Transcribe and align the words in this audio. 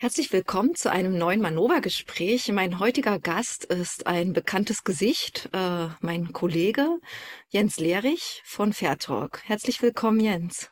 Herzlich 0.00 0.32
willkommen 0.32 0.76
zu 0.76 0.92
einem 0.92 1.18
neuen 1.18 1.40
Manova-Gespräch. 1.40 2.52
Mein 2.52 2.78
heutiger 2.78 3.18
Gast 3.18 3.64
ist 3.64 4.06
ein 4.06 4.32
bekanntes 4.32 4.84
Gesicht, 4.84 5.48
äh, 5.52 5.88
mein 6.00 6.32
Kollege 6.32 7.00
Jens 7.48 7.80
Lehrich 7.80 8.40
von 8.44 8.72
Fairtalk. 8.72 9.42
Herzlich 9.44 9.82
willkommen, 9.82 10.20
Jens. 10.20 10.70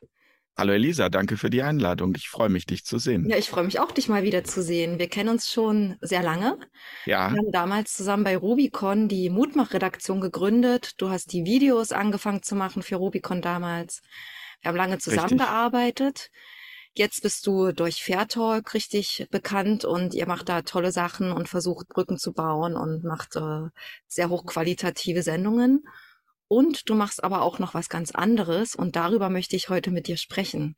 Hallo 0.57 0.75
Elisa, 0.75 1.09
danke 1.09 1.37
für 1.37 1.51
die 1.51 1.63
Einladung. 1.63 2.15
Ich 2.15 2.29
freue 2.29 2.51
mich, 2.51 2.67
dich 2.67 2.85
zu 2.85 2.99
sehen. 2.99 3.29
Ja, 3.29 3.37
ich 3.37 3.51
freue 3.51 3.65
mich 3.65 3.81
auch, 3.81 3.91
dich 3.91 4.09
mal 4.09 4.23
wieder 4.23 4.45
zu 4.45 4.63
sehen. 4.63 5.01
Wir 5.01 5.09
kennen 5.09 5.31
uns 5.31 5.51
schon 5.51 5.97
sehr 6.01 6.23
lange. 6.23 6.61
Ja. 7.05 7.33
Wir 7.33 7.39
haben 7.39 7.51
damals 7.51 7.95
zusammen 7.95 8.23
bei 8.23 8.37
Rubicon 8.37 9.09
die 9.09 9.29
Mutmach-Redaktion 9.29 10.21
gegründet. 10.21 10.93
Du 10.99 11.11
hast 11.11 11.33
die 11.33 11.45
Videos 11.45 11.91
angefangen 11.91 12.45
zu 12.45 12.55
machen 12.55 12.81
für 12.81 12.95
Rubicon 12.95 13.43
damals. 13.43 14.03
Wir 14.61 14.69
haben 14.69 14.77
lange 14.77 14.99
zusammengearbeitet. 14.99 16.31
Richtig. 16.31 16.56
Jetzt 16.99 17.21
bist 17.21 17.47
du 17.47 17.73
durch 17.73 18.03
Fairtalk 18.03 18.73
richtig 18.73 19.27
bekannt 19.31 19.85
und 19.85 20.15
ihr 20.15 20.27
macht 20.27 20.49
da 20.49 20.63
tolle 20.63 20.93
Sachen 20.93 21.31
und 21.31 21.47
versucht 21.47 21.89
Brücken 21.89 22.17
zu 22.17 22.33
bauen 22.33 22.75
und 22.75 23.05
macht 23.05 23.37
äh, 23.37 23.69
sehr 24.07 24.31
hochqualitative 24.31 25.23
Sendungen. 25.23 25.87
Und 26.49 26.89
du 26.89 26.95
machst 26.95 27.23
aber 27.23 27.43
auch 27.43 27.59
noch 27.59 27.75
was 27.75 27.91
ganz 27.91 28.13
anderes 28.13 28.75
und 28.75 28.97
darüber 28.97 29.29
möchte 29.29 29.57
ich 29.57 29.69
heute 29.69 29.91
mit 29.91 30.07
dir 30.07 30.17
sprechen. 30.17 30.75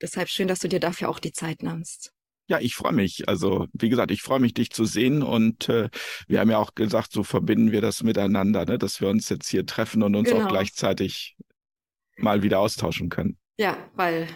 Deshalb 0.00 0.28
schön, 0.28 0.46
dass 0.46 0.60
du 0.60 0.68
dir 0.68 0.78
dafür 0.78 1.08
auch 1.08 1.18
die 1.18 1.32
Zeit 1.32 1.60
nimmst. 1.60 2.12
Ja, 2.46 2.60
ich 2.60 2.76
freue 2.76 2.92
mich. 2.92 3.28
Also, 3.28 3.66
wie 3.72 3.88
gesagt, 3.88 4.12
ich 4.12 4.22
freue 4.22 4.38
mich, 4.38 4.54
dich 4.54 4.70
zu 4.70 4.84
sehen. 4.84 5.24
Und 5.24 5.68
äh, 5.68 5.88
wir 6.28 6.38
haben 6.38 6.50
ja 6.50 6.58
auch 6.58 6.76
gesagt, 6.76 7.10
so 7.10 7.24
verbinden 7.24 7.72
wir 7.72 7.80
das 7.80 8.04
miteinander, 8.04 8.64
ne? 8.64 8.78
dass 8.78 9.00
wir 9.00 9.08
uns 9.08 9.28
jetzt 9.28 9.48
hier 9.48 9.66
treffen 9.66 10.04
und 10.04 10.14
uns 10.14 10.28
genau. 10.28 10.44
auch 10.44 10.48
gleichzeitig 10.48 11.36
mal 12.16 12.44
wieder 12.44 12.60
austauschen 12.60 13.08
können. 13.08 13.38
Ja, 13.58 13.76
weil 13.96 14.28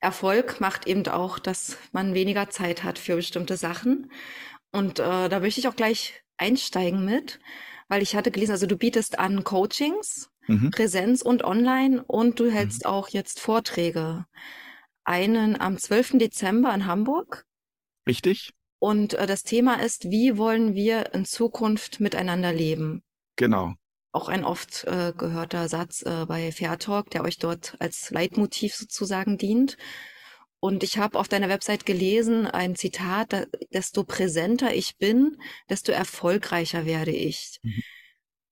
Erfolg 0.00 0.60
macht 0.60 0.86
eben 0.86 1.06
auch, 1.08 1.38
dass 1.38 1.76
man 1.92 2.14
weniger 2.14 2.50
Zeit 2.50 2.84
hat 2.84 2.98
für 2.98 3.16
bestimmte 3.16 3.56
Sachen. 3.56 4.10
Und 4.72 4.98
äh, 4.98 5.28
da 5.28 5.40
möchte 5.40 5.60
ich 5.60 5.68
auch 5.68 5.76
gleich 5.76 6.22
einsteigen 6.36 7.04
mit, 7.04 7.40
weil 7.88 8.02
ich 8.02 8.16
hatte 8.16 8.30
gelesen, 8.30 8.52
also 8.52 8.66
du 8.66 8.76
bietest 8.76 9.18
an 9.18 9.44
Coachings, 9.44 10.30
mhm. 10.46 10.70
Präsenz 10.70 11.22
und 11.22 11.44
online 11.44 12.02
und 12.04 12.40
du 12.40 12.50
hältst 12.50 12.84
mhm. 12.84 12.90
auch 12.90 13.08
jetzt 13.08 13.40
Vorträge. 13.40 14.26
Einen 15.04 15.58
am 15.60 15.78
12. 15.78 16.18
Dezember 16.18 16.74
in 16.74 16.86
Hamburg. 16.86 17.46
Richtig. 18.06 18.52
Und 18.78 19.14
äh, 19.14 19.26
das 19.26 19.44
Thema 19.44 19.80
ist, 19.80 20.10
wie 20.10 20.36
wollen 20.36 20.74
wir 20.74 21.14
in 21.14 21.24
Zukunft 21.24 22.00
miteinander 22.00 22.52
leben? 22.52 23.02
Genau 23.36 23.74
auch 24.16 24.28
ein 24.28 24.44
oft 24.44 24.84
äh, 24.84 25.12
gehörter 25.16 25.68
Satz 25.68 26.02
äh, 26.02 26.24
bei 26.26 26.50
Fairtalk, 26.50 27.10
der 27.10 27.22
euch 27.22 27.38
dort 27.38 27.76
als 27.80 28.10
Leitmotiv 28.10 28.74
sozusagen 28.74 29.36
dient. 29.36 29.76
Und 30.58 30.82
ich 30.82 30.96
habe 30.96 31.18
auf 31.18 31.28
deiner 31.28 31.50
Website 31.50 31.84
gelesen 31.84 32.46
ein 32.46 32.76
Zitat, 32.76 33.34
da, 33.34 33.44
desto 33.74 34.04
präsenter 34.04 34.74
ich 34.74 34.96
bin, 34.96 35.36
desto 35.68 35.92
erfolgreicher 35.92 36.86
werde 36.86 37.12
ich. 37.12 37.60
Mhm. 37.62 37.82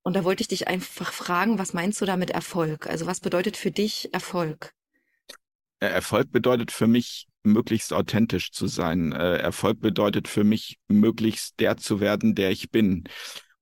Und 0.02 0.14
da 0.14 0.22
wollte 0.22 0.42
ich 0.42 0.48
dich 0.48 0.68
einfach 0.68 1.12
fragen, 1.12 1.58
was 1.58 1.72
meinst 1.72 1.98
du 2.02 2.04
damit 2.04 2.30
Erfolg? 2.30 2.86
Also 2.86 3.06
was 3.06 3.20
bedeutet 3.20 3.56
für 3.56 3.70
dich 3.70 4.12
Erfolg? 4.12 4.74
Äh, 5.80 5.86
Erfolg 5.86 6.30
bedeutet 6.30 6.72
für 6.72 6.86
mich, 6.86 7.26
möglichst 7.42 7.94
authentisch 7.94 8.52
zu 8.52 8.66
sein. 8.66 9.12
Äh, 9.12 9.38
Erfolg 9.38 9.80
bedeutet 9.80 10.28
für 10.28 10.44
mich, 10.44 10.78
möglichst 10.88 11.58
der 11.58 11.78
zu 11.78 12.00
werden, 12.00 12.34
der 12.34 12.50
ich 12.50 12.70
bin. 12.70 13.04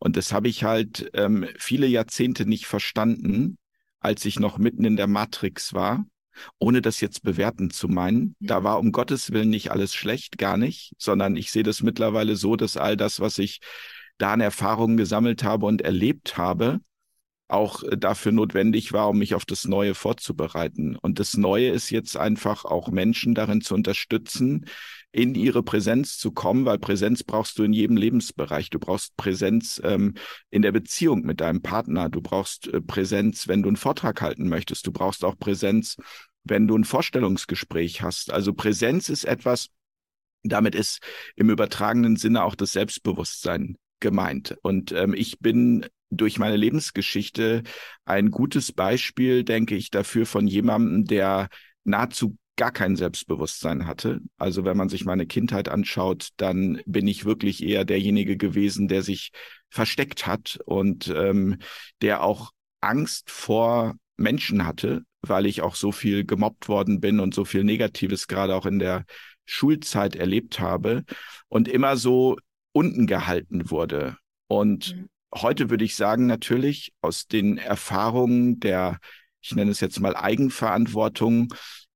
Und 0.03 0.17
das 0.17 0.33
habe 0.33 0.49
ich 0.49 0.65
halt 0.65 1.11
ähm, 1.15 1.47
viele 1.57 1.87
Jahrzehnte 1.87 2.45
nicht 2.45 2.67
verstanden, 2.67 3.57
als 4.01 4.25
ich 4.25 4.41
noch 4.41 4.59
mitten 4.59 4.85
in 4.85 4.97
der 4.97 5.07
Matrix 5.07 5.75
war, 5.75 6.05
ohne 6.59 6.83
das 6.83 7.01
jetzt 7.01 7.23
bewerten 7.23 7.71
zu 7.71 7.87
meinen. 7.87 8.35
Da 8.41 8.65
war 8.65 8.81
um 8.81 8.91
Gottes 8.91 9.31
Willen 9.31 9.51
nicht 9.51 9.71
alles 9.71 9.95
schlecht, 9.95 10.39
gar 10.39 10.57
nicht, 10.57 10.93
sondern 10.99 11.37
ich 11.37 11.53
sehe 11.53 11.63
das 11.63 11.83
mittlerweile 11.83 12.35
so, 12.35 12.57
dass 12.57 12.77
all 12.77 12.97
das, 12.97 13.21
was 13.21 13.39
ich 13.39 13.61
da 14.19 14.33
an 14.33 14.41
Erfahrungen 14.41 14.97
gesammelt 14.97 15.45
habe 15.45 15.67
und 15.67 15.83
erlebt 15.83 16.37
habe, 16.37 16.81
auch 17.47 17.85
äh, 17.85 17.97
dafür 17.97 18.33
notwendig 18.33 18.93
war, 18.93 19.09
um 19.09 19.19
mich 19.19 19.37
auf 19.37 19.45
das 19.45 19.69
Neue 19.69 19.95
vorzubereiten. 19.95 20.97
Und 20.97 21.21
das 21.21 21.37
Neue 21.37 21.69
ist 21.69 21.91
jetzt 21.91 22.17
einfach 22.17 22.65
auch 22.65 22.89
Menschen 22.89 23.37
darin 23.37 23.61
zu 23.61 23.75
unterstützen, 23.75 24.67
in 25.13 25.35
ihre 25.35 25.63
Präsenz 25.63 26.17
zu 26.17 26.33
kommen, 26.33 26.65
weil 26.65 26.79
Präsenz 26.79 27.23
brauchst 27.23 27.59
du 27.59 27.65
in 27.65 27.73
jedem 27.73 27.97
Lebensbereich. 27.97 28.71
Du 28.71 28.79
brauchst 28.79 29.17
Präsenz 29.17 29.81
ähm, 29.85 30.15
in 30.51 30.63
der 30.63 30.73
Beziehung 30.73 31.23
mit 31.23 31.41
deinem 31.41 31.61
Partner. 31.61 32.09
Du 32.09 32.23
brauchst 32.23 32.67
äh, 32.69 32.81
Präsenz, 32.81 33.47
wenn 33.47 33.63
du 33.63 33.69
einen 33.69 33.77
Vortrag 33.77 34.23
halten 34.23 34.49
möchtest. 34.49 34.87
Du 34.87 34.93
brauchst 34.93 35.25
auch 35.25 35.39
Präsenz, 35.39 35.97
wenn 36.45 36.67
du 36.67 36.77
ein 36.77 36.85
Vorstellungsgespräch 36.85 38.03
hast. 38.03 38.33
Also 38.33 38.55
Präsenz 38.55 39.11
ist 39.11 39.25
etwas, 39.25 39.69
damit 40.43 40.75
ist 40.75 41.01
im 41.37 41.51
übertragenen 41.51 42.17
Sinne 42.17 42.43
auch 42.43 42.55
das 42.55 42.73
Selbstbewusstsein 42.73 43.77
gemeint. 44.01 44.57
Und 44.63 44.93
ähm, 44.93 45.15
ich 45.15 45.39
bin 45.39 45.87
durch 46.11 46.39
meine 46.39 46.57
Lebensgeschichte 46.57 47.63
ein 48.05 48.31
gutes 48.31 48.73
Beispiel, 48.73 49.45
denke 49.45 49.75
ich, 49.77 49.91
dafür 49.91 50.27
von 50.27 50.47
jemandem, 50.47 51.05
der 51.05 51.49
nahezu 51.85 52.37
gar 52.63 52.71
kein 52.71 52.95
Selbstbewusstsein 52.95 53.89
hatte. 53.89 54.21
Also 54.39 54.65
wenn 54.65 54.77
man 54.77 54.89
sich 54.89 55.05
meine 55.05 55.27
Kindheit 55.27 55.69
anschaut, 55.69 56.29
dann 56.37 56.81
bin 56.87 57.09
ich 57.09 57.25
wirklich 57.25 57.61
eher 57.61 57.85
derjenige 57.85 58.37
gewesen, 58.37 58.87
der 58.87 59.03
sich 59.03 59.33
versteckt 59.69 60.29
hat 60.29 60.61
und 60.65 61.09
ähm, 61.09 61.59
der 62.03 62.23
auch 62.23 62.53
Angst 62.81 63.33
vor 63.33 63.97
Menschen 64.17 64.65
hatte, 64.65 65.03
weil 65.23 65.47
ich 65.47 65.61
auch 65.61 65.75
so 65.75 65.91
viel 65.91 66.25
gemobbt 66.25 66.69
worden 66.69 67.01
bin 67.01 67.19
und 67.19 67.35
so 67.35 67.45
viel 67.45 67.65
Negatives 67.65 68.29
gerade 68.29 68.55
auch 68.55 68.65
in 68.65 68.79
der 68.79 69.07
Schulzeit 69.45 70.15
erlebt 70.15 70.61
habe 70.61 71.03
und 71.49 71.67
immer 71.67 71.97
so 71.97 72.37
unten 72.71 73.09
gehalten 73.09 73.73
wurde. 73.73 74.19
Und 74.47 74.95
mhm. 74.95 75.09
heute 75.35 75.69
würde 75.69 75.85
ich 75.85 75.97
sagen, 75.97 76.27
natürlich 76.27 76.93
aus 77.01 77.27
den 77.27 77.59
Erfahrungen 77.59 78.61
der, 78.61 79.01
ich 79.41 79.53
nenne 79.53 79.73
es 79.73 79.81
jetzt 79.81 79.99
mal 79.99 80.15
Eigenverantwortung, 80.15 81.53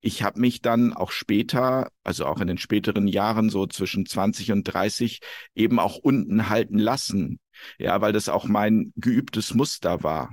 ich 0.06 0.22
habe 0.22 0.38
mich 0.38 0.62
dann 0.62 0.92
auch 0.92 1.10
später, 1.10 1.90
also 2.04 2.26
auch 2.26 2.40
in 2.40 2.46
den 2.46 2.58
späteren 2.58 3.08
Jahren, 3.08 3.50
so 3.50 3.66
zwischen 3.66 4.06
20 4.06 4.52
und 4.52 4.62
30, 4.62 5.20
eben 5.56 5.80
auch 5.80 5.96
unten 5.96 6.48
halten 6.48 6.78
lassen. 6.78 7.40
Ja, 7.76 8.00
weil 8.00 8.12
das 8.12 8.28
auch 8.28 8.44
mein 8.44 8.92
geübtes 8.94 9.52
Muster 9.54 10.04
war. 10.04 10.32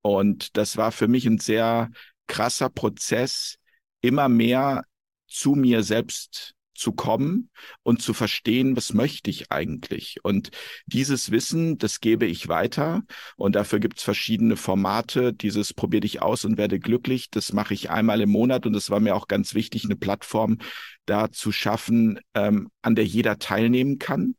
Und 0.00 0.56
das 0.56 0.76
war 0.76 0.90
für 0.90 1.06
mich 1.06 1.24
ein 1.26 1.38
sehr 1.38 1.90
krasser 2.26 2.68
Prozess, 2.68 3.58
immer 4.00 4.28
mehr 4.28 4.82
zu 5.28 5.52
mir 5.52 5.84
selbst 5.84 6.54
zu 6.82 6.92
kommen 6.92 7.48
und 7.84 8.02
zu 8.02 8.12
verstehen, 8.12 8.76
was 8.76 8.92
möchte 8.92 9.30
ich 9.30 9.52
eigentlich. 9.52 10.18
Und 10.24 10.50
dieses 10.86 11.30
Wissen, 11.30 11.78
das 11.78 12.00
gebe 12.00 12.26
ich 12.26 12.48
weiter. 12.48 13.02
Und 13.36 13.54
dafür 13.54 13.78
gibt 13.78 13.98
es 13.98 14.04
verschiedene 14.04 14.56
Formate. 14.56 15.32
Dieses 15.32 15.72
probier 15.72 16.00
dich 16.00 16.20
aus 16.20 16.44
und 16.44 16.58
werde 16.58 16.80
glücklich. 16.80 17.30
Das 17.30 17.52
mache 17.52 17.72
ich 17.72 17.90
einmal 17.90 18.20
im 18.20 18.30
Monat. 18.30 18.66
Und 18.66 18.74
es 18.74 18.90
war 18.90 18.98
mir 18.98 19.14
auch 19.14 19.28
ganz 19.28 19.54
wichtig, 19.54 19.84
eine 19.84 19.96
Plattform 19.96 20.58
da 21.06 21.30
zu 21.30 21.52
schaffen, 21.52 22.18
ähm, 22.34 22.68
an 22.82 22.96
der 22.96 23.06
jeder 23.06 23.38
teilnehmen 23.38 23.98
kann. 23.98 24.34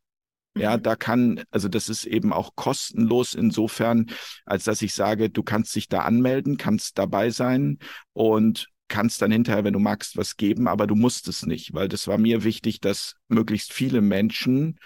Ja, 0.56 0.78
mhm. 0.78 0.84
da 0.84 0.96
kann, 0.96 1.44
also 1.50 1.70
das 1.70 1.88
ist 1.88 2.06
eben 2.06 2.34
auch 2.34 2.56
kostenlos 2.56 3.34
insofern, 3.34 4.08
als 4.46 4.66
dass 4.66 4.82
ich 4.82 4.94
sage, 4.94 5.30
du 5.30 5.44
kannst 5.44 5.74
dich 5.76 5.88
da 5.88 6.02
anmelden, 6.02 6.58
kannst 6.58 6.98
dabei 6.98 7.30
sein 7.30 7.80
und 8.12 8.68
kannst 8.94 9.24
dann 9.24 9.32
hinterher, 9.32 9.64
wenn 9.64 9.74
du 9.74 9.80
magst, 9.80 10.18
was 10.18 10.38
geben, 10.38 10.68
aber 10.68 10.86
du 10.86 10.94
musst 10.94 11.28
es 11.28 11.48
nicht, 11.48 11.74
weil 11.74 11.88
das 11.88 12.08
war 12.08 12.20
mir 12.20 12.44
wichtig, 12.44 12.80
dass 12.80 13.16
möglichst 13.28 13.74
viele 13.74 14.02
Menschen 14.02 14.80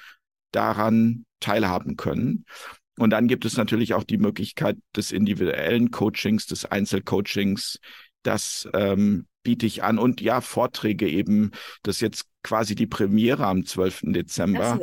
daran 0.53 1.25
teilhaben 1.41 1.97
können. 1.97 2.45
Und 2.97 3.09
dann 3.09 3.27
gibt 3.27 3.43
es 3.43 3.57
natürlich 3.57 3.93
auch 3.93 4.05
die 4.05 4.17
Möglichkeit 4.17 4.77
des 4.95 5.11
individuellen 5.11 5.91
Coachings, 5.91 6.45
des 6.45 6.63
Einzelcoachings. 6.63 7.81
Das 8.23 8.69
ähm, 8.73 9.27
biete 9.43 9.65
ich 9.65 9.83
an. 9.83 9.99
Und 9.99 10.21
ja, 10.21 10.39
Vorträge 10.39 11.09
eben, 11.09 11.51
das 11.83 11.97
ist 11.97 12.01
jetzt 12.01 12.25
quasi 12.43 12.75
die 12.75 12.87
Premiere 12.87 13.45
am 13.45 13.65
12. 13.65 14.13
Dezember. 14.13 14.79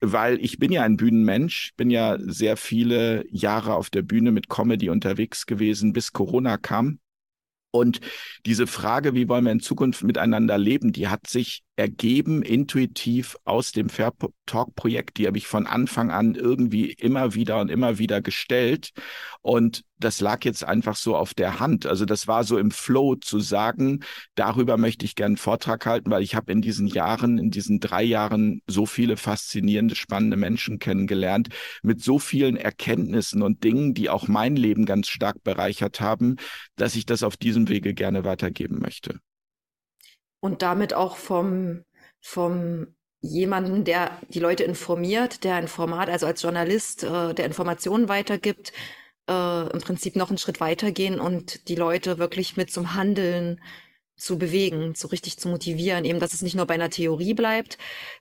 Weil 0.00 0.38
ich 0.38 0.60
bin 0.60 0.70
ja 0.70 0.84
ein 0.84 0.96
Bühnenmensch, 0.96 1.72
bin 1.76 1.90
ja 1.90 2.18
sehr 2.20 2.56
viele 2.56 3.24
Jahre 3.30 3.74
auf 3.74 3.90
der 3.90 4.02
Bühne 4.02 4.30
mit 4.30 4.48
Comedy 4.48 4.90
unterwegs 4.90 5.44
gewesen, 5.44 5.92
bis 5.92 6.12
Corona 6.12 6.56
kam. 6.56 7.00
Und 7.74 7.98
diese 8.46 8.68
Frage, 8.68 9.14
wie 9.14 9.28
wollen 9.28 9.46
wir 9.46 9.50
in 9.50 9.58
Zukunft 9.58 10.04
miteinander 10.04 10.58
leben, 10.58 10.92
die 10.92 11.08
hat 11.08 11.26
sich 11.26 11.64
ergeben 11.76 12.42
intuitiv 12.42 13.36
aus 13.44 13.72
dem 13.72 13.88
Fair 13.88 14.12
Talk 14.46 14.74
Projekt. 14.76 15.18
Die 15.18 15.26
habe 15.26 15.38
ich 15.38 15.48
von 15.48 15.66
Anfang 15.66 16.10
an 16.10 16.34
irgendwie 16.34 16.92
immer 16.92 17.34
wieder 17.34 17.60
und 17.60 17.70
immer 17.70 17.98
wieder 17.98 18.20
gestellt. 18.20 18.90
Und 19.42 19.82
das 19.98 20.20
lag 20.20 20.44
jetzt 20.44 20.64
einfach 20.64 20.96
so 20.96 21.16
auf 21.16 21.34
der 21.34 21.60
Hand. 21.60 21.86
Also 21.86 22.04
das 22.04 22.28
war 22.28 22.44
so 22.44 22.58
im 22.58 22.70
Flow 22.70 23.16
zu 23.16 23.40
sagen, 23.40 24.00
darüber 24.34 24.76
möchte 24.76 25.04
ich 25.04 25.14
gerne 25.14 25.32
einen 25.32 25.36
Vortrag 25.36 25.86
halten, 25.86 26.10
weil 26.10 26.22
ich 26.22 26.34
habe 26.34 26.52
in 26.52 26.60
diesen 26.60 26.86
Jahren, 26.86 27.38
in 27.38 27.50
diesen 27.50 27.80
drei 27.80 28.02
Jahren 28.02 28.60
so 28.66 28.86
viele 28.86 29.16
faszinierende, 29.16 29.94
spannende 29.94 30.36
Menschen 30.36 30.78
kennengelernt 30.78 31.48
mit 31.82 32.02
so 32.02 32.18
vielen 32.18 32.56
Erkenntnissen 32.56 33.42
und 33.42 33.64
Dingen, 33.64 33.94
die 33.94 34.10
auch 34.10 34.28
mein 34.28 34.56
Leben 34.56 34.84
ganz 34.84 35.08
stark 35.08 35.42
bereichert 35.42 36.00
haben, 36.00 36.36
dass 36.76 36.96
ich 36.96 37.06
das 37.06 37.22
auf 37.22 37.36
diesem 37.36 37.63
Wege 37.68 37.94
gerne 37.94 38.24
weitergeben 38.24 38.80
möchte 38.80 39.20
und 40.40 40.62
damit 40.62 40.94
auch 40.94 41.16
vom 41.16 41.84
vom 42.20 42.94
jemanden, 43.20 43.84
der 43.84 44.18
die 44.28 44.40
Leute 44.40 44.64
informiert, 44.64 45.44
der 45.44 45.56
ein 45.56 45.68
Format, 45.68 46.10
also 46.10 46.26
als 46.26 46.42
Journalist, 46.42 47.04
äh, 47.04 47.34
der 47.34 47.46
Informationen 47.46 48.08
weitergibt, 48.08 48.72
äh, 49.28 49.70
im 49.70 49.80
Prinzip 49.80 50.16
noch 50.16 50.28
einen 50.28 50.38
Schritt 50.38 50.60
weitergehen 50.60 51.20
und 51.20 51.68
die 51.68 51.74
Leute 51.74 52.18
wirklich 52.18 52.56
mit 52.56 52.70
zum 52.70 52.94
Handeln 52.94 53.60
zu 54.16 54.38
bewegen, 54.38 54.94
so 54.94 55.08
richtig 55.08 55.38
zu 55.38 55.48
motivieren, 55.48 56.04
eben, 56.04 56.20
dass 56.20 56.34
es 56.34 56.42
nicht 56.42 56.54
nur 56.54 56.66
bei 56.66 56.74
einer 56.74 56.90
Theorie 56.90 57.34
bleibt, 57.34 57.78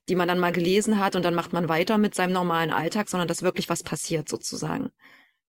die 0.10 0.16
man 0.16 0.28
dann 0.28 0.40
mal 0.40 0.52
gelesen 0.54 1.00
hat 1.00 1.16
und 1.16 1.24
dann 1.24 1.36
macht 1.36 1.54
man 1.54 1.70
weiter 1.70 1.98
mit 1.98 2.16
seinem 2.16 2.34
normalen 2.34 2.72
Alltag, 2.72 3.10
sondern 3.10 3.28
dass 3.28 3.44
wirklich 3.44 3.70
was 3.70 3.84
passiert 3.84 4.30
sozusagen. 4.30 4.92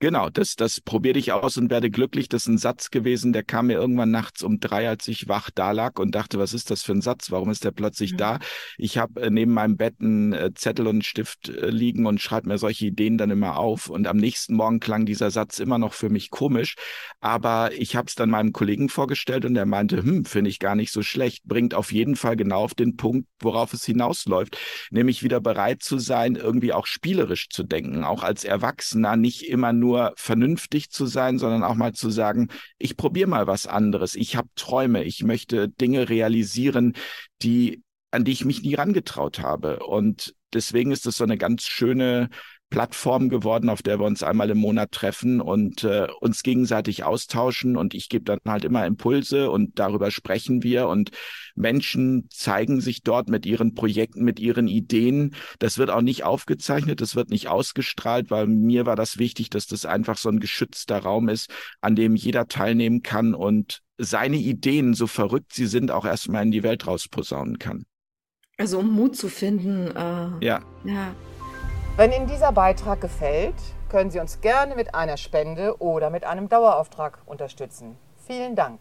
Genau, 0.00 0.28
das, 0.28 0.56
das 0.56 0.80
probiere 0.80 1.18
ich 1.18 1.32
aus 1.32 1.56
und 1.56 1.70
werde 1.70 1.88
glücklich. 1.88 2.28
Das 2.28 2.42
ist 2.42 2.48
ein 2.48 2.58
Satz 2.58 2.90
gewesen, 2.90 3.32
der 3.32 3.44
kam 3.44 3.68
mir 3.68 3.74
irgendwann 3.74 4.10
nachts 4.10 4.42
um 4.42 4.58
drei, 4.58 4.88
als 4.88 5.08
ich 5.08 5.28
wach 5.28 5.50
da 5.54 5.70
lag 5.70 5.98
und 5.98 6.14
dachte, 6.14 6.38
was 6.38 6.52
ist 6.52 6.70
das 6.70 6.82
für 6.82 6.92
ein 6.92 7.00
Satz? 7.00 7.30
Warum 7.30 7.48
ist 7.48 7.64
der 7.64 7.70
plötzlich 7.70 8.12
mhm. 8.12 8.16
da? 8.18 8.38
Ich 8.76 8.98
habe 8.98 9.22
äh, 9.22 9.30
neben 9.30 9.52
meinem 9.52 9.76
Bett 9.76 9.94
einen 10.00 10.32
äh, 10.32 10.52
Zettel 10.52 10.88
und 10.88 10.96
einen 10.96 11.02
Stift 11.02 11.48
äh, 11.48 11.70
liegen 11.70 12.06
und 12.06 12.20
schreibe 12.20 12.48
mir 12.48 12.58
solche 12.58 12.86
Ideen 12.86 13.16
dann 13.16 13.30
immer 13.30 13.56
auf. 13.56 13.88
Und 13.88 14.06
am 14.06 14.16
nächsten 14.16 14.56
Morgen 14.56 14.80
klang 14.80 15.06
dieser 15.06 15.30
Satz 15.30 15.58
immer 15.58 15.78
noch 15.78 15.94
für 15.94 16.10
mich 16.10 16.28
komisch. 16.28 16.74
Aber 17.20 17.72
ich 17.72 17.96
habe 17.96 18.08
es 18.08 18.14
dann 18.14 18.30
meinem 18.30 18.52
Kollegen 18.52 18.88
vorgestellt 18.90 19.44
und 19.46 19.56
er 19.56 19.64
meinte, 19.64 20.02
hm, 20.02 20.24
finde 20.26 20.50
ich 20.50 20.58
gar 20.58 20.74
nicht 20.74 20.92
so 20.92 21.02
schlecht. 21.02 21.44
Bringt 21.44 21.72
auf 21.72 21.92
jeden 21.92 22.16
Fall 22.16 22.36
genau 22.36 22.64
auf 22.64 22.74
den 22.74 22.96
Punkt, 22.96 23.28
worauf 23.40 23.72
es 23.72 23.84
hinausläuft. 23.84 24.58
Nämlich 24.90 25.22
wieder 25.22 25.40
bereit 25.40 25.82
zu 25.82 25.98
sein, 25.98 26.34
irgendwie 26.34 26.74
auch 26.74 26.86
spielerisch 26.86 27.48
zu 27.48 27.62
denken, 27.62 28.04
auch 28.04 28.22
als 28.22 28.44
Erwachsener, 28.44 29.16
nicht 29.16 29.48
immer 29.48 29.72
nur 29.72 29.83
nur 29.84 30.14
vernünftig 30.16 30.90
zu 30.90 31.04
sein, 31.04 31.38
sondern 31.38 31.62
auch 31.62 31.74
mal 31.74 31.92
zu 31.92 32.08
sagen, 32.08 32.48
ich 32.78 32.96
probiere 32.96 33.28
mal 33.28 33.46
was 33.46 33.66
anderes. 33.66 34.14
Ich 34.14 34.34
habe 34.34 34.48
Träume, 34.56 35.04
ich 35.04 35.22
möchte 35.22 35.68
Dinge 35.68 36.08
realisieren, 36.08 36.94
die 37.42 37.82
an 38.10 38.24
die 38.24 38.32
ich 38.32 38.44
mich 38.44 38.62
nie 38.62 38.74
rangetraut 38.74 39.40
habe. 39.40 39.80
Und 39.80 40.34
deswegen 40.54 40.90
ist 40.90 41.04
es 41.04 41.16
so 41.18 41.24
eine 41.24 41.36
ganz 41.36 41.64
schöne 41.64 42.30
Plattform 42.74 43.28
geworden, 43.28 43.68
auf 43.68 43.82
der 43.82 44.00
wir 44.00 44.04
uns 44.04 44.24
einmal 44.24 44.50
im 44.50 44.58
Monat 44.58 44.90
treffen 44.90 45.40
und 45.40 45.84
äh, 45.84 46.08
uns 46.18 46.42
gegenseitig 46.42 47.04
austauschen. 47.04 47.76
Und 47.76 47.94
ich 47.94 48.08
gebe 48.08 48.24
dann 48.24 48.40
halt 48.44 48.64
immer 48.64 48.84
Impulse 48.84 49.48
und 49.48 49.78
darüber 49.78 50.10
sprechen 50.10 50.64
wir. 50.64 50.88
Und 50.88 51.10
Menschen 51.54 52.26
zeigen 52.30 52.80
sich 52.80 53.04
dort 53.04 53.28
mit 53.28 53.46
ihren 53.46 53.74
Projekten, 53.74 54.24
mit 54.24 54.40
ihren 54.40 54.66
Ideen. 54.66 55.36
Das 55.60 55.78
wird 55.78 55.88
auch 55.88 56.00
nicht 56.00 56.24
aufgezeichnet, 56.24 57.00
das 57.00 57.14
wird 57.14 57.30
nicht 57.30 57.46
ausgestrahlt, 57.46 58.32
weil 58.32 58.48
mir 58.48 58.86
war 58.86 58.96
das 58.96 59.18
wichtig, 59.18 59.50
dass 59.50 59.68
das 59.68 59.86
einfach 59.86 60.18
so 60.18 60.28
ein 60.28 60.40
geschützter 60.40 60.98
Raum 60.98 61.28
ist, 61.28 61.50
an 61.80 61.94
dem 61.94 62.16
jeder 62.16 62.48
teilnehmen 62.48 63.02
kann 63.02 63.36
und 63.36 63.82
seine 63.98 64.38
Ideen, 64.38 64.94
so 64.94 65.06
verrückt 65.06 65.52
sie 65.52 65.66
sind, 65.66 65.92
auch 65.92 66.04
erstmal 66.04 66.42
in 66.42 66.50
die 66.50 66.64
Welt 66.64 66.88
rausposaunen 66.88 67.60
kann. 67.60 67.84
Also 68.58 68.80
um 68.80 68.90
Mut 68.90 69.14
zu 69.14 69.28
finden. 69.28 69.94
Äh, 69.94 70.44
ja. 70.44 70.60
Ja. 70.84 71.14
Wenn 71.96 72.10
Ihnen 72.10 72.26
dieser 72.26 72.50
Beitrag 72.50 73.00
gefällt, 73.00 73.54
können 73.88 74.10
Sie 74.10 74.18
uns 74.18 74.40
gerne 74.40 74.74
mit 74.74 74.96
einer 74.96 75.16
Spende 75.16 75.80
oder 75.80 76.10
mit 76.10 76.24
einem 76.24 76.48
Dauerauftrag 76.48 77.22
unterstützen. 77.24 77.96
Vielen 78.26 78.56
Dank. 78.56 78.80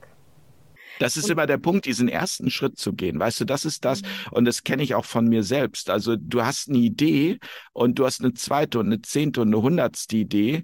Das 0.97 1.15
ist 1.15 1.29
immer 1.29 1.45
der 1.45 1.59
Punkt, 1.59 1.85
diesen 1.85 2.09
ersten 2.09 2.49
Schritt 2.49 2.79
zu 2.79 2.93
gehen. 2.93 3.19
Weißt 3.19 3.39
du, 3.39 3.45
das 3.45 3.65
ist 3.65 3.85
das. 3.85 4.01
Mhm. 4.01 4.07
Und 4.31 4.45
das 4.45 4.63
kenne 4.63 4.81
ich 4.81 4.95
auch 4.95 5.05
von 5.05 5.27
mir 5.27 5.43
selbst. 5.43 5.91
Also 5.91 6.15
du 6.15 6.43
hast 6.43 6.69
eine 6.69 6.79
Idee 6.79 7.37
und 7.71 7.99
du 7.99 8.05
hast 8.05 8.19
eine 8.21 8.33
zweite 8.33 8.79
und 8.79 8.87
eine 8.87 9.03
zehnte 9.03 9.41
und 9.41 9.49
eine 9.49 9.61
hundertste 9.61 10.17
Idee. 10.17 10.63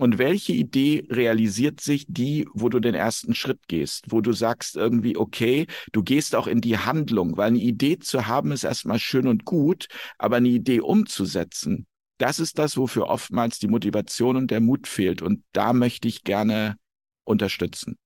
Und 0.00 0.16
welche 0.16 0.54
Idee 0.54 1.06
realisiert 1.10 1.82
sich 1.82 2.06
die, 2.08 2.48
wo 2.54 2.70
du 2.70 2.80
den 2.80 2.94
ersten 2.94 3.34
Schritt 3.34 3.68
gehst, 3.68 4.06
wo 4.08 4.22
du 4.22 4.32
sagst 4.32 4.74
irgendwie, 4.74 5.18
okay, 5.18 5.66
du 5.92 6.02
gehst 6.02 6.34
auch 6.34 6.46
in 6.46 6.62
die 6.62 6.78
Handlung, 6.78 7.36
weil 7.36 7.48
eine 7.48 7.58
Idee 7.58 7.98
zu 7.98 8.26
haben 8.26 8.52
ist 8.52 8.64
erstmal 8.64 8.98
schön 8.98 9.28
und 9.28 9.44
gut, 9.44 9.88
aber 10.16 10.36
eine 10.36 10.48
Idee 10.48 10.80
umzusetzen, 10.80 11.86
das 12.20 12.38
ist 12.38 12.58
das, 12.58 12.76
wofür 12.76 13.08
oftmals 13.08 13.58
die 13.58 13.68
Motivation 13.68 14.36
und 14.36 14.50
der 14.50 14.60
Mut 14.60 14.86
fehlt. 14.86 15.22
Und 15.22 15.42
da 15.52 15.72
möchte 15.72 16.08
ich 16.08 16.24
gerne 16.24 16.76
unterstützen. 17.24 17.96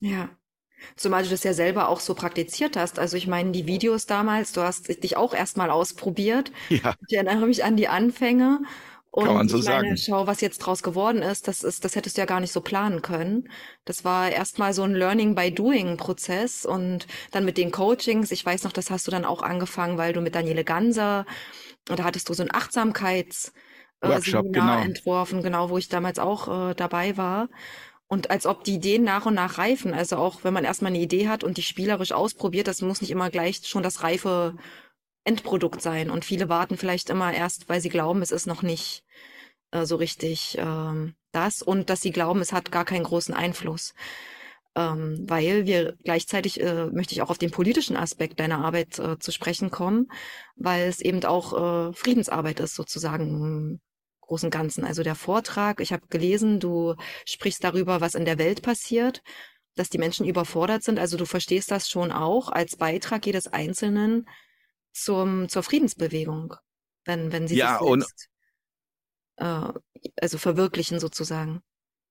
Ja. 0.00 0.28
Zumal 0.94 1.22
du 1.24 1.30
das 1.30 1.42
ja 1.42 1.54
selber 1.54 1.88
auch 1.88 2.00
so 2.00 2.14
praktiziert 2.14 2.76
hast. 2.76 2.98
Also 2.98 3.16
ich 3.16 3.26
meine, 3.26 3.52
die 3.52 3.66
Videos 3.66 4.04
damals, 4.04 4.52
du 4.52 4.60
hast 4.60 4.88
dich 5.02 5.16
auch 5.16 5.32
erstmal 5.32 5.70
ausprobiert. 5.70 6.52
Ja. 6.68 6.94
Ich 7.08 7.16
erinnere 7.16 7.46
mich 7.46 7.64
an 7.64 7.76
die 7.76 7.88
Anfänge. 7.88 8.60
Und 9.10 9.24
Kann 9.24 9.34
man 9.34 9.48
so 9.48 9.58
ich 9.58 9.64
meine, 9.64 9.84
sagen. 9.84 9.96
schau, 9.96 10.26
was 10.26 10.42
jetzt 10.42 10.58
draus 10.58 10.82
geworden 10.82 11.22
ist, 11.22 11.48
das 11.48 11.64
ist, 11.64 11.86
das 11.86 11.96
hättest 11.96 12.18
du 12.18 12.20
ja 12.20 12.26
gar 12.26 12.40
nicht 12.40 12.52
so 12.52 12.60
planen 12.60 13.00
können. 13.00 13.48
Das 13.86 14.04
war 14.04 14.30
erstmal 14.30 14.74
so 14.74 14.82
ein 14.82 14.94
Learning 14.94 15.34
by 15.34 15.50
Doing 15.50 15.96
Prozess 15.96 16.66
und 16.66 17.06
dann 17.30 17.46
mit 17.46 17.56
den 17.56 17.70
Coachings. 17.70 18.30
Ich 18.30 18.44
weiß 18.44 18.64
noch, 18.64 18.72
das 18.72 18.90
hast 18.90 19.06
du 19.06 19.10
dann 19.10 19.24
auch 19.24 19.40
angefangen, 19.42 19.96
weil 19.96 20.12
du 20.12 20.20
mit 20.20 20.34
Daniele 20.34 20.64
Ganser 20.64 21.24
da 21.86 22.04
hattest 22.04 22.28
du 22.28 22.34
so 22.34 22.42
ein 22.42 22.54
Achtsamkeits 22.54 23.52
äh, 24.00 24.08
Workshop, 24.08 24.46
Seminar 24.46 24.76
genau. 24.78 24.86
entworfen, 24.86 25.42
genau, 25.42 25.70
wo 25.70 25.78
ich 25.78 25.88
damals 25.88 26.18
auch 26.18 26.70
äh, 26.70 26.74
dabei 26.74 27.16
war. 27.16 27.48
Und 28.08 28.30
als 28.30 28.46
ob 28.46 28.64
die 28.64 28.74
Ideen 28.74 29.02
nach 29.02 29.26
und 29.26 29.34
nach 29.34 29.58
reifen. 29.58 29.92
Also 29.92 30.16
auch 30.16 30.44
wenn 30.44 30.54
man 30.54 30.64
erstmal 30.64 30.90
eine 30.90 31.00
Idee 31.00 31.28
hat 31.28 31.42
und 31.42 31.56
die 31.56 31.62
spielerisch 31.62 32.12
ausprobiert, 32.12 32.68
das 32.68 32.82
muss 32.82 33.00
nicht 33.00 33.10
immer 33.10 33.30
gleich 33.30 33.62
schon 33.64 33.82
das 33.82 34.02
reife 34.02 34.56
Endprodukt 35.24 35.82
sein. 35.82 36.10
Und 36.10 36.24
viele 36.24 36.48
warten 36.48 36.76
vielleicht 36.76 37.10
immer 37.10 37.32
erst, 37.32 37.68
weil 37.68 37.80
sie 37.80 37.88
glauben, 37.88 38.22
es 38.22 38.30
ist 38.30 38.46
noch 38.46 38.62
nicht 38.62 39.04
äh, 39.72 39.84
so 39.84 39.96
richtig 39.96 40.56
ähm, 40.58 41.14
das 41.32 41.62
und 41.62 41.90
dass 41.90 42.00
sie 42.00 42.12
glauben, 42.12 42.40
es 42.40 42.52
hat 42.52 42.70
gar 42.70 42.84
keinen 42.84 43.04
großen 43.04 43.34
Einfluss 43.34 43.94
ähm, 44.76 45.24
weil 45.28 45.66
wir 45.66 45.96
gleichzeitig 46.04 46.60
äh, 46.60 46.86
möchte 46.88 47.14
ich 47.14 47.22
auch 47.22 47.30
auf 47.30 47.38
den 47.38 47.50
politischen 47.50 47.96
Aspekt 47.96 48.38
deiner 48.40 48.64
Arbeit 48.64 48.98
äh, 48.98 49.18
zu 49.18 49.32
sprechen 49.32 49.70
kommen, 49.70 50.08
weil 50.56 50.88
es 50.88 51.00
eben 51.00 51.24
auch 51.24 51.90
äh, 51.90 51.94
Friedensarbeit 51.94 52.60
ist 52.60 52.76
sozusagen 52.76 53.28
im 53.30 53.80
großen 54.20 54.50
Ganzen. 54.50 54.84
Also 54.84 55.02
der 55.02 55.14
Vortrag, 55.14 55.80
ich 55.80 55.92
habe 55.92 56.06
gelesen, 56.08 56.60
du 56.60 56.94
sprichst 57.26 57.64
darüber, 57.64 58.00
was 58.00 58.14
in 58.14 58.24
der 58.26 58.38
Welt 58.38 58.62
passiert, 58.62 59.22
dass 59.76 59.88
die 59.90 59.98
Menschen 59.98 60.26
überfordert 60.26 60.82
sind. 60.82 60.98
Also 60.98 61.16
du 61.16 61.26
verstehst 61.26 61.70
das 61.70 61.88
schon 61.88 62.12
auch 62.12 62.48
als 62.50 62.76
Beitrag 62.76 63.24
jedes 63.26 63.46
Einzelnen 63.48 64.26
zum, 64.92 65.48
zur 65.48 65.62
Friedensbewegung, 65.62 66.54
wenn, 67.04 67.32
wenn 67.32 67.48
sie 67.48 67.56
Ja, 67.56 67.78
sich 67.78 67.86
und- 67.86 68.00
selbst 68.02 68.28
äh, 69.36 69.72
also 70.20 70.38
verwirklichen 70.38 71.00
sozusagen. 71.00 71.62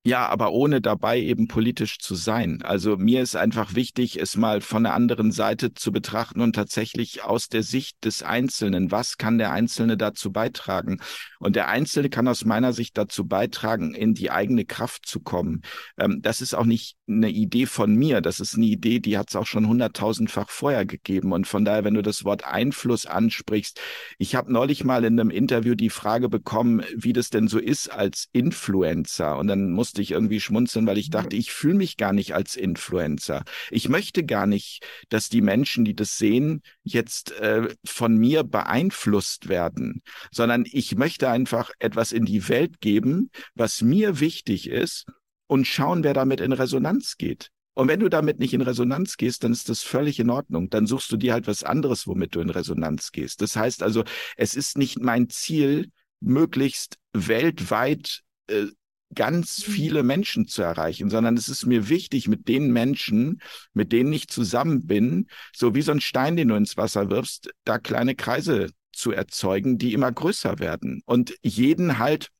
Ja, 0.07 0.28
aber 0.28 0.52
ohne 0.52 0.81
dabei 0.81 1.19
eben 1.19 1.48
politisch 1.48 1.98
zu 1.98 2.13
sein. 2.13 2.62
Also 2.62 2.96
mir 2.96 3.24
ist 3.24 3.36
einfach 3.36 3.74
wichtig, 3.74 4.21
es 4.21 4.38
mal 4.38 4.62
von 4.62 4.83
der 4.83 4.94
anderen 4.94 5.31
Seite 5.31 5.74
zu 5.74 5.92
betrachten 5.92 6.42
und 6.42 6.54
tatsächlich 6.54 7.24
aus 7.24 7.50
der 7.50 7.64
Sicht 7.64 8.06
des 8.06 8.21
Einzelnen. 8.21 8.92
Was 8.92 9.18
kann 9.18 9.40
der 9.40 9.52
Einzelne 9.52 9.97
dazu 9.97 10.31
beitragen? 10.31 11.00
Und 11.40 11.56
der 11.56 11.69
Einzelne 11.69 12.09
kann 12.09 12.28
aus 12.28 12.45
meiner 12.45 12.71
Sicht 12.71 13.00
dazu 13.00 13.28
beitragen, 13.28 13.95
in 13.95 14.14
die 14.14 14.30
eigene 14.30 14.66
Kraft 14.66 15.07
zu 15.07 15.21
kommen. 15.21 15.64
Ähm, 15.97 16.21
das 16.21 16.40
ist 16.40 16.54
auch 16.54 16.66
nicht 16.66 16.97
eine 17.07 17.30
Idee 17.30 17.66
von 17.66 17.95
mir. 17.95 18.21
Das 18.21 18.40
ist 18.40 18.54
eine 18.56 18.66
Idee, 18.68 19.00
die 19.00 19.18
hat 19.18 19.30
es 19.30 19.35
auch 19.35 19.47
schon 19.47 19.68
hunderttausendfach 19.68 20.50
vorher 20.52 20.85
gegeben. 20.85 21.31
Und 21.31 21.47
von 21.47 21.66
daher, 21.66 21.83
wenn 21.83 21.95
du 21.95 22.04
das 22.04 22.24
Wort 22.24 22.45
Einfluss 22.45 23.07
ansprichst, 23.07 23.80
ich 24.19 24.35
habe 24.35 24.54
neulich 24.54 24.83
mal 24.83 25.04
in 25.04 25.19
einem 25.19 25.31
Interview 25.31 25.74
die 25.74 25.90
Frage 25.90 26.30
bekommen, 26.30 26.83
wie 26.95 27.14
das 27.14 27.31
denn 27.31 27.47
so 27.47 27.57
ist 27.57 27.92
als 27.92 28.28
Influencer. 28.33 29.38
Und 29.38 29.47
dann 29.47 29.71
musste 29.95 30.02
ich 30.02 30.11
irgendwie 30.11 30.42
schmunzeln, 30.42 30.85
weil 30.87 30.97
ich 30.97 31.09
dachte, 31.09 31.37
ich 31.37 31.54
fühle 31.54 31.75
mich 31.75 31.95
gar 31.95 32.11
nicht 32.11 32.35
als 32.35 32.57
Influencer. 32.57 33.45
Ich 33.71 33.87
möchte 33.87 34.25
gar 34.25 34.45
nicht, 34.45 34.85
dass 35.07 35.30
die 35.30 35.40
Menschen, 35.40 35.85
die 35.85 35.95
das 35.95 36.18
sehen, 36.18 36.64
jetzt 36.83 37.31
äh, 37.40 37.73
von 37.85 38.18
mir 38.18 38.44
beeinflusst 38.44 39.47
werden, 39.47 40.02
sondern 40.31 40.66
ich 40.69 40.97
möchte 40.97 41.30
einfach 41.30 41.71
etwas 41.80 42.11
in 42.11 42.25
die 42.25 42.49
Welt 42.49 42.81
geben, 42.81 43.30
was 43.54 43.81
mir 43.81 44.19
wichtig 44.19 44.69
ist 44.69 45.06
und 45.47 45.66
schauen, 45.66 46.04
wer 46.04 46.14
damit 46.14 46.42
in 46.42 46.52
Resonanz 46.52 47.16
geht. 47.16 47.52
Und 47.73 47.87
wenn 47.87 48.02
du 48.02 48.09
damit 48.09 48.37
nicht 48.40 48.54
in 48.54 48.61
Resonanz 48.61 49.16
gehst, 49.16 49.45
dann 49.45 49.54
ist 49.54 49.69
das 49.69 49.81
völlig 49.81 50.19
in 50.19 50.30
Ordnung. 50.30 50.69
Dann 50.69 50.87
suchst 50.87 51.09
du 51.09 51.16
dir 51.16 51.31
halt 51.31 51.47
was 51.47 51.64
anderes, 51.64 52.06
womit 52.06 52.35
du 52.35 52.42
in 52.42 52.49
Resonanz 52.49 53.14
gehst. 53.14 53.42
Das 53.42 53.56
heißt 53.56 53.81
also, 53.81 54.04
es 54.35 54.56
ist 54.56 54.78
nicht 54.78 54.99
mein 54.99 55.30
Ziel, 55.30 55.90
möglichst 56.19 56.97
weltweit 57.14 58.23
äh, 58.47 58.66
ganz 59.14 59.64
viele 59.64 60.04
Menschen 60.04 60.47
zu 60.47 60.62
erreichen, 60.62 61.09
sondern 61.09 61.38
es 61.38 61.47
ist 61.47 61.66
mir 61.66 61.90
wichtig, 61.90 62.28
mit 62.28 62.47
den 62.47 62.71
Menschen, 62.74 63.42
mit 63.74 63.92
denen 63.92 64.12
ich 64.12 64.28
zusammen 64.28 64.88
bin, 64.88 65.28
so 65.56 65.76
wie 65.76 65.81
so 65.81 65.92
ein 65.92 66.02
Stein, 66.02 66.35
den 66.35 66.50
du 66.50 66.56
ins 66.56 66.76
Wasser 66.76 67.09
wirfst, 67.09 67.52
da 67.64 67.78
kleine 67.78 68.16
Kreise 68.16 68.71
zu 68.92 69.12
erzeugen, 69.12 69.78
die 69.78 69.94
immer 69.94 70.12
größer 70.12 70.59
werden 70.59 71.02
und 71.06 71.35
jeden 71.44 72.00
halt 72.00 72.31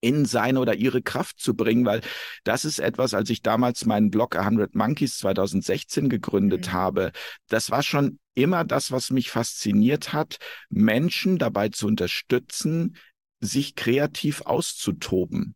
in 0.00 0.26
seine 0.26 0.60
oder 0.60 0.74
ihre 0.74 1.00
Kraft 1.00 1.40
zu 1.40 1.54
bringen, 1.54 1.86
weil 1.86 2.02
das 2.44 2.66
ist 2.66 2.78
etwas, 2.78 3.14
als 3.14 3.30
ich 3.30 3.40
damals 3.40 3.86
meinen 3.86 4.10
Blog 4.10 4.36
100 4.36 4.74
Monkeys 4.74 5.16
2016 5.18 6.10
gegründet 6.10 6.66
Mhm. 6.68 6.72
habe, 6.72 7.12
das 7.48 7.70
war 7.70 7.82
schon 7.82 8.18
immer 8.34 8.64
das, 8.64 8.92
was 8.92 9.10
mich 9.10 9.30
fasziniert 9.30 10.12
hat, 10.12 10.36
Menschen 10.68 11.38
dabei 11.38 11.70
zu 11.70 11.86
unterstützen, 11.86 12.96
sich 13.40 13.76
kreativ 13.76 14.42
auszutoben. 14.42 15.54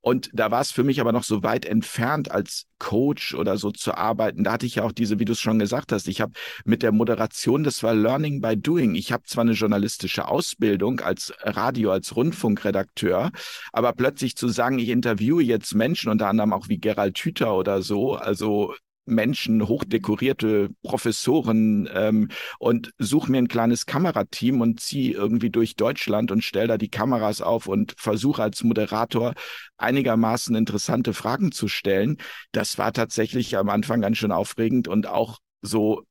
Und 0.00 0.30
da 0.32 0.50
war 0.50 0.60
es 0.60 0.70
für 0.70 0.84
mich 0.84 1.00
aber 1.00 1.12
noch 1.12 1.24
so 1.24 1.42
weit 1.42 1.64
entfernt, 1.64 2.30
als 2.30 2.66
Coach 2.78 3.34
oder 3.34 3.58
so 3.58 3.70
zu 3.70 3.94
arbeiten. 3.94 4.44
Da 4.44 4.52
hatte 4.52 4.66
ich 4.66 4.76
ja 4.76 4.82
auch 4.82 4.92
diese, 4.92 5.18
wie 5.18 5.24
du 5.24 5.32
es 5.32 5.40
schon 5.40 5.58
gesagt 5.58 5.92
hast, 5.92 6.08
ich 6.08 6.20
habe 6.20 6.32
mit 6.64 6.82
der 6.82 6.90
Moderation, 6.92 7.62
das 7.62 7.82
war 7.82 7.94
Learning 7.94 8.40
by 8.40 8.56
Doing. 8.56 8.94
Ich 8.94 9.12
habe 9.12 9.22
zwar 9.24 9.42
eine 9.42 9.52
journalistische 9.52 10.26
Ausbildung 10.26 11.00
als 11.00 11.32
Radio, 11.42 11.92
als 11.92 12.16
Rundfunkredakteur, 12.16 13.30
aber 13.72 13.92
plötzlich 13.92 14.36
zu 14.36 14.48
sagen, 14.48 14.78
ich 14.78 14.88
interviewe 14.88 15.42
jetzt 15.42 15.74
Menschen, 15.74 16.10
unter 16.10 16.28
anderem 16.28 16.52
auch 16.52 16.68
wie 16.68 16.78
Gerald 16.78 17.18
Hüther 17.18 17.54
oder 17.54 17.82
so, 17.82 18.14
also 18.14 18.74
Menschen, 19.04 19.66
hochdekorierte 19.66 20.70
Professoren 20.82 21.88
ähm, 21.92 22.28
und 22.58 22.92
suche 22.98 23.30
mir 23.30 23.38
ein 23.38 23.48
kleines 23.48 23.86
Kamerateam 23.86 24.60
und 24.60 24.80
ziehe 24.80 25.12
irgendwie 25.12 25.50
durch 25.50 25.76
Deutschland 25.76 26.30
und 26.30 26.44
stelle 26.44 26.68
da 26.68 26.78
die 26.78 26.90
Kameras 26.90 27.40
auf 27.40 27.66
und 27.66 27.94
versuche 27.98 28.42
als 28.42 28.62
Moderator 28.62 29.34
einigermaßen 29.76 30.54
interessante 30.54 31.14
Fragen 31.14 31.52
zu 31.52 31.68
stellen. 31.68 32.18
Das 32.52 32.78
war 32.78 32.92
tatsächlich 32.92 33.56
am 33.56 33.68
Anfang 33.68 34.00
ganz 34.00 34.18
schön 34.18 34.32
aufregend 34.32 34.88
und 34.88 35.06
auch 35.06 35.38
so 35.62 36.02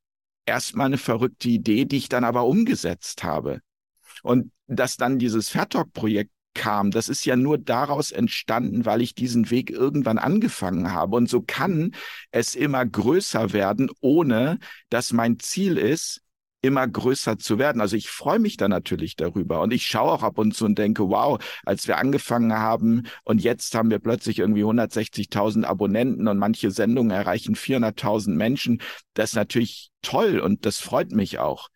erstmal 0.46 0.86
eine 0.86 0.98
verrückte 0.98 1.48
Idee, 1.48 1.84
die 1.84 1.96
ich 1.96 2.08
dann 2.08 2.24
aber 2.24 2.44
umgesetzt 2.44 3.22
habe. 3.24 3.60
Und 4.22 4.52
dass 4.66 4.96
dann 4.96 5.18
dieses 5.18 5.48
Fairtalk-Projekt 5.48 6.31
kam, 6.54 6.90
das 6.90 7.08
ist 7.08 7.24
ja 7.24 7.36
nur 7.36 7.58
daraus 7.58 8.10
entstanden, 8.10 8.84
weil 8.84 9.02
ich 9.02 9.14
diesen 9.14 9.50
Weg 9.50 9.70
irgendwann 9.70 10.18
angefangen 10.18 10.92
habe. 10.92 11.16
Und 11.16 11.28
so 11.28 11.42
kann 11.42 11.94
es 12.30 12.54
immer 12.54 12.84
größer 12.84 13.52
werden, 13.52 13.90
ohne 14.00 14.58
dass 14.90 15.12
mein 15.12 15.38
Ziel 15.38 15.78
ist, 15.78 16.22
immer 16.62 16.86
größer 16.86 17.38
zu 17.38 17.58
werden. 17.58 17.80
Also 17.80 17.96
ich 17.96 18.08
freue 18.08 18.38
mich 18.38 18.56
da 18.56 18.68
natürlich 18.68 19.16
darüber 19.16 19.60
und 19.60 19.72
ich 19.72 19.86
schaue 19.86 20.12
auch 20.12 20.22
ab 20.22 20.38
und 20.38 20.54
zu 20.54 20.64
und 20.64 20.78
denke, 20.78 21.08
wow, 21.08 21.42
als 21.64 21.88
wir 21.88 21.98
angefangen 21.98 22.52
haben 22.52 23.08
und 23.24 23.42
jetzt 23.42 23.74
haben 23.74 23.90
wir 23.90 23.98
plötzlich 23.98 24.38
irgendwie 24.38 24.62
160.000 24.62 25.64
Abonnenten 25.64 26.28
und 26.28 26.38
manche 26.38 26.70
Sendungen 26.70 27.10
erreichen 27.10 27.56
400.000 27.56 28.30
Menschen. 28.36 28.80
Das 29.14 29.30
ist 29.30 29.36
natürlich 29.36 29.90
toll 30.02 30.38
und 30.38 30.64
das 30.64 30.78
freut 30.78 31.10
mich 31.10 31.40
auch. 31.40 31.68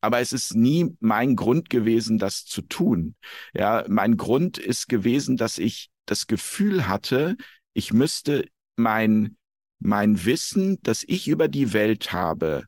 Aber 0.00 0.20
es 0.20 0.32
ist 0.32 0.54
nie 0.54 0.96
mein 1.00 1.36
Grund 1.36 1.68
gewesen, 1.70 2.18
das 2.18 2.44
zu 2.44 2.62
tun. 2.62 3.14
Ja, 3.54 3.84
mein 3.88 4.16
Grund 4.16 4.58
ist 4.58 4.88
gewesen, 4.88 5.36
dass 5.36 5.58
ich 5.58 5.90
das 6.06 6.26
Gefühl 6.26 6.88
hatte, 6.88 7.36
ich 7.74 7.92
müsste 7.92 8.46
mein, 8.76 9.36
mein 9.78 10.24
Wissen, 10.24 10.78
das 10.82 11.04
ich 11.06 11.28
über 11.28 11.48
die 11.48 11.72
Welt 11.72 12.12
habe, 12.12 12.64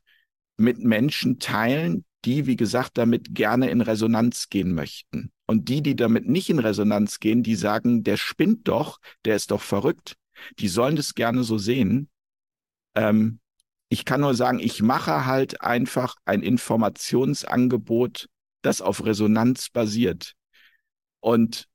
mit 0.57 0.79
Menschen 0.79 1.39
teilen, 1.39 2.05
die, 2.25 2.45
wie 2.45 2.55
gesagt, 2.55 2.97
damit 2.97 3.35
gerne 3.35 3.69
in 3.69 3.81
Resonanz 3.81 4.49
gehen 4.49 4.73
möchten. 4.73 5.31
Und 5.45 5.67
die, 5.67 5.81
die 5.81 5.95
damit 5.95 6.27
nicht 6.27 6.49
in 6.49 6.59
Resonanz 6.59 7.19
gehen, 7.19 7.43
die 7.43 7.55
sagen, 7.55 8.03
der 8.03 8.17
spinnt 8.17 8.67
doch, 8.67 8.99
der 9.25 9.35
ist 9.35 9.51
doch 9.51 9.61
verrückt. 9.61 10.15
Die 10.59 10.67
sollen 10.67 10.95
das 10.95 11.15
gerne 11.15 11.43
so 11.43 11.57
sehen. 11.57 12.09
Ähm, 12.95 13.39
ich 13.93 14.05
kann 14.05 14.21
nur 14.21 14.33
sagen, 14.33 14.57
ich 14.57 14.81
mache 14.81 15.27
halt 15.27 15.61
einfach 15.61 16.15
ein 16.25 16.41
Informationsangebot, 16.41 18.27
das 18.63 18.81
auf 18.81 19.05
Resonanz 19.05 19.69
basiert. 19.69 20.33
Und 21.19 21.67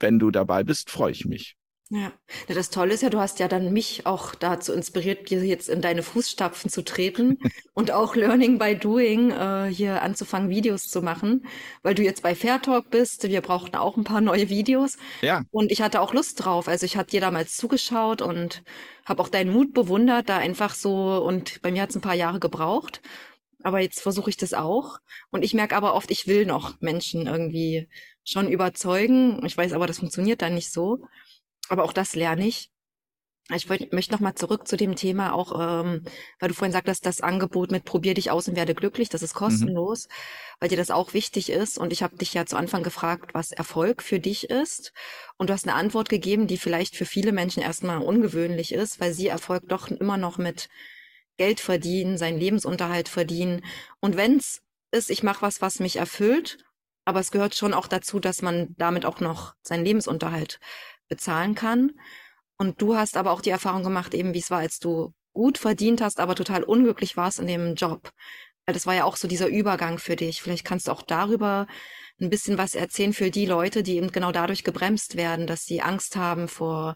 wenn 0.00 0.18
du 0.18 0.30
dabei 0.30 0.64
bist, 0.64 0.88
freue 0.88 1.12
ich 1.12 1.26
mich. 1.26 1.58
Ja, 1.94 2.12
das 2.48 2.70
Tolle 2.70 2.92
ist 2.92 3.04
ja, 3.04 3.08
du 3.08 3.20
hast 3.20 3.38
ja 3.38 3.46
dann 3.46 3.72
mich 3.72 4.04
auch 4.04 4.34
dazu 4.34 4.72
inspiriert, 4.72 5.28
hier 5.28 5.44
jetzt 5.44 5.68
in 5.68 5.80
deine 5.80 6.02
Fußstapfen 6.02 6.68
zu 6.68 6.82
treten 6.82 7.38
und 7.72 7.92
auch 7.92 8.16
Learning 8.16 8.58
by 8.58 8.74
Doing 8.76 9.30
äh, 9.30 9.66
hier 9.72 10.02
anzufangen, 10.02 10.50
Videos 10.50 10.88
zu 10.88 11.02
machen, 11.02 11.46
weil 11.84 11.94
du 11.94 12.02
jetzt 12.02 12.24
bei 12.24 12.34
Fairtalk 12.34 12.90
bist. 12.90 13.28
Wir 13.28 13.40
brauchten 13.42 13.76
auch 13.76 13.96
ein 13.96 14.02
paar 14.02 14.20
neue 14.20 14.48
Videos. 14.48 14.96
Ja. 15.22 15.44
Und 15.52 15.70
ich 15.70 15.82
hatte 15.82 16.00
auch 16.00 16.12
Lust 16.12 16.44
drauf. 16.44 16.66
Also 16.66 16.84
ich 16.84 16.96
hatte 16.96 17.12
dir 17.12 17.20
damals 17.20 17.56
zugeschaut 17.56 18.22
und 18.22 18.64
habe 19.06 19.22
auch 19.22 19.28
deinen 19.28 19.52
Mut 19.52 19.72
bewundert, 19.72 20.28
da 20.28 20.38
einfach 20.38 20.74
so. 20.74 21.22
Und 21.22 21.62
bei 21.62 21.70
mir 21.70 21.82
hat 21.82 21.90
es 21.90 21.96
ein 21.96 22.02
paar 22.02 22.14
Jahre 22.14 22.40
gebraucht. 22.40 23.02
Aber 23.62 23.78
jetzt 23.78 24.00
versuche 24.00 24.30
ich 24.30 24.36
das 24.36 24.52
auch. 24.52 24.98
Und 25.30 25.44
ich 25.44 25.54
merke 25.54 25.76
aber 25.76 25.94
oft, 25.94 26.10
ich 26.10 26.26
will 26.26 26.44
noch 26.44 26.80
Menschen 26.80 27.28
irgendwie 27.28 27.88
schon 28.24 28.48
überzeugen. 28.48 29.46
Ich 29.46 29.56
weiß 29.56 29.74
aber, 29.74 29.86
das 29.86 30.00
funktioniert 30.00 30.42
dann 30.42 30.54
nicht 30.54 30.72
so. 30.72 31.06
Aber 31.68 31.84
auch 31.84 31.92
das 31.92 32.14
lerne 32.14 32.46
ich. 32.46 32.70
Ich 33.52 33.68
möchte 33.68 34.12
noch 34.12 34.20
mal 34.20 34.34
zurück 34.34 34.66
zu 34.66 34.78
dem 34.78 34.96
Thema, 34.96 35.34
auch 35.34 35.52
ähm, 35.60 36.02
weil 36.40 36.48
du 36.48 36.54
vorhin 36.54 36.72
sagtest, 36.72 37.04
das 37.04 37.20
Angebot 37.20 37.70
mit 37.70 37.84
Probier 37.84 38.14
dich 38.14 38.30
aus 38.30 38.48
und 38.48 38.56
werde 38.56 38.74
glücklich, 38.74 39.10
das 39.10 39.22
ist 39.22 39.34
mhm. 39.34 39.38
kostenlos, 39.38 40.08
mhm. 40.08 40.12
weil 40.60 40.68
dir 40.70 40.78
das 40.78 40.90
auch 40.90 41.12
wichtig 41.12 41.50
ist. 41.50 41.76
Und 41.76 41.92
ich 41.92 42.02
habe 42.02 42.16
dich 42.16 42.32
ja 42.32 42.46
zu 42.46 42.56
Anfang 42.56 42.82
gefragt, 42.82 43.34
was 43.34 43.52
Erfolg 43.52 44.02
für 44.02 44.18
dich 44.18 44.48
ist. 44.48 44.94
Und 45.36 45.50
du 45.50 45.52
hast 45.52 45.68
eine 45.68 45.76
Antwort 45.76 46.08
gegeben, 46.08 46.46
die 46.46 46.56
vielleicht 46.56 46.96
für 46.96 47.04
viele 47.04 47.32
Menschen 47.32 47.62
erstmal 47.62 47.98
ungewöhnlich 47.98 48.72
ist, 48.72 48.98
weil 48.98 49.12
sie 49.12 49.28
Erfolg 49.28 49.68
doch 49.68 49.88
immer 49.88 50.16
noch 50.16 50.38
mit 50.38 50.70
Geld 51.36 51.60
verdienen, 51.60 52.16
seinen 52.16 52.38
Lebensunterhalt 52.38 53.10
verdienen. 53.10 53.62
Und 54.00 54.16
wenn's 54.16 54.62
ist, 54.90 55.10
ich 55.10 55.22
mache 55.22 55.42
was, 55.42 55.60
was 55.60 55.80
mich 55.80 55.96
erfüllt, 55.96 56.64
aber 57.04 57.20
es 57.20 57.30
gehört 57.30 57.54
schon 57.54 57.74
auch 57.74 57.88
dazu, 57.88 58.20
dass 58.20 58.40
man 58.40 58.74
damit 58.78 59.04
auch 59.04 59.20
noch 59.20 59.54
seinen 59.60 59.84
Lebensunterhalt 59.84 60.60
bezahlen 61.08 61.54
kann. 61.54 61.92
Und 62.56 62.80
du 62.80 62.96
hast 62.96 63.16
aber 63.16 63.32
auch 63.32 63.40
die 63.40 63.50
Erfahrung 63.50 63.82
gemacht, 63.82 64.14
eben 64.14 64.34
wie 64.34 64.38
es 64.38 64.50
war, 64.50 64.60
als 64.60 64.78
du 64.78 65.12
gut 65.32 65.58
verdient 65.58 66.00
hast, 66.00 66.20
aber 66.20 66.34
total 66.34 66.62
unglücklich 66.62 67.16
warst 67.16 67.40
in 67.40 67.46
dem 67.46 67.74
Job. 67.74 68.12
Weil 68.66 68.74
das 68.74 68.86
war 68.86 68.94
ja 68.94 69.04
auch 69.04 69.16
so 69.16 69.28
dieser 69.28 69.48
Übergang 69.48 69.98
für 69.98 70.16
dich. 70.16 70.40
Vielleicht 70.40 70.64
kannst 70.64 70.88
du 70.88 70.92
auch 70.92 71.02
darüber 71.02 71.66
ein 72.20 72.30
bisschen 72.30 72.58
was 72.58 72.74
erzählen 72.74 73.12
für 73.12 73.30
die 73.30 73.46
Leute, 73.46 73.82
die 73.82 73.96
eben 73.96 74.12
genau 74.12 74.32
dadurch 74.32 74.64
gebremst 74.64 75.16
werden, 75.16 75.46
dass 75.46 75.64
sie 75.64 75.82
Angst 75.82 76.16
haben 76.16 76.48
vor 76.48 76.94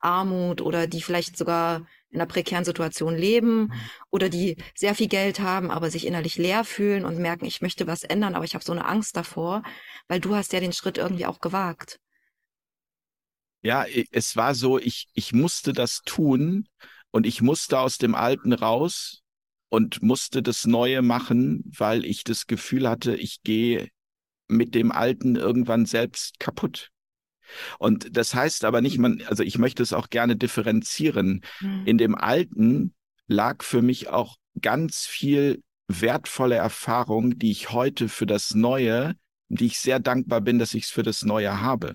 Armut 0.00 0.60
oder 0.60 0.86
die 0.86 1.02
vielleicht 1.02 1.36
sogar 1.36 1.86
in 2.10 2.20
einer 2.20 2.26
prekären 2.26 2.64
Situation 2.64 3.16
leben 3.16 3.72
oder 4.10 4.28
die 4.28 4.56
sehr 4.74 4.94
viel 4.94 5.08
Geld 5.08 5.40
haben, 5.40 5.70
aber 5.70 5.90
sich 5.90 6.06
innerlich 6.06 6.36
leer 6.36 6.64
fühlen 6.64 7.04
und 7.04 7.18
merken, 7.18 7.44
ich 7.44 7.60
möchte 7.60 7.86
was 7.86 8.04
ändern, 8.04 8.34
aber 8.34 8.44
ich 8.44 8.54
habe 8.54 8.64
so 8.64 8.72
eine 8.72 8.86
Angst 8.86 9.16
davor, 9.16 9.62
weil 10.08 10.20
du 10.20 10.34
hast 10.36 10.52
ja 10.52 10.60
den 10.60 10.72
Schritt 10.72 10.98
irgendwie 10.98 11.26
auch 11.26 11.40
gewagt. 11.40 11.98
Ja, 13.64 13.86
es 14.10 14.36
war 14.36 14.54
so, 14.54 14.78
ich, 14.78 15.08
ich 15.14 15.32
musste 15.32 15.72
das 15.72 16.02
tun 16.04 16.68
und 17.10 17.26
ich 17.26 17.40
musste 17.40 17.78
aus 17.78 17.96
dem 17.96 18.14
Alten 18.14 18.52
raus 18.52 19.22
und 19.70 20.02
musste 20.02 20.42
das 20.42 20.66
Neue 20.66 21.00
machen, 21.00 21.64
weil 21.76 22.04
ich 22.04 22.24
das 22.24 22.46
Gefühl 22.46 22.88
hatte, 22.88 23.16
ich 23.16 23.42
gehe 23.42 23.88
mit 24.48 24.74
dem 24.74 24.92
Alten 24.92 25.36
irgendwann 25.36 25.86
selbst 25.86 26.38
kaputt. 26.38 26.90
Und 27.78 28.16
das 28.16 28.34
heißt 28.34 28.64
aber 28.64 28.82
nicht, 28.82 28.98
man, 28.98 29.22
also 29.26 29.42
ich 29.42 29.56
möchte 29.56 29.82
es 29.82 29.94
auch 29.94 30.10
gerne 30.10 30.36
differenzieren. 30.36 31.40
Mhm. 31.60 31.86
In 31.86 31.98
dem 31.98 32.14
Alten 32.14 32.94
lag 33.28 33.62
für 33.62 33.80
mich 33.80 34.08
auch 34.08 34.36
ganz 34.60 35.06
viel 35.06 35.62
wertvolle 35.88 36.56
Erfahrung, 36.56 37.38
die 37.38 37.50
ich 37.50 37.70
heute 37.70 38.10
für 38.10 38.26
das 38.26 38.54
Neue, 38.54 39.14
die 39.48 39.66
ich 39.66 39.80
sehr 39.80 40.00
dankbar 40.00 40.42
bin, 40.42 40.58
dass 40.58 40.74
ich 40.74 40.84
es 40.84 40.90
für 40.90 41.02
das 41.02 41.22
Neue 41.22 41.62
habe. 41.62 41.94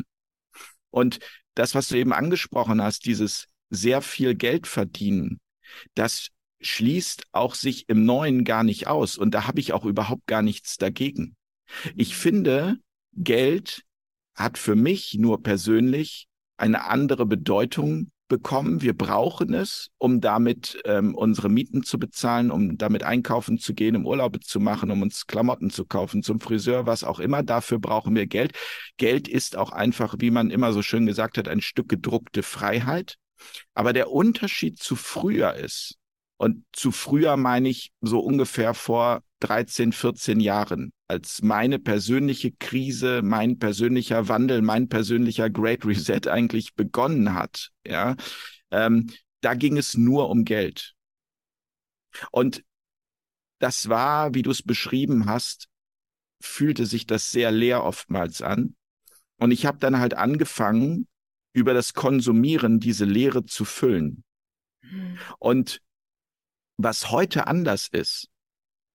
Und 0.92 1.20
das, 1.60 1.76
was 1.76 1.90
du 1.90 1.98
eben 1.98 2.14
angesprochen 2.14 2.82
hast, 2.82 3.06
dieses 3.06 3.48
sehr 3.70 4.02
viel 4.02 4.34
Geld 4.34 4.66
verdienen, 4.66 5.40
das 5.94 6.30
schließt 6.62 7.26
auch 7.32 7.56
sich 7.56 7.88
im 7.88 8.06
Neuen 8.06 8.44
gar 8.44 8.64
nicht 8.64 8.88
aus. 8.88 9.18
Und 9.18 9.32
da 9.32 9.48
habe 9.48 9.60
ich 9.60 9.74
auch 9.74 9.86
überhaupt 9.86 10.26
gar 10.28 10.42
nichts 10.42 10.78
dagegen. 10.78 11.36
Ich 11.96 12.16
finde, 12.16 12.78
Geld 13.14 13.84
hat 14.36 14.58
für 14.58 14.76
mich 14.76 15.16
nur 15.16 15.44
persönlich 15.44 16.28
eine 16.58 16.86
andere 16.86 17.26
Bedeutung 17.26 18.12
bekommen. 18.30 18.82
Wir 18.82 18.96
brauchen 18.96 19.54
es, 19.54 19.90
um 19.98 20.22
damit 20.22 20.80
ähm, 20.86 21.14
unsere 21.14 21.50
Mieten 21.50 21.84
zu 21.84 22.00
bezahlen, 22.00 22.52
um 22.52 22.78
damit 22.78 23.04
einkaufen 23.04 23.58
zu 23.58 23.74
gehen, 23.74 23.98
um 23.98 24.06
Urlaube 24.06 24.40
zu 24.40 24.62
machen, 24.62 24.92
um 24.92 25.02
uns 25.02 25.28
Klamotten 25.28 25.70
zu 25.70 25.84
kaufen, 25.84 26.24
zum 26.24 26.40
Friseur, 26.40 26.86
was 26.86 27.04
auch 27.04 27.20
immer. 27.20 27.44
Dafür 27.44 27.80
brauchen 27.80 28.16
wir 28.16 28.28
Geld. 28.28 28.54
Geld 28.96 29.28
ist 29.28 29.58
auch 29.58 29.72
einfach, 29.74 30.16
wie 30.20 30.32
man 30.32 30.52
immer 30.52 30.72
so 30.72 30.82
schön 30.82 31.06
gesagt 31.06 31.38
hat, 31.38 31.50
ein 31.50 31.60
Stück 31.60 31.90
gedruckte 31.90 32.42
Freiheit. 32.42 33.18
Aber 33.74 33.92
der 33.92 34.12
Unterschied 34.12 34.80
zu 34.80 34.96
früher 34.96 35.56
ist, 35.56 35.98
und 36.40 36.64
zu 36.72 36.92
früher 36.94 37.36
meine 37.36 37.68
ich 37.68 37.92
so 38.00 38.22
ungefähr 38.22 38.74
vor 38.74 39.24
13, 39.42 39.92
14 39.92 40.40
Jahren, 40.40 40.94
als 41.10 41.42
meine 41.42 41.80
persönliche 41.80 42.54
Krise, 42.54 43.22
mein 43.22 43.60
persönlicher 43.60 44.30
Wandel, 44.30 44.62
mein 44.62 44.88
persönlicher 44.88 45.50
Great 45.50 45.86
Reset 45.86 46.22
eigentlich 46.28 46.76
begonnen 46.76 47.34
hat. 47.34 47.72
Ja, 47.86 48.16
ähm, 48.72 49.12
da 49.42 49.54
ging 49.54 49.76
es 49.76 49.98
nur 49.98 50.30
um 50.30 50.46
Geld. 50.46 50.96
Und 52.32 52.64
das 53.60 53.90
war, 53.90 54.34
wie 54.34 54.42
du 54.42 54.52
es 54.52 54.64
beschrieben 54.64 55.26
hast, 55.26 55.68
fühlte 56.42 56.86
sich 56.86 57.06
das 57.06 57.32
sehr 57.32 57.52
leer 57.52 57.84
oftmals 57.84 58.42
an. 58.42 58.78
Und 59.40 59.52
ich 59.52 59.66
habe 59.66 59.78
dann 59.80 60.00
halt 60.00 60.14
angefangen, 60.14 61.10
über 61.52 61.74
das 61.74 61.94
Konsumieren 61.94 62.80
diese 62.80 63.04
Leere 63.04 63.44
zu 63.44 63.66
füllen. 63.66 64.24
Mhm. 64.82 65.18
Und 65.38 65.82
was 66.82 67.12
heute 67.12 67.48
anders 67.48 67.88
ist, 67.92 68.30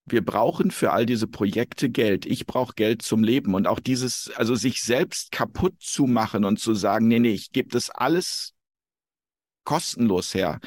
Wir 0.06 0.24
brauchen 0.24 0.70
für 0.70 0.92
all 0.92 1.06
diese 1.06 1.26
Projekte 1.26 1.90
Geld. 1.90 2.26
Ich 2.26 2.46
brauche 2.46 2.74
Geld 2.74 3.02
zum 3.02 3.24
Leben 3.24 3.54
und 3.54 3.66
auch 3.66 3.80
dieses, 3.80 4.30
also 4.36 4.54
sich 4.54 4.82
selbst 4.82 5.32
kaputt 5.32 5.76
zu 5.80 6.06
machen 6.06 6.44
und 6.44 6.60
zu 6.60 6.74
sagen, 6.74 7.08
nee, 7.08 7.20
nee, 7.20 7.32
ich 7.32 7.52
gebe 7.52 7.70
das 7.70 7.90
alles 7.90 8.54
kostenlos 9.64 10.34
her. 10.34 10.60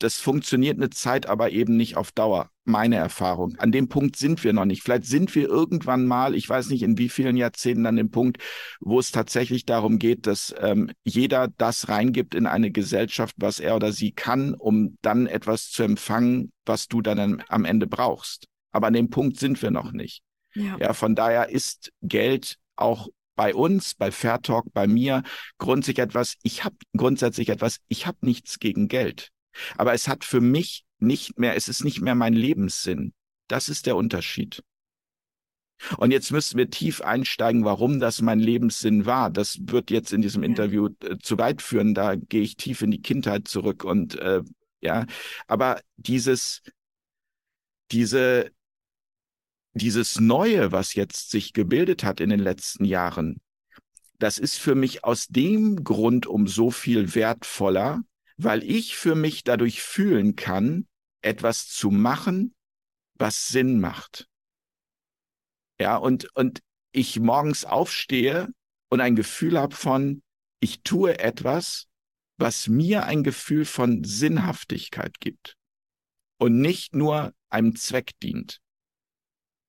Das 0.00 0.20
funktioniert 0.20 0.78
eine 0.78 0.90
Zeit, 0.90 1.26
aber 1.26 1.50
eben 1.50 1.76
nicht 1.78 1.96
auf 1.98 2.12
Dauer. 2.12 2.51
Meine 2.64 2.96
Erfahrung. 2.96 3.56
An 3.58 3.72
dem 3.72 3.88
Punkt 3.88 4.16
sind 4.16 4.44
wir 4.44 4.52
noch 4.52 4.64
nicht. 4.64 4.82
Vielleicht 4.82 5.04
sind 5.04 5.34
wir 5.34 5.48
irgendwann 5.48 6.06
mal, 6.06 6.34
ich 6.36 6.48
weiß 6.48 6.70
nicht 6.70 6.82
in 6.82 6.96
wie 6.96 7.08
vielen 7.08 7.36
Jahrzehnten, 7.36 7.86
an 7.86 7.96
dem 7.96 8.10
Punkt, 8.10 8.40
wo 8.80 9.00
es 9.00 9.10
tatsächlich 9.10 9.66
darum 9.66 9.98
geht, 9.98 10.28
dass 10.28 10.54
ähm, 10.60 10.92
jeder 11.02 11.48
das 11.58 11.88
reingibt 11.88 12.36
in 12.36 12.46
eine 12.46 12.70
Gesellschaft, 12.70 13.34
was 13.38 13.58
er 13.58 13.74
oder 13.74 13.92
sie 13.92 14.12
kann, 14.12 14.54
um 14.54 14.96
dann 15.02 15.26
etwas 15.26 15.70
zu 15.70 15.82
empfangen, 15.82 16.52
was 16.64 16.86
du 16.86 17.02
dann 17.02 17.42
am 17.48 17.64
Ende 17.64 17.88
brauchst. 17.88 18.46
Aber 18.70 18.86
an 18.86 18.94
dem 18.94 19.10
Punkt 19.10 19.38
sind 19.38 19.60
wir 19.60 19.72
noch 19.72 19.90
nicht. 19.90 20.22
Ja, 20.54 20.76
ja 20.78 20.92
von 20.92 21.16
daher 21.16 21.48
ist 21.48 21.90
Geld 22.00 22.58
auch 22.76 23.08
bei 23.34 23.54
uns, 23.54 23.94
bei 23.94 24.10
Fairtalk, 24.10 24.66
bei 24.72 24.86
mir 24.86 25.22
grundsätzlich 25.58 25.98
etwas, 25.98 26.36
ich 26.42 26.64
habe 26.64 26.76
grundsätzlich 26.96 27.48
etwas, 27.48 27.78
ich 27.88 28.06
habe 28.06 28.18
nichts 28.20 28.58
gegen 28.58 28.88
Geld. 28.88 29.30
Aber 29.76 29.92
es 29.94 30.08
hat 30.08 30.24
für 30.24 30.40
mich 30.40 30.84
nicht 30.98 31.38
mehr, 31.38 31.56
es 31.56 31.68
ist 31.68 31.84
nicht 31.84 32.00
mehr 32.00 32.14
mein 32.14 32.34
Lebenssinn. 32.34 33.12
Das 33.48 33.68
ist 33.68 33.86
der 33.86 33.96
Unterschied. 33.96 34.62
Und 35.96 36.12
jetzt 36.12 36.30
müssen 36.30 36.58
wir 36.58 36.70
tief 36.70 37.00
einsteigen, 37.00 37.64
warum 37.64 37.98
das 37.98 38.22
mein 38.22 38.38
Lebenssinn 38.38 39.04
war. 39.04 39.30
Das 39.30 39.58
wird 39.60 39.90
jetzt 39.90 40.12
in 40.12 40.22
diesem 40.22 40.42
Interview 40.42 40.90
äh, 41.02 41.18
zu 41.18 41.38
weit 41.38 41.60
führen. 41.60 41.94
Da 41.94 42.14
gehe 42.14 42.42
ich 42.42 42.56
tief 42.56 42.82
in 42.82 42.90
die 42.90 43.02
Kindheit 43.02 43.48
zurück 43.48 43.84
und 43.84 44.16
äh, 44.16 44.42
ja, 44.80 45.06
aber 45.46 45.80
dieses, 45.96 46.62
diese, 47.92 48.50
dieses 49.74 50.20
Neue, 50.20 50.72
was 50.72 50.94
jetzt 50.94 51.30
sich 51.30 51.52
gebildet 51.52 52.04
hat 52.04 52.20
in 52.20 52.30
den 52.30 52.40
letzten 52.40 52.84
Jahren, 52.84 53.40
das 54.18 54.38
ist 54.38 54.58
für 54.58 54.74
mich 54.74 55.04
aus 55.04 55.28
dem 55.28 55.84
Grund 55.84 56.26
um 56.26 56.46
so 56.46 56.70
viel 56.70 57.14
wertvoller, 57.14 58.02
weil 58.36 58.62
ich 58.62 58.96
für 58.96 59.14
mich 59.14 59.44
dadurch 59.44 59.82
fühlen 59.82 60.36
kann, 60.36 60.86
etwas 61.22 61.68
zu 61.68 61.90
machen, 61.90 62.54
was 63.14 63.48
Sinn 63.48 63.80
macht. 63.80 64.28
Ja, 65.80 65.96
und, 65.96 66.34
und 66.36 66.60
ich 66.92 67.18
morgens 67.20 67.64
aufstehe 67.64 68.48
und 68.90 69.00
ein 69.00 69.16
Gefühl 69.16 69.58
habe 69.58 69.74
von, 69.74 70.22
ich 70.60 70.82
tue 70.82 71.18
etwas, 71.18 71.86
was 72.36 72.68
mir 72.68 73.04
ein 73.04 73.22
Gefühl 73.22 73.64
von 73.64 74.04
Sinnhaftigkeit 74.04 75.20
gibt 75.20 75.56
und 76.38 76.60
nicht 76.60 76.94
nur 76.94 77.32
einem 77.50 77.76
Zweck 77.76 78.18
dient. 78.20 78.60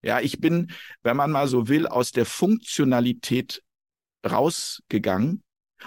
Ja, 0.01 0.19
ich 0.19 0.39
bin, 0.39 0.71
wenn 1.01 1.15
man 1.15 1.31
mal 1.31 1.47
so 1.47 1.67
will, 1.67 1.87
aus 1.87 2.11
der 2.11 2.25
Funktionalität 2.25 3.63
rausgegangen 4.25 5.43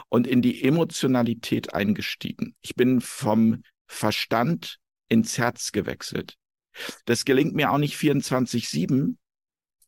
und 0.08 0.26
in 0.26 0.42
die 0.42 0.62
Emotionalität 0.62 1.74
eingestiegen. 1.74 2.54
Ich 2.60 2.74
bin 2.74 3.00
vom 3.00 3.62
Verstand 3.86 4.78
ins 5.08 5.38
Herz 5.38 5.72
gewechselt. 5.72 6.36
Das 7.04 7.24
gelingt 7.24 7.54
mir 7.54 7.70
auch 7.70 7.78
nicht 7.78 7.96
24-7. 7.96 9.16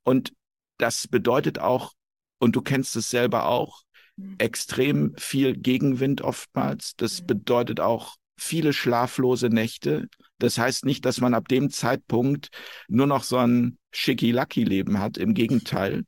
Und 0.05 0.33
das 0.79 1.09
bedeutet 1.09 1.59
auch, 1.59 1.93
und 2.39 2.57
du 2.57 2.63
kennst 2.63 2.97
es 2.97 3.11
selber 3.11 3.47
auch, 3.47 3.83
mhm. 4.17 4.37
extrem 4.39 5.15
viel 5.17 5.57
Gegenwind 5.57 6.23
oftmals. 6.23 6.95
Das 6.97 7.21
mhm. 7.21 7.27
bedeutet 7.27 7.81
auch 7.81 8.17
viele 8.37 8.73
schlaflose 8.73 9.49
Nächte. 9.49 10.09
Das 10.39 10.59
heißt 10.59 10.85
nicht, 10.85 11.05
dass 11.05 11.21
man 11.21 11.35
ab 11.35 11.49
dem 11.49 11.71
Zeitpunkt 11.71 12.49
nur 12.87 13.07
noch 13.07 13.25
so 13.25 13.37
ein 13.39 13.79
Schicki-Lucky-Leben 13.93 15.01
hat. 15.01 15.19
Im 15.19 15.35
Gegenteil. 15.35 16.05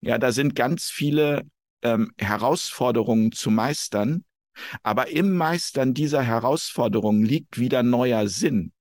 Ja, 0.00 0.18
da 0.18 0.32
sind 0.32 0.54
ganz 0.54 0.88
viele 0.88 1.42
ähm, 1.82 2.12
Herausforderungen 2.18 3.32
zu 3.32 3.50
meistern. 3.50 4.24
Aber 4.82 5.08
im 5.08 5.36
Meistern 5.36 5.94
dieser 5.94 6.22
Herausforderungen 6.22 7.24
liegt 7.24 7.58
wieder 7.58 7.82
neuer 7.82 8.28
Sinn. 8.28 8.72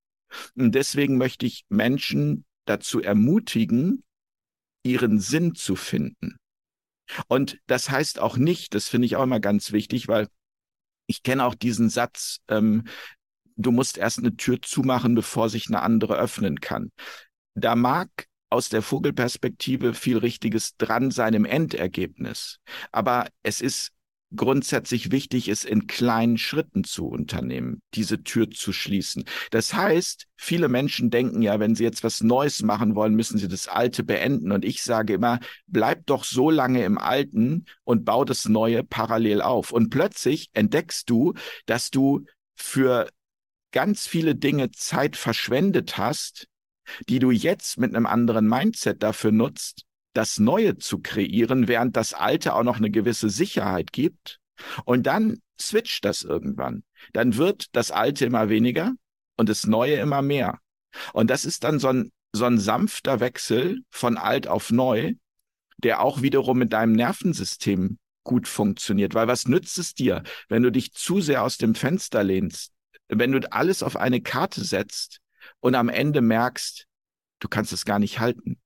Und 0.55 0.75
deswegen 0.75 1.17
möchte 1.17 1.45
ich 1.45 1.65
Menschen 1.69 2.45
dazu 2.65 3.01
ermutigen, 3.01 4.03
ihren 4.83 5.19
Sinn 5.19 5.55
zu 5.55 5.75
finden. 5.75 6.37
Und 7.27 7.59
das 7.67 7.89
heißt 7.89 8.19
auch 8.19 8.37
nicht, 8.37 8.75
das 8.75 8.87
finde 8.87 9.07
ich 9.07 9.15
auch 9.15 9.23
immer 9.23 9.39
ganz 9.39 9.71
wichtig, 9.71 10.07
weil 10.07 10.27
ich 11.07 11.23
kenne 11.23 11.43
auch 11.43 11.55
diesen 11.55 11.89
Satz, 11.89 12.39
ähm, 12.47 12.83
du 13.55 13.71
musst 13.71 13.97
erst 13.97 14.19
eine 14.19 14.35
Tür 14.35 14.61
zumachen, 14.61 15.15
bevor 15.15 15.49
sich 15.49 15.67
eine 15.67 15.81
andere 15.81 16.15
öffnen 16.15 16.59
kann. 16.59 16.91
Da 17.55 17.75
mag 17.75 18.09
aus 18.49 18.69
der 18.69 18.81
Vogelperspektive 18.81 19.93
viel 19.93 20.17
Richtiges 20.17 20.75
dran 20.77 21.11
sein 21.11 21.33
im 21.33 21.45
Endergebnis. 21.45 22.59
Aber 22.91 23.27
es 23.43 23.61
ist 23.61 23.91
grundsätzlich 24.35 25.11
wichtig, 25.11 25.47
es 25.47 25.63
in 25.63 25.87
kleinen 25.87 26.37
Schritten 26.37 26.83
zu 26.83 27.07
unternehmen, 27.07 27.81
diese 27.95 28.23
Tür 28.23 28.49
zu 28.51 28.71
schließen. 28.71 29.23
Das 29.51 29.73
heißt, 29.73 30.27
viele 30.35 30.67
Menschen 30.67 31.09
denken 31.09 31.41
ja, 31.41 31.59
wenn 31.59 31.75
sie 31.75 31.83
jetzt 31.83 32.03
was 32.03 32.21
Neues 32.21 32.61
machen 32.61 32.95
wollen, 32.95 33.15
müssen 33.15 33.39
sie 33.39 33.47
das 33.47 33.67
Alte 33.67 34.03
beenden. 34.03 34.51
Und 34.51 34.65
ich 34.65 34.83
sage 34.83 35.13
immer, 35.13 35.39
bleib 35.67 36.05
doch 36.05 36.23
so 36.23 36.51
lange 36.51 36.83
im 36.83 36.97
Alten 36.97 37.65
und 37.83 38.05
bau 38.05 38.23
das 38.23 38.47
Neue 38.47 38.83
parallel 38.83 39.41
auf. 39.41 39.71
Und 39.71 39.89
plötzlich 39.89 40.49
entdeckst 40.53 41.09
du, 41.09 41.33
dass 41.65 41.89
du 41.89 42.25
für 42.55 43.09
ganz 43.71 44.07
viele 44.07 44.35
Dinge 44.35 44.71
Zeit 44.71 45.15
verschwendet 45.15 45.97
hast, 45.97 46.47
die 47.07 47.19
du 47.19 47.31
jetzt 47.31 47.79
mit 47.79 47.95
einem 47.95 48.05
anderen 48.05 48.47
Mindset 48.47 49.03
dafür 49.03 49.31
nutzt, 49.31 49.83
das 50.13 50.39
Neue 50.39 50.77
zu 50.77 50.99
kreieren, 50.99 51.67
während 51.67 51.95
das 51.95 52.13
Alte 52.13 52.55
auch 52.55 52.63
noch 52.63 52.77
eine 52.77 52.91
gewisse 52.91 53.29
Sicherheit 53.29 53.91
gibt. 53.91 54.39
Und 54.85 55.03
dann 55.03 55.39
switcht 55.59 56.05
das 56.05 56.23
irgendwann. 56.23 56.83
Dann 57.13 57.37
wird 57.37 57.67
das 57.73 57.91
Alte 57.91 58.25
immer 58.25 58.49
weniger 58.49 58.93
und 59.37 59.49
das 59.49 59.65
Neue 59.65 59.95
immer 59.95 60.21
mehr. 60.21 60.59
Und 61.13 61.29
das 61.29 61.45
ist 61.45 61.63
dann 61.63 61.79
so 61.79 61.89
ein, 61.89 62.11
so 62.33 62.45
ein 62.45 62.57
sanfter 62.57 63.19
Wechsel 63.19 63.83
von 63.89 64.17
alt 64.17 64.47
auf 64.47 64.71
neu, 64.71 65.13
der 65.77 66.01
auch 66.01 66.21
wiederum 66.21 66.57
mit 66.57 66.73
deinem 66.73 66.93
Nervensystem 66.93 67.97
gut 68.23 68.47
funktioniert. 68.47 69.13
Weil 69.13 69.27
was 69.27 69.47
nützt 69.47 69.77
es 69.77 69.93
dir, 69.93 70.23
wenn 70.49 70.63
du 70.63 70.71
dich 70.71 70.93
zu 70.93 71.21
sehr 71.21 71.43
aus 71.43 71.57
dem 71.57 71.75
Fenster 71.75 72.23
lehnst, 72.23 72.73
wenn 73.07 73.31
du 73.31 73.51
alles 73.51 73.81
auf 73.83 73.95
eine 73.95 74.21
Karte 74.21 74.63
setzt 74.63 75.21
und 75.61 75.75
am 75.75 75.89
Ende 75.89 76.21
merkst, 76.21 76.87
du 77.39 77.47
kannst 77.47 77.73
es 77.73 77.85
gar 77.85 77.99
nicht 77.99 78.19
halten. 78.19 78.59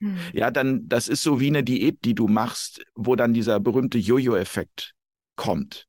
Hm. 0.00 0.18
Ja, 0.32 0.50
dann, 0.50 0.88
das 0.88 1.08
ist 1.08 1.22
so 1.22 1.40
wie 1.40 1.48
eine 1.48 1.64
Diät, 1.64 2.04
die 2.04 2.14
du 2.14 2.28
machst, 2.28 2.84
wo 2.94 3.16
dann 3.16 3.34
dieser 3.34 3.60
berühmte 3.60 3.98
Jojo-Effekt 3.98 4.94
kommt. 5.36 5.86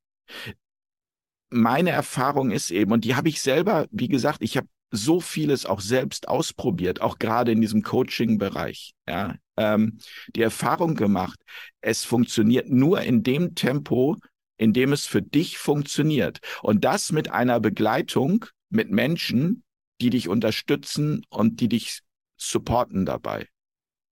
Meine 1.50 1.92
Erfahrung 1.92 2.52
ist 2.52 2.72
eben, 2.72 2.92
und 2.92 3.06
die 3.06 3.16
habe 3.16 3.30
ich 3.30 3.42
selber, 3.42 3.88
wie 3.92 4.08
gesagt, 4.08 4.42
ich 4.42 4.58
habe 4.58 4.68
so 4.92 5.20
vieles 5.20 5.66
auch 5.66 5.82
selbst 5.82 6.28
ausprobiert, 6.28 7.02
auch 7.02 7.20
gerade 7.20 7.52
in 7.52 7.62
diesem 7.62 7.82
Coaching-Bereich, 7.82 8.94
ja, 9.08 9.36
ähm, 9.58 10.00
die 10.36 10.42
Erfahrung 10.42 10.96
gemacht, 10.96 11.40
es 11.82 12.04
funktioniert 12.04 12.70
nur 12.70 13.02
in 13.02 13.24
dem 13.24 13.56
Tempo, 13.56 14.18
in 14.58 14.74
dem 14.74 14.94
es 14.94 15.06
für 15.06 15.22
dich 15.22 15.58
funktioniert. 15.58 16.40
Und 16.62 16.86
das 16.86 17.12
mit 17.12 17.32
einer 17.32 17.60
Begleitung 17.60 18.46
mit 18.70 18.92
Menschen, 18.92 19.64
die 20.02 20.10
dich 20.10 20.30
unterstützen 20.30 21.26
und 21.30 21.60
die 21.60 21.70
dich 21.70 22.02
supporten 22.38 23.06
dabei. 23.06 23.48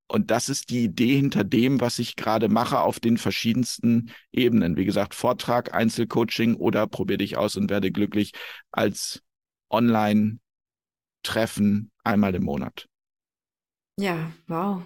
Und 0.08 0.32
das 0.32 0.50
ist 0.50 0.70
die 0.70 0.84
Idee 0.84 1.16
hinter 1.16 1.44
dem, 1.44 1.82
was 1.82 1.98
ich 1.98 2.16
gerade 2.16 2.50
mache 2.50 2.82
auf 2.82 3.00
den 3.00 3.18
verschiedensten 3.18 4.12
Ebenen. 4.32 4.78
Wie 4.78 4.86
gesagt, 4.86 5.16
Vortrag, 5.16 5.74
Einzelcoaching 5.74 6.56
oder 6.56 6.86
probier 6.88 7.18
dich 7.18 7.38
aus 7.38 7.56
und 7.56 7.70
werde 7.70 7.92
glücklich 7.92 8.34
als 8.72 9.24
Online-Treffen 9.72 11.92
einmal 12.04 12.36
im 12.36 12.44
Monat. 12.44 12.88
Ja, 13.98 14.32
wow. 14.48 14.84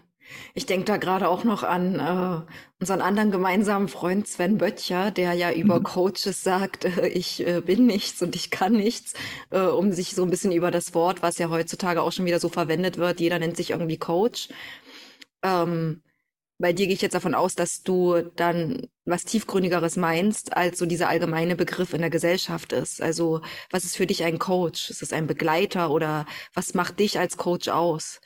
Ich 0.53 0.65
denke 0.65 0.85
da 0.85 0.97
gerade 0.97 1.29
auch 1.29 1.43
noch 1.43 1.63
an 1.63 1.99
äh, 1.99 2.51
unseren 2.79 3.01
anderen 3.01 3.31
gemeinsamen 3.31 3.87
Freund 3.87 4.27
Sven 4.27 4.57
Böttcher, 4.57 5.11
der 5.11 5.33
ja 5.33 5.51
über 5.51 5.79
mhm. 5.79 5.83
Coaches 5.83 6.43
sagt, 6.43 6.85
äh, 6.85 7.07
ich 7.07 7.45
äh, 7.45 7.61
bin 7.61 7.85
nichts 7.85 8.21
und 8.21 8.35
ich 8.35 8.51
kann 8.51 8.73
nichts, 8.73 9.13
äh, 9.51 9.59
um 9.59 9.91
sich 9.91 10.15
so 10.15 10.23
ein 10.23 10.29
bisschen 10.29 10.51
über 10.51 10.71
das 10.71 10.93
Wort, 10.93 11.21
was 11.21 11.37
ja 11.37 11.49
heutzutage 11.49 12.01
auch 12.01 12.11
schon 12.11 12.25
wieder 12.25 12.39
so 12.39 12.49
verwendet 12.49 12.97
wird, 12.97 13.19
jeder 13.19 13.39
nennt 13.39 13.57
sich 13.57 13.71
irgendwie 13.71 13.97
Coach. 13.97 14.49
Ähm, 15.43 16.01
bei 16.59 16.73
dir 16.73 16.87
gehe 16.87 16.95
ich 16.95 17.01
jetzt 17.01 17.13
davon 17.13 17.35
aus, 17.35 17.53
dass 17.55 17.83
du 17.83 18.21
dann 18.35 18.87
was 19.05 19.25
tiefgründigeres 19.25 19.95
meinst, 19.95 20.57
als 20.57 20.79
so 20.79 20.87
dieser 20.87 21.07
allgemeine 21.07 21.55
Begriff 21.55 21.93
in 21.93 22.01
der 22.01 22.09
Gesellschaft 22.09 22.73
ist. 22.73 23.01
Also 23.01 23.41
was 23.69 23.83
ist 23.85 23.95
für 23.95 24.07
dich 24.07 24.23
ein 24.23 24.39
Coach? 24.39 24.89
Ist 24.89 25.03
es 25.03 25.13
ein 25.13 25.27
Begleiter 25.27 25.91
oder 25.91 26.25
was 26.55 26.73
macht 26.73 26.99
dich 26.99 27.19
als 27.19 27.37
Coach 27.37 27.67
aus? 27.67 28.21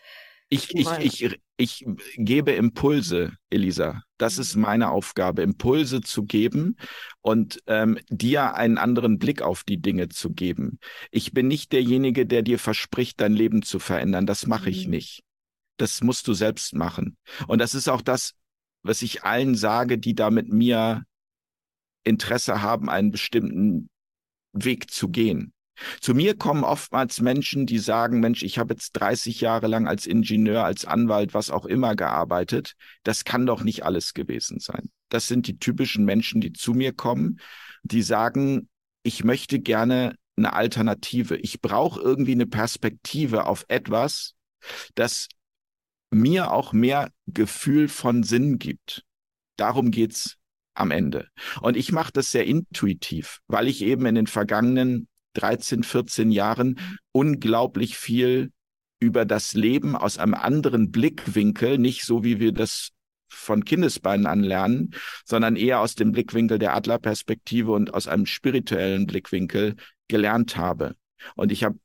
Ich, 0.54 0.76
ich, 0.76 0.90
ich, 1.00 1.40
ich 1.56 1.86
gebe 2.18 2.52
Impulse, 2.52 3.38
Elisa. 3.50 4.04
Das 4.18 4.38
ist 4.38 4.56
mhm. 4.56 4.64
meine 4.64 4.92
Aufgabe, 4.92 5.44
Impulse 5.44 6.02
zu 6.02 6.26
geben 6.26 6.76
und 7.22 7.64
ähm, 7.68 7.98
dir 8.10 8.56
einen 8.56 8.78
anderen 8.78 9.18
Blick 9.18 9.42
auf 9.42 9.64
die 9.64 9.82
Dinge 9.82 10.10
zu 10.10 10.32
geben. 10.32 10.78
Ich 11.10 11.32
bin 11.32 11.48
nicht 11.48 11.72
derjenige, 11.72 12.26
der 12.26 12.42
dir 12.42 12.60
verspricht, 12.60 13.22
dein 13.22 13.32
Leben 13.32 13.62
zu 13.62 13.80
verändern. 13.80 14.26
Das 14.26 14.46
mache 14.46 14.70
ich 14.70 14.88
mhm. 14.88 14.92
nicht. 14.92 15.24
Das 15.78 16.04
musst 16.04 16.28
du 16.28 16.34
selbst 16.34 16.76
machen. 16.76 17.16
Und 17.48 17.60
das 17.60 17.74
ist 17.74 17.88
auch 17.88 18.02
das, 18.02 18.34
was 18.84 19.02
ich 19.04 19.24
allen 19.24 19.56
sage, 19.56 19.98
die 19.98 20.16
da 20.16 20.32
mit 20.32 20.50
mir 20.50 21.06
Interesse 22.04 22.62
haben, 22.62 22.90
einen 22.90 23.12
bestimmten 23.12 23.90
Weg 24.52 24.92
zu 24.92 25.08
gehen. 25.08 25.54
Zu 26.00 26.13
mir 26.13 26.36
kommen 26.36 26.63
oftmals 26.63 27.22
Menschen, 27.22 27.65
die 27.65 27.80
sagen, 27.80 28.20
Mensch, 28.20 28.44
ich 28.44 28.58
habe 28.58 28.74
jetzt 28.74 28.94
30 28.94 29.41
Jahre 29.41 29.67
lang 29.67 29.88
als 29.88 30.06
Ingenieur, 30.06 30.63
als 30.63 30.86
Anwalt, 30.86 31.34
was 31.34 31.50
auch 31.50 31.65
immer 31.65 31.96
gearbeitet. 31.96 32.74
Das 33.04 33.24
kann 33.24 33.46
doch 33.46 33.63
nicht 33.63 33.84
alles 33.84 34.13
gewesen 34.13 34.60
sein. 34.60 34.89
Das 35.10 35.28
sind 35.28 35.48
die 35.48 35.58
typischen 35.58 36.06
Menschen, 36.06 36.41
die 36.41 36.54
zu 36.54 36.74
mir 36.74 36.94
kommen, 36.94 37.39
die 37.84 38.02
sagen, 38.02 38.70
ich 39.04 39.24
möchte 39.24 39.60
gerne 39.60 40.15
eine 40.38 40.54
Alternative. 40.54 41.36
Ich 41.38 41.62
brauche 41.62 42.00
irgendwie 42.00 42.34
eine 42.34 42.48
Perspektive 42.48 43.46
auf 43.46 43.65
etwas, 43.67 44.34
das 44.96 45.28
mir 46.12 46.52
auch 46.52 46.74
mehr 46.74 47.10
Gefühl 47.28 47.88
von 47.88 48.24
Sinn 48.24 48.60
gibt. 48.60 49.04
Darum 49.58 49.91
geht's 49.91 50.38
am 50.74 50.91
Ende. 50.91 51.28
Und 51.62 51.78
ich 51.78 51.91
mache 51.91 52.12
das 52.13 52.32
sehr 52.32 52.46
intuitiv, 52.46 53.39
weil 53.48 53.67
ich 53.67 53.82
eben 53.82 54.06
in 54.06 54.15
den 54.15 54.28
vergangenen 54.28 55.08
13, 55.34 55.84
14 55.84 56.32
Jahren 56.32 56.80
unglaublich 57.12 57.98
viel 57.98 58.52
über 59.00 59.26
das 59.26 59.54
Leben 59.54 59.96
aus 59.96 60.17
einem 60.17 60.36
anderen 60.36 60.91
Blickwinkel, 60.91 61.78
nicht 61.78 62.04
so 62.04 62.24
wie 62.24 62.39
wir 62.39 62.52
das 62.52 62.91
von 63.30 63.65
Kindesbeinen 63.65 64.28
an 64.28 64.44
lernen, 64.44 64.94
sondern 65.26 65.56
eher 65.56 65.80
aus 65.80 65.96
dem 65.96 66.12
Blickwinkel 66.12 66.60
der 66.60 66.76
Adlerperspektive 66.76 67.72
und 67.72 67.94
aus 67.94 68.08
einem 68.08 68.26
spirituellen 68.26 69.08
Blickwinkel 69.08 69.76
gelernt 70.08 70.58
habe. 70.58 70.96
Und 71.36 71.52
ich 71.52 71.63
habe, 71.63 71.80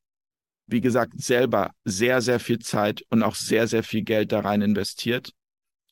wie 0.66 0.80
gesagt, 0.80 1.20
selber 1.20 1.70
sehr, 1.84 2.20
sehr 2.20 2.40
viel 2.40 2.58
Zeit 2.58 3.02
und 3.10 3.22
auch 3.22 3.36
sehr, 3.36 3.68
sehr 3.68 3.84
viel 3.84 4.02
Geld 4.02 4.32
da 4.32 4.40
rein 4.40 4.60
investiert 4.60 5.32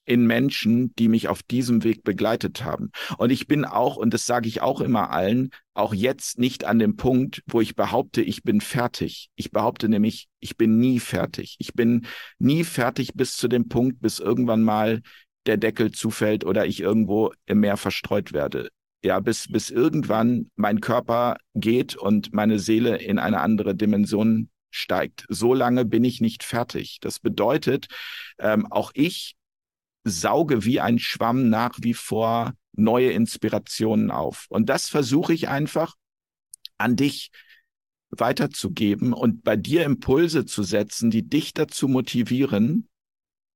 in 0.04 0.26
Menschen, 0.26 0.94
die 0.96 1.08
mich 1.08 1.28
auf 1.28 1.42
diesem 1.42 1.84
Weg 1.84 2.04
begleitet 2.04 2.64
haben. 2.64 2.90
Und 3.18 3.30
ich 3.30 3.46
bin 3.46 3.64
auch, 3.64 3.96
und 3.96 4.12
das 4.12 4.26
sage 4.26 4.48
ich 4.48 4.60
auch 4.60 4.80
immer 4.80 5.10
allen, 5.10 5.50
auch 5.72 5.94
jetzt 5.94 6.38
nicht 6.38 6.64
an 6.64 6.78
dem 6.78 6.96
Punkt, 6.96 7.42
wo 7.46 7.60
ich 7.60 7.74
behaupte, 7.74 8.22
ich 8.22 8.42
bin 8.42 8.60
fertig. 8.60 9.28
Ich 9.34 9.50
behaupte 9.50 9.88
nämlich, 9.88 10.28
ich 10.40 10.56
bin 10.56 10.78
nie 10.78 11.00
fertig. 11.00 11.56
Ich 11.58 11.74
bin 11.74 12.06
nie 12.38 12.64
fertig 12.64 13.14
bis 13.14 13.36
zu 13.36 13.48
dem 13.48 13.68
Punkt, 13.68 14.00
bis 14.00 14.18
irgendwann 14.18 14.62
mal 14.62 15.00
der 15.46 15.56
Deckel 15.56 15.90
zufällt 15.90 16.44
oder 16.44 16.66
ich 16.66 16.80
irgendwo 16.80 17.32
im 17.46 17.60
Meer 17.60 17.76
verstreut 17.76 18.32
werde. 18.32 18.68
Ja, 19.02 19.20
bis, 19.20 19.48
bis 19.48 19.70
irgendwann 19.70 20.50
mein 20.56 20.80
Körper 20.80 21.36
geht 21.54 21.94
und 21.96 22.32
meine 22.32 22.58
Seele 22.58 22.96
in 22.96 23.18
eine 23.18 23.40
andere 23.40 23.74
Dimension 23.74 24.48
steigt. 24.70 25.26
So 25.28 25.54
lange 25.54 25.84
bin 25.84 26.04
ich 26.04 26.20
nicht 26.20 26.42
fertig. 26.42 26.98
Das 27.00 27.20
bedeutet, 27.20 27.86
ähm, 28.38 28.66
auch 28.70 28.90
ich 28.94 29.36
sauge 30.04 30.64
wie 30.64 30.80
ein 30.80 30.98
Schwamm 30.98 31.48
nach 31.48 31.78
wie 31.80 31.94
vor 31.94 32.52
neue 32.72 33.10
Inspirationen 33.10 34.10
auf. 34.10 34.46
Und 34.48 34.68
das 34.68 34.88
versuche 34.88 35.32
ich 35.32 35.48
einfach 35.48 35.94
an 36.76 36.96
dich 36.96 37.30
weiterzugeben 38.10 39.12
und 39.12 39.42
bei 39.42 39.56
dir 39.56 39.84
Impulse 39.84 40.44
zu 40.44 40.62
setzen, 40.62 41.10
die 41.10 41.28
dich 41.28 41.52
dazu 41.52 41.88
motivieren, 41.88 42.88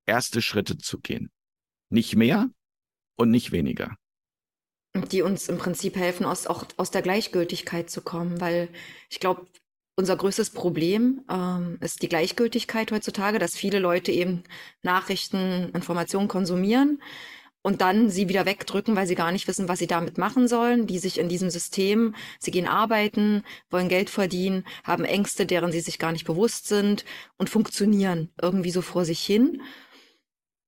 erste 0.06 0.42
Schritte 0.42 0.78
zu 0.78 0.98
gehen. 1.00 1.30
Nicht 1.90 2.16
mehr 2.16 2.50
und 3.16 3.30
nicht 3.30 3.52
weniger. 3.52 3.96
Die 5.12 5.22
uns 5.22 5.48
im 5.48 5.58
Prinzip 5.58 5.96
helfen, 5.96 6.24
aus, 6.24 6.46
auch 6.46 6.64
aus 6.76 6.90
der 6.90 7.02
Gleichgültigkeit 7.02 7.90
zu 7.90 8.00
kommen, 8.00 8.40
weil 8.40 8.68
ich 9.10 9.20
glaube, 9.20 9.46
unser 9.98 10.16
größtes 10.16 10.50
Problem 10.50 11.24
ähm, 11.28 11.76
ist 11.80 12.02
die 12.02 12.08
Gleichgültigkeit 12.08 12.92
heutzutage, 12.92 13.40
dass 13.40 13.56
viele 13.56 13.80
Leute 13.80 14.12
eben 14.12 14.44
Nachrichten, 14.80 15.70
Informationen 15.74 16.28
konsumieren 16.28 17.02
und 17.62 17.80
dann 17.80 18.08
sie 18.08 18.28
wieder 18.28 18.46
wegdrücken, 18.46 18.94
weil 18.94 19.08
sie 19.08 19.16
gar 19.16 19.32
nicht 19.32 19.48
wissen, 19.48 19.68
was 19.68 19.80
sie 19.80 19.88
damit 19.88 20.16
machen 20.16 20.46
sollen, 20.46 20.86
die 20.86 21.00
sich 21.00 21.18
in 21.18 21.28
diesem 21.28 21.50
System, 21.50 22.14
sie 22.38 22.52
gehen 22.52 22.68
arbeiten, 22.68 23.42
wollen 23.70 23.88
Geld 23.88 24.08
verdienen, 24.08 24.64
haben 24.84 25.04
Ängste, 25.04 25.46
deren 25.46 25.72
sie 25.72 25.80
sich 25.80 25.98
gar 25.98 26.12
nicht 26.12 26.26
bewusst 26.26 26.68
sind 26.68 27.04
und 27.36 27.50
funktionieren 27.50 28.30
irgendwie 28.40 28.70
so 28.70 28.82
vor 28.82 29.04
sich 29.04 29.18
hin. 29.18 29.62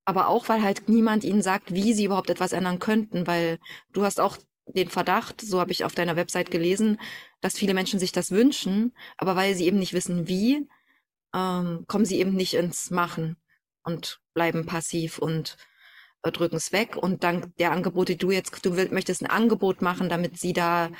Aber 0.05 0.27
auch, 0.27 0.49
weil 0.49 0.61
halt 0.61 0.89
niemand 0.89 1.23
ihnen 1.23 1.43
sagt, 1.43 1.73
wie 1.73 1.93
sie 1.95 2.07
überhaupt 2.07 2.31
etwas 2.31 2.53
ändern 2.53 2.81
könnten, 2.81 3.29
weil 3.29 3.61
du 3.93 4.03
hast 4.03 4.19
auch 4.19 4.39
den 4.67 4.89
Verdacht, 4.89 5.41
so 5.41 5.61
habe 5.61 5.71
ich 5.71 5.85
auf 5.85 5.95
deiner 5.95 6.17
Website 6.17 6.51
gelesen, 6.51 6.99
dass 7.41 7.57
viele 7.57 7.75
Menschen 7.75 7.99
sich 7.99 8.13
das 8.13 8.31
wünschen, 8.31 8.93
aber 9.17 9.37
weil 9.37 9.55
sie 9.55 9.67
eben 9.67 9.79
nicht 9.79 9.93
wissen, 9.93 10.29
wie, 10.29 10.69
ähm, 11.35 11.85
kommen 11.87 12.05
sie 12.05 12.19
eben 12.19 12.35
nicht 12.35 12.55
ins 12.55 12.91
Machen 12.91 13.37
und 13.83 14.21
bleiben 14.35 14.67
passiv 14.67 15.19
und 15.19 15.57
äh, 16.23 16.33
drücken 16.33 16.57
es 16.57 16.73
weg. 16.73 16.97
Und 16.97 17.25
dank 17.25 17.57
der 17.57 17.73
Angebote, 17.73 18.13
die 18.13 18.19
du 18.19 18.31
jetzt, 18.31 18.65
du 18.65 18.77
will, 18.77 18.91
möchtest 18.91 19.23
ein 19.23 19.31
Angebot 19.31 19.83
machen, 19.83 20.09
damit 20.09 20.39
sie 20.39 20.53
da 20.53 20.91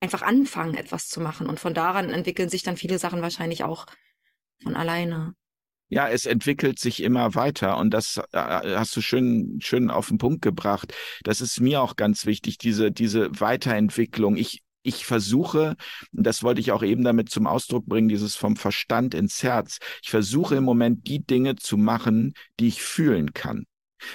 einfach 0.00 0.22
anfangen, 0.22 0.74
etwas 0.74 1.08
zu 1.08 1.20
machen. 1.20 1.48
Und 1.48 1.60
von 1.60 1.74
daran 1.74 2.10
entwickeln 2.10 2.48
sich 2.48 2.62
dann 2.62 2.76
viele 2.76 2.98
Sachen 2.98 3.22
wahrscheinlich 3.22 3.64
auch 3.64 3.86
von 4.62 4.76
alleine. 4.76 5.34
Ja, 5.88 6.08
es 6.08 6.26
entwickelt 6.26 6.78
sich 6.78 7.02
immer 7.02 7.34
weiter 7.34 7.76
und 7.76 7.90
das 7.92 8.20
äh, 8.32 8.38
hast 8.38 8.96
du 8.96 9.00
schön, 9.00 9.60
schön 9.62 9.90
auf 9.90 10.08
den 10.08 10.18
Punkt 10.18 10.42
gebracht. 10.42 10.92
Das 11.22 11.40
ist 11.40 11.60
mir 11.60 11.82
auch 11.82 11.94
ganz 11.94 12.26
wichtig, 12.26 12.58
diese, 12.58 12.90
diese 12.90 13.28
Weiterentwicklung. 13.38 14.36
Ich, 14.36 14.63
ich 14.84 15.06
versuche, 15.06 15.76
das 16.12 16.42
wollte 16.42 16.60
ich 16.60 16.70
auch 16.70 16.82
eben 16.82 17.02
damit 17.02 17.30
zum 17.30 17.46
Ausdruck 17.46 17.86
bringen, 17.86 18.08
dieses 18.08 18.36
vom 18.36 18.54
Verstand 18.54 19.14
ins 19.14 19.42
Herz. 19.42 19.78
Ich 20.02 20.10
versuche 20.10 20.56
im 20.56 20.64
Moment 20.64 21.08
die 21.08 21.24
Dinge 21.24 21.56
zu 21.56 21.76
machen, 21.76 22.34
die 22.60 22.68
ich 22.68 22.82
fühlen 22.82 23.32
kann. 23.32 23.64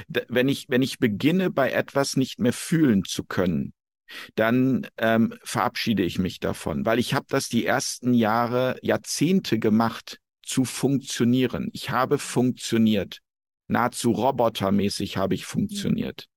Wenn 0.08 0.47
ich, 0.47 0.67
wenn 0.69 0.84
ich 0.84 0.99
beginne, 0.99 1.49
bei 1.49 1.71
etwas 1.71 2.15
nicht 2.15 2.39
mehr 2.39 2.53
fühlen 2.53 3.03
zu 3.03 3.23
können, 3.23 3.73
dann 4.36 4.88
ähm, 4.97 5.34
verabschiede 5.43 6.03
ich 6.03 6.19
mich 6.19 6.39
davon, 6.39 6.86
weil 6.86 6.99
ich 6.99 7.13
habe 7.13 7.25
das 7.29 7.49
die 7.49 7.65
ersten 7.65 8.13
Jahre, 8.13 8.77
Jahrzehnte 8.82 9.58
gemacht 9.58 10.19
zu 10.43 10.65
funktionieren. 10.65 11.69
Ich 11.73 11.89
habe 11.89 12.19
funktioniert. 12.19 13.19
Nahezu 13.67 14.12
robotermäßig 14.12 15.17
habe 15.17 15.36
ich 15.36 15.45
funktioniert. 15.45 16.27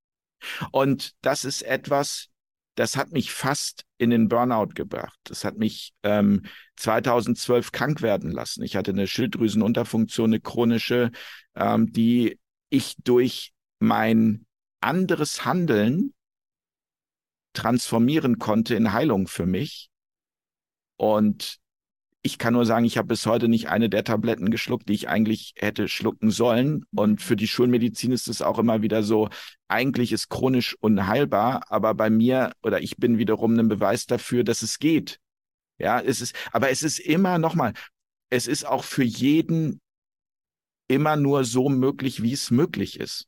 Und 0.71 1.13
das 1.21 1.45
ist 1.45 1.63
etwas, 1.63 2.29
das 2.75 2.97
hat 2.97 3.13
mich 3.13 3.33
fast 3.33 3.85
in 3.99 4.11
den 4.11 4.29
Burnout 4.29 4.69
gebracht. 4.75 5.19
Das 5.25 5.45
hat 5.45 5.57
mich 5.59 5.93
ähm, 6.03 6.43
2012 6.77 7.73
krank 7.73 8.03
werden 8.03 8.31
lassen. 8.31 8.63
Ich 8.63 8.77
hatte 8.77 8.93
eine 8.93 9.07
Schilddrüsenunterfunktion, 9.07 10.31
eine 10.31 10.41
chronische, 10.41 11.11
ähm, 11.55 11.93
die 11.93 12.41
ich 12.71 12.97
durch 13.05 13.53
mein 13.79 14.47
anderes 14.81 15.45
Handeln 15.45 16.15
transformieren 17.53 18.39
konnte 18.39 18.75
in 18.75 18.93
Heilung 18.93 19.29
für 19.29 19.47
mich. 19.47 19.91
Und 20.97 21.59
ich 22.25 22.39
kann 22.39 22.55
nur 22.55 22.65
sagen, 22.65 22.85
ich 22.85 22.99
habe 22.99 23.09
bis 23.09 23.27
heute 23.27 23.49
nicht 23.49 23.69
eine 23.69 23.91
der 23.91 24.05
Tabletten 24.05 24.51
geschluckt, 24.51 24.89
die 24.89 24.95
ich 24.95 25.09
eigentlich 25.09 25.55
hätte 25.57 25.89
schlucken 25.89 26.31
sollen. 26.31 26.85
Und 26.95 27.21
für 27.21 27.35
die 27.35 27.49
Schulmedizin 27.49 28.13
ist 28.13 28.29
es 28.29 28.43
auch 28.43 28.61
immer 28.61 28.81
wieder 28.81 29.03
so, 29.03 29.29
eigentlich 29.67 30.13
ist 30.13 30.29
chronisch 30.29 30.77
unheilbar, 30.81 31.65
aber 31.69 31.95
bei 31.95 32.11
mir 32.11 32.53
oder 32.63 32.81
ich 32.81 32.97
bin 32.97 33.19
wiederum 33.19 33.59
ein 33.59 33.69
Beweis 33.69 34.07
dafür, 34.07 34.45
dass 34.45 34.63
es 34.63 34.79
geht. 34.79 35.19
Ja, 35.79 36.01
es 36.01 36.21
ist, 36.21 36.37
aber 36.53 36.71
es 36.71 36.85
ist 36.85 37.01
immer 37.01 37.39
nochmal, 37.39 37.73
es 38.31 38.47
ist 38.47 38.67
auch 38.67 38.85
für 38.85 39.03
jeden 39.03 39.81
immer 40.87 41.17
nur 41.17 41.45
so 41.45 41.69
möglich, 41.69 42.23
wie 42.23 42.33
es 42.33 42.53
möglich 42.53 43.01
ist. 43.01 43.27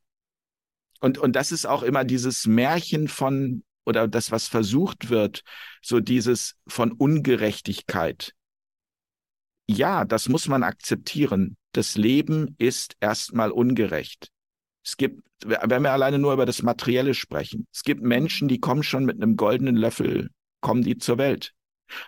Und, 1.01 1.17
und 1.17 1.35
das 1.35 1.51
ist 1.51 1.65
auch 1.65 1.83
immer 1.83 2.05
dieses 2.05 2.47
Märchen 2.47 3.09
von, 3.09 3.63
oder 3.85 4.07
das, 4.07 4.31
was 4.31 4.47
versucht 4.47 5.09
wird, 5.09 5.43
so 5.81 5.99
dieses 5.99 6.55
von 6.65 6.93
Ungerechtigkeit 6.93 8.33
ja, 9.67 10.05
das 10.05 10.29
muss 10.29 10.47
man 10.47 10.63
akzeptieren. 10.63 11.57
Das 11.71 11.95
Leben 11.95 12.55
ist 12.57 12.95
erstmal 12.99 13.51
ungerecht. 13.51 14.29
Es 14.83 14.97
gibt, 14.97 15.23
wenn 15.43 15.81
wir 15.81 15.91
alleine 15.91 16.19
nur 16.19 16.33
über 16.33 16.45
das 16.45 16.61
Materielle 16.61 17.13
sprechen, 17.13 17.67
es 17.73 17.83
gibt 17.83 18.01
Menschen, 18.01 18.47
die 18.47 18.59
kommen 18.59 18.83
schon 18.83 19.05
mit 19.05 19.21
einem 19.21 19.35
goldenen 19.35 19.75
Löffel, 19.75 20.29
kommen 20.61 20.83
die 20.83 20.97
zur 20.97 21.17
Welt. 21.17 21.53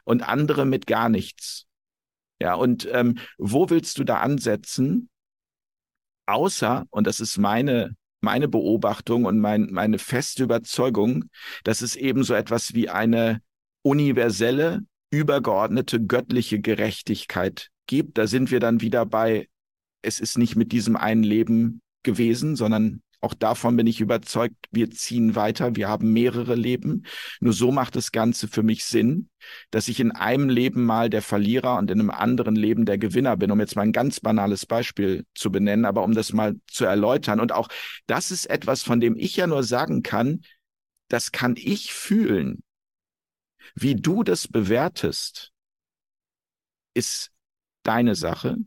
Und 0.03 0.27
andere 0.27 0.65
mit 0.65 0.87
gar 0.87 1.09
nichts. 1.09 1.65
Ja, 2.39 2.53
und 2.53 2.87
ähm, 2.91 3.17
wo 3.37 3.69
willst 3.69 3.97
du 3.97 4.03
da 4.03 4.19
ansetzen? 4.19 5.09
Außer, 6.27 6.85
und 6.89 7.07
das 7.07 7.19
ist 7.19 7.37
meine, 7.37 7.95
meine 8.21 8.47
Beobachtung 8.47 9.25
und 9.25 9.39
mein, 9.39 9.69
meine 9.71 9.97
feste 9.97 10.43
Überzeugung, 10.43 11.25
dass 11.63 11.81
es 11.81 11.95
eben 11.95 12.23
so 12.23 12.33
etwas 12.33 12.73
wie 12.73 12.89
eine 12.89 13.41
universelle 13.81 14.81
übergeordnete 15.09 16.03
göttliche 16.03 16.59
Gerechtigkeit 16.59 17.69
gibt. 17.85 18.17
Da 18.17 18.27
sind 18.27 18.51
wir 18.51 18.59
dann 18.59 18.81
wieder 18.81 19.05
bei 19.05 19.47
es 20.01 20.19
ist 20.19 20.37
nicht 20.37 20.55
mit 20.55 20.71
diesem 20.71 20.95
einen 20.95 21.23
Leben 21.23 21.81
gewesen, 22.03 22.55
sondern 22.55 23.01
auch 23.19 23.33
davon 23.33 23.75
bin 23.75 23.87
ich 23.87 23.99
überzeugt, 23.99 24.55
wir 24.69 24.91
ziehen 24.91 25.35
weiter, 25.35 25.75
wir 25.75 25.87
haben 25.87 26.13
mehrere 26.13 26.53
Leben. 26.53 27.03
Nur 27.39 27.51
so 27.51 27.71
macht 27.71 27.95
das 27.95 28.11
Ganze 28.11 28.47
für 28.47 28.61
mich 28.61 28.85
Sinn, 28.85 29.29
dass 29.71 29.87
ich 29.87 29.99
in 29.99 30.11
einem 30.11 30.49
Leben 30.49 30.85
mal 30.85 31.09
der 31.09 31.23
Verlierer 31.23 31.77
und 31.79 31.89
in 31.89 31.99
einem 31.99 32.11
anderen 32.11 32.55
Leben 32.55 32.85
der 32.85 32.99
Gewinner 32.99 33.35
bin, 33.35 33.49
um 33.49 33.59
jetzt 33.59 33.75
mal 33.75 33.81
ein 33.81 33.91
ganz 33.91 34.19
banales 34.19 34.67
Beispiel 34.67 35.25
zu 35.33 35.51
benennen, 35.51 35.85
aber 35.85 36.03
um 36.03 36.13
das 36.13 36.31
mal 36.31 36.55
zu 36.67 36.85
erläutern. 36.85 37.39
Und 37.39 37.51
auch 37.51 37.69
das 38.05 38.29
ist 38.29 38.45
etwas, 38.45 38.83
von 38.83 38.99
dem 38.99 39.15
ich 39.17 39.35
ja 39.35 39.47
nur 39.47 39.63
sagen 39.63 40.03
kann, 40.03 40.41
das 41.07 41.31
kann 41.31 41.55
ich 41.57 41.93
fühlen. 41.93 42.61
Wie 43.75 43.95
du 43.95 44.23
das 44.23 44.47
bewertest, 44.47 45.51
ist 46.93 47.31
deine 47.83 48.15
Sache. 48.15 48.57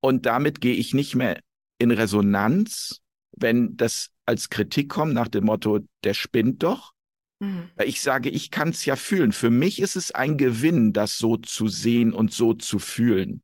Und 0.00 0.26
damit 0.26 0.60
gehe 0.60 0.74
ich 0.74 0.94
nicht 0.94 1.14
mehr 1.14 1.40
in 1.78 1.90
Resonanz 1.90 3.00
wenn 3.40 3.76
das 3.76 4.10
als 4.26 4.50
Kritik 4.50 4.88
kommt 4.88 5.14
nach 5.14 5.28
dem 5.28 5.44
Motto, 5.44 5.80
der 6.04 6.14
spinnt 6.14 6.62
doch. 6.62 6.92
Mhm. 7.40 7.70
Ich 7.84 8.02
sage, 8.02 8.28
ich 8.28 8.50
kann 8.50 8.68
es 8.68 8.84
ja 8.84 8.96
fühlen. 8.96 9.32
Für 9.32 9.50
mich 9.50 9.80
ist 9.80 9.96
es 9.96 10.12
ein 10.12 10.36
Gewinn, 10.36 10.92
das 10.92 11.18
so 11.18 11.36
zu 11.36 11.68
sehen 11.68 12.12
und 12.12 12.32
so 12.32 12.54
zu 12.54 12.78
fühlen. 12.78 13.42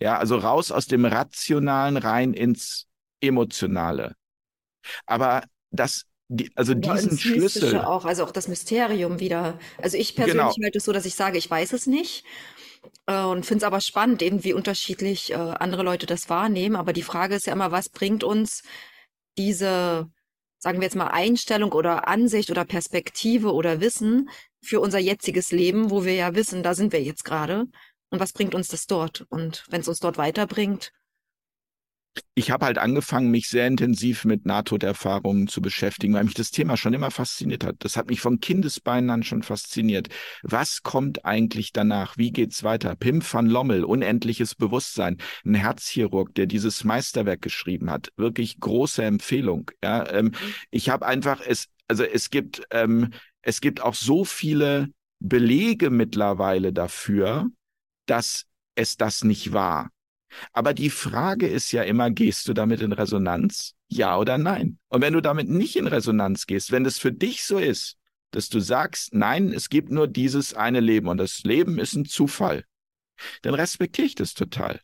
Ja, 0.00 0.18
also 0.18 0.36
raus 0.36 0.70
aus 0.72 0.86
dem 0.86 1.04
Rationalen 1.04 1.96
rein 1.96 2.32
ins 2.32 2.86
Emotionale. 3.20 4.16
Aber 5.06 5.44
das, 5.70 6.06
die, 6.32 6.50
also 6.54 6.72
ja, 6.72 6.94
diesen 6.94 7.18
Schlüssel. 7.18 7.80
auch, 7.80 8.04
also 8.04 8.24
auch 8.24 8.30
das 8.30 8.48
Mysterium 8.48 9.20
wieder. 9.20 9.58
Also 9.78 9.98
ich 9.98 10.16
persönlich 10.16 10.54
genau. 10.54 10.64
halte 10.64 10.78
es 10.78 10.84
so, 10.84 10.92
dass 10.92 11.04
ich 11.04 11.14
sage, 11.14 11.36
ich 11.36 11.50
weiß 11.50 11.72
es 11.72 11.86
nicht. 11.86 12.24
Äh, 13.06 13.22
und 13.22 13.44
finde 13.44 13.64
es 13.64 13.66
aber 13.66 13.80
spannend, 13.80 14.22
eben 14.22 14.42
wie 14.42 14.54
unterschiedlich 14.54 15.32
äh, 15.32 15.34
andere 15.34 15.82
Leute 15.82 16.06
das 16.06 16.30
wahrnehmen. 16.30 16.76
Aber 16.76 16.92
die 16.92 17.02
Frage 17.02 17.34
ist 17.34 17.46
ja 17.46 17.52
immer, 17.52 17.70
was 17.70 17.90
bringt 17.90 18.24
uns 18.24 18.62
diese, 19.36 20.08
sagen 20.58 20.80
wir 20.80 20.84
jetzt 20.84 20.96
mal, 20.96 21.08
Einstellung 21.08 21.72
oder 21.72 22.08
Ansicht 22.08 22.50
oder 22.50 22.64
Perspektive 22.64 23.52
oder 23.52 23.80
Wissen 23.80 24.30
für 24.62 24.80
unser 24.80 24.98
jetziges 24.98 25.52
Leben, 25.52 25.90
wo 25.90 26.04
wir 26.04 26.14
ja 26.14 26.34
wissen, 26.34 26.62
da 26.62 26.74
sind 26.74 26.92
wir 26.92 27.02
jetzt 27.02 27.24
gerade. 27.24 27.66
Und 28.10 28.20
was 28.20 28.32
bringt 28.32 28.54
uns 28.54 28.68
das 28.68 28.86
dort? 28.86 29.26
Und 29.28 29.64
wenn 29.68 29.80
es 29.82 29.88
uns 29.88 30.00
dort 30.00 30.18
weiterbringt, 30.18 30.92
ich 32.34 32.50
habe 32.50 32.66
halt 32.66 32.78
angefangen, 32.78 33.30
mich 33.30 33.48
sehr 33.48 33.66
intensiv 33.66 34.24
mit 34.24 34.46
Nahtoderfahrungen 34.46 35.48
zu 35.48 35.60
beschäftigen, 35.60 36.14
weil 36.14 36.24
mich 36.24 36.34
das 36.34 36.50
Thema 36.50 36.76
schon 36.76 36.94
immer 36.94 37.10
fasziniert 37.10 37.64
hat. 37.64 37.76
Das 37.80 37.96
hat 37.96 38.08
mich 38.08 38.20
von 38.20 38.40
Kindesbeinen 38.40 39.10
an 39.10 39.22
schon 39.22 39.42
fasziniert. 39.42 40.08
Was 40.42 40.82
kommt 40.82 41.24
eigentlich 41.24 41.72
danach? 41.72 42.16
Wie 42.16 42.32
geht's 42.32 42.64
weiter? 42.64 42.96
Pim 42.96 43.22
van 43.22 43.46
Lommel, 43.46 43.84
Unendliches 43.84 44.54
Bewusstsein, 44.54 45.18
ein 45.44 45.54
Herzchirurg, 45.54 46.34
der 46.34 46.46
dieses 46.46 46.84
Meisterwerk 46.84 47.42
geschrieben 47.42 47.90
hat. 47.90 48.08
Wirklich 48.16 48.60
große 48.60 49.02
Empfehlung. 49.02 49.70
Ja, 49.82 50.10
ähm, 50.10 50.32
ich 50.70 50.88
habe 50.88 51.06
einfach 51.06 51.40
es, 51.46 51.68
also 51.88 52.04
es 52.04 52.30
gibt, 52.30 52.62
ähm, 52.70 53.10
es 53.42 53.60
gibt 53.60 53.82
auch 53.82 53.94
so 53.94 54.24
viele 54.24 54.88
Belege 55.18 55.90
mittlerweile 55.90 56.72
dafür, 56.72 57.50
dass 58.06 58.44
es 58.74 58.96
das 58.96 59.24
nicht 59.24 59.52
war. 59.52 59.90
Aber 60.52 60.74
die 60.74 60.90
Frage 60.90 61.46
ist 61.46 61.72
ja 61.72 61.82
immer, 61.82 62.10
gehst 62.10 62.48
du 62.48 62.54
damit 62.54 62.80
in 62.80 62.92
Resonanz? 62.92 63.74
Ja 63.88 64.16
oder 64.16 64.38
nein? 64.38 64.78
Und 64.88 65.02
wenn 65.02 65.12
du 65.12 65.20
damit 65.20 65.48
nicht 65.48 65.76
in 65.76 65.86
Resonanz 65.86 66.46
gehst, 66.46 66.72
wenn 66.72 66.84
das 66.84 66.98
für 66.98 67.12
dich 67.12 67.44
so 67.44 67.58
ist, 67.58 67.96
dass 68.30 68.48
du 68.48 68.60
sagst, 68.60 69.14
nein, 69.14 69.52
es 69.52 69.68
gibt 69.68 69.90
nur 69.90 70.08
dieses 70.08 70.54
eine 70.54 70.80
Leben 70.80 71.08
und 71.08 71.18
das 71.18 71.42
Leben 71.44 71.78
ist 71.78 71.94
ein 71.94 72.06
Zufall, 72.06 72.64
dann 73.42 73.54
respektiere 73.54 74.06
ich 74.06 74.14
das 74.14 74.34
total. 74.34 74.80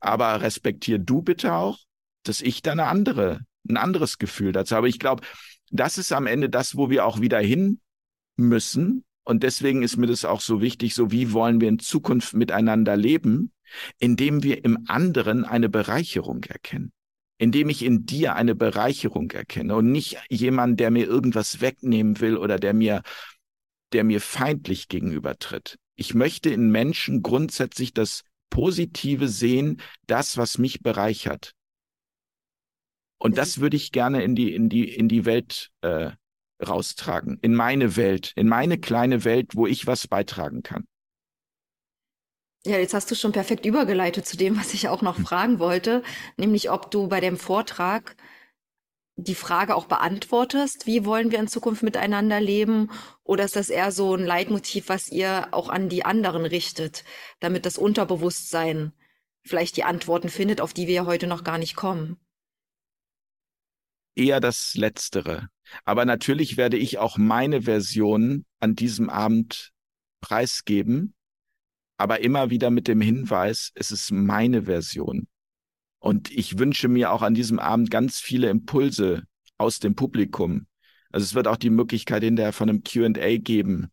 Aber 0.00 0.40
respektier 0.40 0.98
du 0.98 1.22
bitte 1.22 1.52
auch, 1.52 1.78
dass 2.24 2.40
ich 2.40 2.62
da 2.62 2.72
eine 2.72 2.86
andere, 2.86 3.42
ein 3.68 3.76
anderes 3.76 4.18
Gefühl 4.18 4.52
dazu 4.52 4.74
habe. 4.74 4.88
Ich 4.88 4.98
glaube, 4.98 5.22
das 5.70 5.98
ist 5.98 6.12
am 6.12 6.26
Ende 6.26 6.48
das, 6.48 6.76
wo 6.76 6.90
wir 6.90 7.04
auch 7.04 7.20
wieder 7.20 7.38
hin 7.38 7.80
müssen. 8.36 9.04
Und 9.28 9.42
deswegen 9.42 9.82
ist 9.82 9.98
mir 9.98 10.06
das 10.06 10.24
auch 10.24 10.40
so 10.40 10.62
wichtig, 10.62 10.94
so 10.94 11.10
wie 11.10 11.32
wollen 11.32 11.60
wir 11.60 11.68
in 11.68 11.78
Zukunft 11.78 12.32
miteinander 12.32 12.96
leben? 12.96 13.52
indem 13.98 14.42
wir 14.42 14.64
im 14.64 14.84
anderen 14.86 15.44
eine 15.44 15.68
Bereicherung 15.68 16.44
erkennen, 16.44 16.92
indem 17.38 17.68
ich 17.68 17.82
in 17.82 18.06
dir 18.06 18.34
eine 18.34 18.54
Bereicherung 18.54 19.30
erkenne 19.30 19.76
und 19.76 19.90
nicht 19.90 20.18
jemand, 20.28 20.80
der 20.80 20.90
mir 20.90 21.06
irgendwas 21.06 21.60
wegnehmen 21.60 22.20
will 22.20 22.36
oder 22.36 22.58
der 22.58 22.74
mir, 22.74 23.02
der 23.92 24.04
mir 24.04 24.20
feindlich 24.20 24.88
gegenübertritt. 24.88 25.78
Ich 25.96 26.14
möchte 26.14 26.50
in 26.50 26.70
Menschen 26.70 27.22
grundsätzlich 27.22 27.92
das 27.92 28.22
Positive 28.50 29.28
sehen, 29.28 29.80
das, 30.06 30.36
was 30.36 30.58
mich 30.58 30.80
bereichert. 30.80 31.54
Und 33.20 33.36
das 33.36 33.60
würde 33.60 33.76
ich 33.76 33.90
gerne 33.90 34.22
in 34.22 34.36
die, 34.36 34.54
in 34.54 34.68
die, 34.68 34.88
in 34.94 35.08
die 35.08 35.24
Welt 35.24 35.70
äh, 35.80 36.12
raustragen, 36.66 37.38
in 37.42 37.54
meine 37.54 37.96
Welt, 37.96 38.32
in 38.36 38.48
meine 38.48 38.78
kleine 38.78 39.24
Welt, 39.24 39.54
wo 39.54 39.66
ich 39.66 39.86
was 39.86 40.08
beitragen 40.08 40.62
kann. 40.62 40.86
Ja, 42.66 42.76
jetzt 42.78 42.94
hast 42.94 43.10
du 43.10 43.14
schon 43.14 43.32
perfekt 43.32 43.64
übergeleitet 43.64 44.26
zu 44.26 44.36
dem, 44.36 44.58
was 44.58 44.74
ich 44.74 44.88
auch 44.88 45.02
noch 45.02 45.16
hm. 45.16 45.26
fragen 45.26 45.58
wollte, 45.58 46.02
nämlich 46.36 46.70
ob 46.70 46.90
du 46.90 47.08
bei 47.08 47.20
dem 47.20 47.36
Vortrag 47.36 48.16
die 49.16 49.34
Frage 49.34 49.74
auch 49.74 49.86
beantwortest, 49.86 50.86
wie 50.86 51.04
wollen 51.04 51.32
wir 51.32 51.40
in 51.40 51.48
Zukunft 51.48 51.82
miteinander 51.82 52.40
leben? 52.40 52.90
Oder 53.24 53.44
ist 53.44 53.56
das 53.56 53.68
eher 53.68 53.90
so 53.90 54.14
ein 54.14 54.24
Leitmotiv, 54.24 54.88
was 54.88 55.08
ihr 55.08 55.48
auch 55.50 55.68
an 55.68 55.88
die 55.88 56.04
anderen 56.04 56.46
richtet, 56.46 57.04
damit 57.40 57.66
das 57.66 57.78
Unterbewusstsein 57.78 58.92
vielleicht 59.42 59.76
die 59.76 59.82
Antworten 59.82 60.28
findet, 60.28 60.60
auf 60.60 60.72
die 60.72 60.86
wir 60.86 61.04
heute 61.04 61.26
noch 61.26 61.42
gar 61.42 61.58
nicht 61.58 61.74
kommen? 61.74 62.16
Eher 64.18 64.40
das 64.40 64.74
Letztere. 64.74 65.48
Aber 65.84 66.04
natürlich 66.04 66.56
werde 66.56 66.76
ich 66.76 66.98
auch 66.98 67.18
meine 67.18 67.62
Version 67.62 68.44
an 68.60 68.74
diesem 68.74 69.10
Abend 69.10 69.70
preisgeben 70.20 71.14
aber 71.98 72.20
immer 72.20 72.48
wieder 72.48 72.70
mit 72.70 72.88
dem 72.88 73.00
Hinweis, 73.00 73.72
es 73.74 73.90
ist 73.90 74.12
meine 74.12 74.62
Version. 74.62 75.26
Und 75.98 76.30
ich 76.30 76.58
wünsche 76.58 76.88
mir 76.88 77.12
auch 77.12 77.22
an 77.22 77.34
diesem 77.34 77.58
Abend 77.58 77.90
ganz 77.90 78.20
viele 78.20 78.48
Impulse 78.48 79.24
aus 79.58 79.80
dem 79.80 79.96
Publikum. 79.96 80.66
Also 81.10 81.24
es 81.24 81.34
wird 81.34 81.48
auch 81.48 81.56
die 81.56 81.70
Möglichkeit 81.70 82.22
hinterher 82.22 82.52
von 82.52 82.68
einem 82.68 82.84
Q&A 82.84 83.38
geben, 83.38 83.88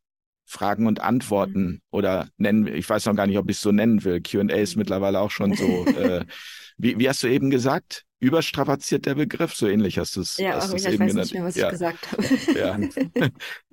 Fragen 0.46 0.86
und 0.86 1.00
Antworten 1.02 1.66
mhm. 1.66 1.82
oder 1.90 2.30
nennen, 2.38 2.68
ich 2.68 2.88
weiß 2.88 3.08
noch 3.08 3.16
gar 3.16 3.26
nicht, 3.26 3.40
ob 3.40 3.50
ich 3.50 3.58
es 3.58 3.64
so 3.64 3.72
nennen 3.72 4.04
will. 4.04 4.22
Q&A 4.22 4.54
ist 4.54 4.76
mittlerweile 4.76 5.20
auch 5.20 5.32
schon 5.32 5.56
so, 5.56 5.66
äh, 5.88 6.26
wie, 6.78 7.00
wie 7.00 7.10
hast 7.10 7.24
du 7.24 7.28
eben 7.28 7.50
gesagt? 7.50 8.05
Überstrapaziert 8.19 9.06
der 9.06 9.15
Begriff, 9.15 9.54
so 9.54 9.67
ähnlich 9.67 9.97
hast 9.97 10.15
du 10.15 10.21
es 10.21 10.38
Ja, 10.38 10.56
hast 10.56 10.73
ich 10.73 10.86
weiß 10.86 10.91
genannt. 10.91 11.15
nicht 11.15 11.34
mehr, 11.34 11.43
was 11.43 11.56
ja. 11.56 11.67
ich 11.67 11.71
gesagt 11.71 12.12
habe. 12.12 12.23
Ja, 12.56 13.32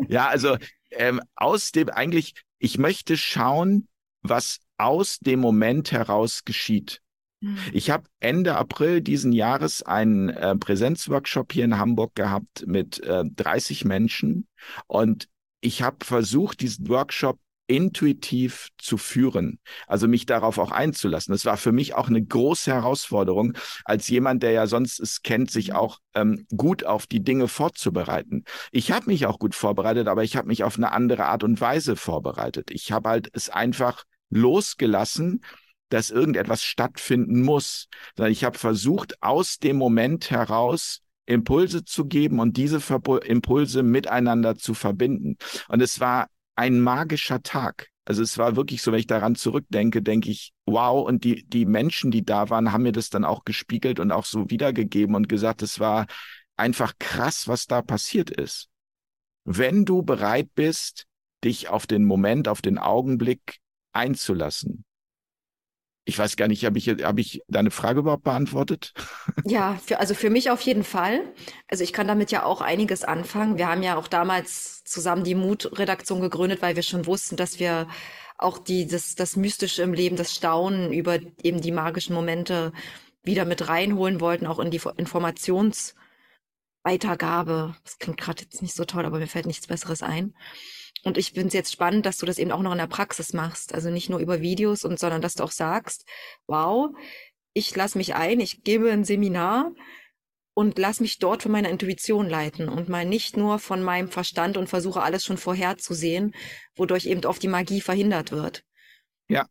ja 0.08 0.28
also 0.28 0.56
ähm, 0.90 1.20
aus 1.36 1.72
dem 1.72 1.88
eigentlich, 1.88 2.34
ich 2.58 2.78
möchte 2.78 3.16
schauen, 3.16 3.88
was 4.22 4.58
aus 4.78 5.18
dem 5.18 5.40
Moment 5.40 5.92
heraus 5.92 6.44
geschieht. 6.44 7.00
Mhm. 7.40 7.58
Ich 7.72 7.90
habe 7.90 8.04
Ende 8.20 8.56
April 8.56 9.00
diesen 9.00 9.32
Jahres 9.32 9.82
einen 9.82 10.28
äh, 10.28 10.56
Präsenzworkshop 10.56 11.52
hier 11.52 11.64
in 11.64 11.78
Hamburg 11.78 12.14
gehabt 12.14 12.64
mit 12.66 13.00
äh, 13.00 13.24
30 13.24 13.84
Menschen 13.84 14.46
und 14.86 15.28
ich 15.60 15.82
habe 15.82 16.04
versucht, 16.04 16.60
diesen 16.60 16.88
Workshop 16.88 17.38
intuitiv 17.66 18.68
zu 18.78 18.98
führen, 18.98 19.58
also 19.86 20.08
mich 20.08 20.26
darauf 20.26 20.58
auch 20.58 20.70
einzulassen. 20.72 21.32
Das 21.32 21.44
war 21.44 21.56
für 21.56 21.72
mich 21.72 21.94
auch 21.94 22.08
eine 22.08 22.22
große 22.22 22.72
Herausforderung, 22.72 23.56
als 23.84 24.08
jemand, 24.08 24.42
der 24.42 24.52
ja 24.52 24.66
sonst 24.66 25.00
es 25.00 25.22
kennt, 25.22 25.50
sich 25.50 25.68
mhm. 25.68 25.76
auch 25.76 25.98
ähm, 26.14 26.46
gut 26.56 26.84
auf 26.84 27.06
die 27.06 27.22
Dinge 27.22 27.48
vorzubereiten. 27.48 28.44
Ich 28.72 28.92
habe 28.92 29.06
mich 29.06 29.26
auch 29.26 29.38
gut 29.38 29.54
vorbereitet, 29.54 30.08
aber 30.08 30.24
ich 30.24 30.36
habe 30.36 30.48
mich 30.48 30.64
auf 30.64 30.76
eine 30.76 30.92
andere 30.92 31.26
Art 31.26 31.44
und 31.44 31.60
Weise 31.60 31.96
vorbereitet. 31.96 32.70
Ich 32.70 32.92
habe 32.92 33.08
halt 33.08 33.30
es 33.32 33.48
einfach 33.48 34.04
losgelassen, 34.30 35.42
dass 35.88 36.10
irgendetwas 36.10 36.62
stattfinden 36.62 37.42
muss, 37.42 37.88
sondern 38.16 38.32
ich 38.32 38.44
habe 38.44 38.58
versucht, 38.58 39.22
aus 39.22 39.58
dem 39.58 39.76
Moment 39.76 40.30
heraus 40.30 41.02
Impulse 41.26 41.84
zu 41.84 42.06
geben 42.06 42.40
und 42.40 42.56
diese 42.56 42.80
Impulse 43.24 43.82
miteinander 43.82 44.56
zu 44.56 44.74
verbinden. 44.74 45.36
Und 45.68 45.80
es 45.80 46.00
war 46.00 46.28
ein 46.56 46.80
magischer 46.80 47.42
Tag. 47.42 47.88
Also 48.04 48.22
es 48.22 48.36
war 48.36 48.56
wirklich 48.56 48.82
so, 48.82 48.90
wenn 48.90 48.98
ich 48.98 49.06
daran 49.06 49.36
zurückdenke, 49.36 50.02
denke 50.02 50.30
ich, 50.30 50.52
wow, 50.66 51.06
und 51.06 51.24
die, 51.24 51.44
die 51.46 51.66
Menschen, 51.66 52.10
die 52.10 52.24
da 52.24 52.50
waren, 52.50 52.72
haben 52.72 52.82
mir 52.82 52.92
das 52.92 53.10
dann 53.10 53.24
auch 53.24 53.44
gespiegelt 53.44 54.00
und 54.00 54.10
auch 54.10 54.24
so 54.24 54.50
wiedergegeben 54.50 55.14
und 55.14 55.28
gesagt, 55.28 55.62
es 55.62 55.78
war 55.78 56.06
einfach 56.56 56.94
krass, 56.98 57.46
was 57.46 57.66
da 57.66 57.80
passiert 57.80 58.30
ist. 58.30 58.68
Wenn 59.44 59.84
du 59.84 60.02
bereit 60.02 60.50
bist, 60.54 61.06
dich 61.44 61.68
auf 61.68 61.86
den 61.86 62.04
Moment, 62.04 62.48
auf 62.48 62.62
den 62.62 62.78
Augenblick 62.78 63.58
einzulassen. 63.92 64.84
Ich 66.04 66.18
weiß 66.18 66.36
gar 66.36 66.48
nicht, 66.48 66.64
habe 66.64 66.78
ich, 66.78 66.88
hab 66.88 67.18
ich 67.18 67.42
deine 67.46 67.70
Frage 67.70 68.00
überhaupt 68.00 68.24
beantwortet? 68.24 68.92
Ja, 69.44 69.78
für, 69.84 70.00
also 70.00 70.14
für 70.14 70.30
mich 70.30 70.50
auf 70.50 70.60
jeden 70.62 70.84
Fall. 70.84 71.20
Also 71.68 71.84
ich 71.84 71.92
kann 71.92 72.08
damit 72.08 72.32
ja 72.32 72.44
auch 72.44 72.60
einiges 72.60 73.04
anfangen. 73.04 73.56
Wir 73.56 73.68
haben 73.68 73.82
ja 73.82 73.96
auch 73.96 74.08
damals 74.08 74.82
zusammen 74.84 75.24
die 75.24 75.36
Mut-Redaktion 75.36 76.20
gegründet, 76.20 76.60
weil 76.60 76.74
wir 76.74 76.82
schon 76.82 77.06
wussten, 77.06 77.36
dass 77.36 77.60
wir 77.60 77.86
auch 78.36 78.58
die, 78.58 78.86
das, 78.86 79.14
das 79.14 79.36
Mystische 79.36 79.82
im 79.82 79.94
Leben, 79.94 80.16
das 80.16 80.34
Staunen 80.34 80.92
über 80.92 81.20
eben 81.42 81.60
die 81.60 81.70
magischen 81.70 82.14
Momente 82.14 82.72
wieder 83.22 83.44
mit 83.44 83.68
reinholen 83.68 84.20
wollten, 84.20 84.46
auch 84.46 84.58
in 84.58 84.72
die 84.72 84.80
Informationsweitergabe. 84.96 87.76
Das 87.84 87.98
klingt 87.98 88.18
gerade 88.18 88.42
jetzt 88.42 88.62
nicht 88.62 88.74
so 88.74 88.84
toll, 88.84 89.06
aber 89.06 89.18
mir 89.18 89.28
fällt 89.28 89.46
nichts 89.46 89.68
Besseres 89.68 90.02
ein. 90.02 90.34
Und 91.04 91.18
ich 91.18 91.32
finde 91.32 91.48
es 91.48 91.54
jetzt 91.54 91.72
spannend, 91.72 92.06
dass 92.06 92.18
du 92.18 92.26
das 92.26 92.38
eben 92.38 92.52
auch 92.52 92.62
noch 92.62 92.72
in 92.72 92.78
der 92.78 92.86
Praxis 92.86 93.32
machst. 93.32 93.74
Also 93.74 93.90
nicht 93.90 94.08
nur 94.08 94.20
über 94.20 94.40
Videos 94.40 94.84
und, 94.84 94.98
sondern 94.98 95.20
dass 95.20 95.34
du 95.34 95.42
auch 95.44 95.50
sagst, 95.50 96.06
wow, 96.46 96.90
ich 97.54 97.74
lasse 97.74 97.98
mich 97.98 98.14
ein, 98.14 98.40
ich 98.40 98.62
gebe 98.62 98.90
ein 98.90 99.04
Seminar 99.04 99.72
und 100.54 100.78
lass 100.78 101.00
mich 101.00 101.18
dort 101.18 101.42
von 101.42 101.52
meiner 101.52 101.70
Intuition 101.70 102.28
leiten 102.28 102.68
und 102.68 102.88
mal 102.88 103.04
nicht 103.04 103.36
nur 103.36 103.58
von 103.58 103.82
meinem 103.82 104.08
Verstand 104.08 104.56
und 104.56 104.68
versuche 104.68 105.02
alles 105.02 105.24
schon 105.24 105.38
vorherzusehen, 105.38 106.34
wodurch 106.76 107.06
eben 107.06 107.24
oft 107.24 107.42
die 107.42 107.48
Magie 107.48 107.80
verhindert 107.80 108.32
wird. 108.32 108.64
Ja. 109.28 109.46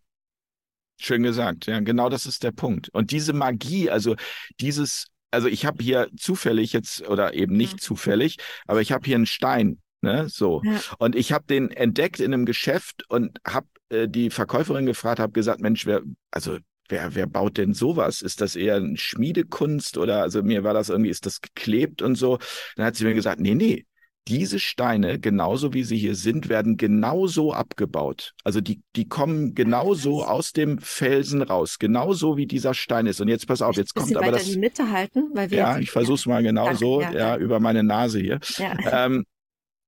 Schön 1.00 1.24
gesagt. 1.24 1.66
Ja, 1.66 1.80
genau 1.80 2.10
das 2.10 2.28
ist 2.28 2.44
der 2.44 2.52
Punkt. 2.52 2.90
Und 2.90 3.12
diese 3.12 3.34
Magie, 3.34 3.90
also 3.90 4.16
dieses, 4.60 5.08
also 5.32 5.48
ich 5.48 5.66
habe 5.66 5.84
hier 5.84 6.10
zufällig 6.16 6.74
jetzt 6.74 7.08
oder 7.08 7.34
eben 7.34 7.58
nicht 7.58 7.74
ja. 7.74 7.80
zufällig, 7.80 8.38
aber 8.68 8.82
ich 8.82 8.92
habe 8.92 9.06
hier 9.06 9.16
einen 9.16 9.26
Stein, 9.26 9.82
ne, 10.02 10.28
so. 10.30 10.62
Ja. 10.64 10.80
Und 11.00 11.16
ich 11.16 11.32
habe 11.32 11.46
den 11.48 11.72
entdeckt 11.72 12.20
in 12.20 12.34
einem 12.34 12.46
Geschäft 12.46 13.04
und 13.10 13.38
habe 13.48 13.68
äh, 13.90 14.08
die 14.08 14.30
Verkäuferin 14.30 14.86
gefragt, 14.86 15.20
habe 15.20 15.34
gesagt, 15.34 15.62
Mensch, 15.62 15.86
wer, 15.86 16.02
also 16.32 16.58
wer, 16.90 17.16
wer 17.16 17.28
baut 17.28 17.58
denn 17.58 17.74
sowas? 17.74 18.22
Ist 18.22 18.42
das 18.42 18.56
eher 18.56 18.76
eine 18.76 18.98
Schmiedekunst 18.98 19.98
oder 19.98 20.22
also 20.22 20.44
mir 20.44 20.64
war 20.64 20.74
das 20.74 20.90
irgendwie, 20.90 21.10
ist 21.10 21.26
das 21.26 21.42
geklebt 21.42 22.02
und 22.02 22.16
so? 22.16 22.40
Dann 22.76 22.86
hat 22.86 22.96
sie 22.96 23.06
mir 23.06 23.14
gesagt, 23.14 23.40
nee, 23.40 23.56
nee, 23.56 23.86
diese 24.28 24.60
Steine, 24.60 25.20
genauso 25.20 25.74
wie 25.74 25.84
sie 25.84 25.98
hier 25.98 26.16
sind, 26.16 26.48
werden 26.48 26.78
genauso 26.78 27.54
abgebaut. 27.54 28.34
Also 28.44 28.62
die, 28.62 28.82
die 28.96 29.08
kommen 29.08 29.56
genauso 29.56 30.24
aus 30.24 30.52
dem 30.52 30.78
Felsen 30.78 31.42
raus, 31.42 31.80
genauso 31.80 32.38
wie 32.38 32.46
dieser 32.46 32.74
Stein 32.76 33.08
ist. 33.08 33.20
Und 33.20 33.30
jetzt 33.30 33.48
pass 33.48 33.64
auf, 33.64 33.76
jetzt 33.78 33.96
kommt 33.96 34.16
aber 34.16 34.32
das. 34.32 34.46
die 34.46 34.60
Mitte 34.60 34.92
halten, 34.92 35.32
weil 35.34 35.50
wir 35.50 35.58
ja, 35.58 35.80
ich 35.80 35.90
versuche 35.90 36.16
es 36.16 36.26
mal 36.28 36.44
genau 36.44 36.74
so, 36.76 37.02
ja, 37.02 37.12
ja, 37.12 37.38
über 37.38 37.60
meine 37.60 37.84
Nase 37.84 38.20
hier. 38.20 38.40
Ja. 38.58 39.06
Ähm, 39.06 39.26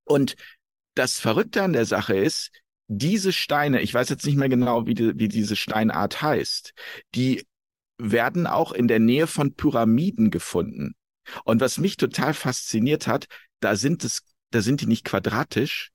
und 0.05 0.35
das 0.95 1.19
Verrückte 1.19 1.63
an 1.63 1.73
der 1.73 1.85
Sache 1.85 2.15
ist, 2.15 2.51
diese 2.87 3.31
Steine, 3.31 3.81
ich 3.81 3.93
weiß 3.93 4.09
jetzt 4.09 4.25
nicht 4.25 4.37
mehr 4.37 4.49
genau, 4.49 4.85
wie, 4.85 4.93
die, 4.93 5.17
wie 5.17 5.27
diese 5.27 5.55
Steinart 5.55 6.21
heißt, 6.21 6.73
die 7.15 7.45
werden 7.97 8.47
auch 8.47 8.71
in 8.71 8.87
der 8.87 8.99
Nähe 8.99 9.27
von 9.27 9.55
Pyramiden 9.55 10.29
gefunden. 10.29 10.95
Und 11.45 11.61
was 11.61 11.77
mich 11.77 11.97
total 11.97 12.33
fasziniert 12.33 13.07
hat, 13.07 13.27
da 13.61 13.75
sind 13.75 14.03
es, 14.03 14.21
da 14.51 14.61
sind 14.61 14.81
die 14.81 14.87
nicht 14.87 15.05
quadratisch, 15.05 15.91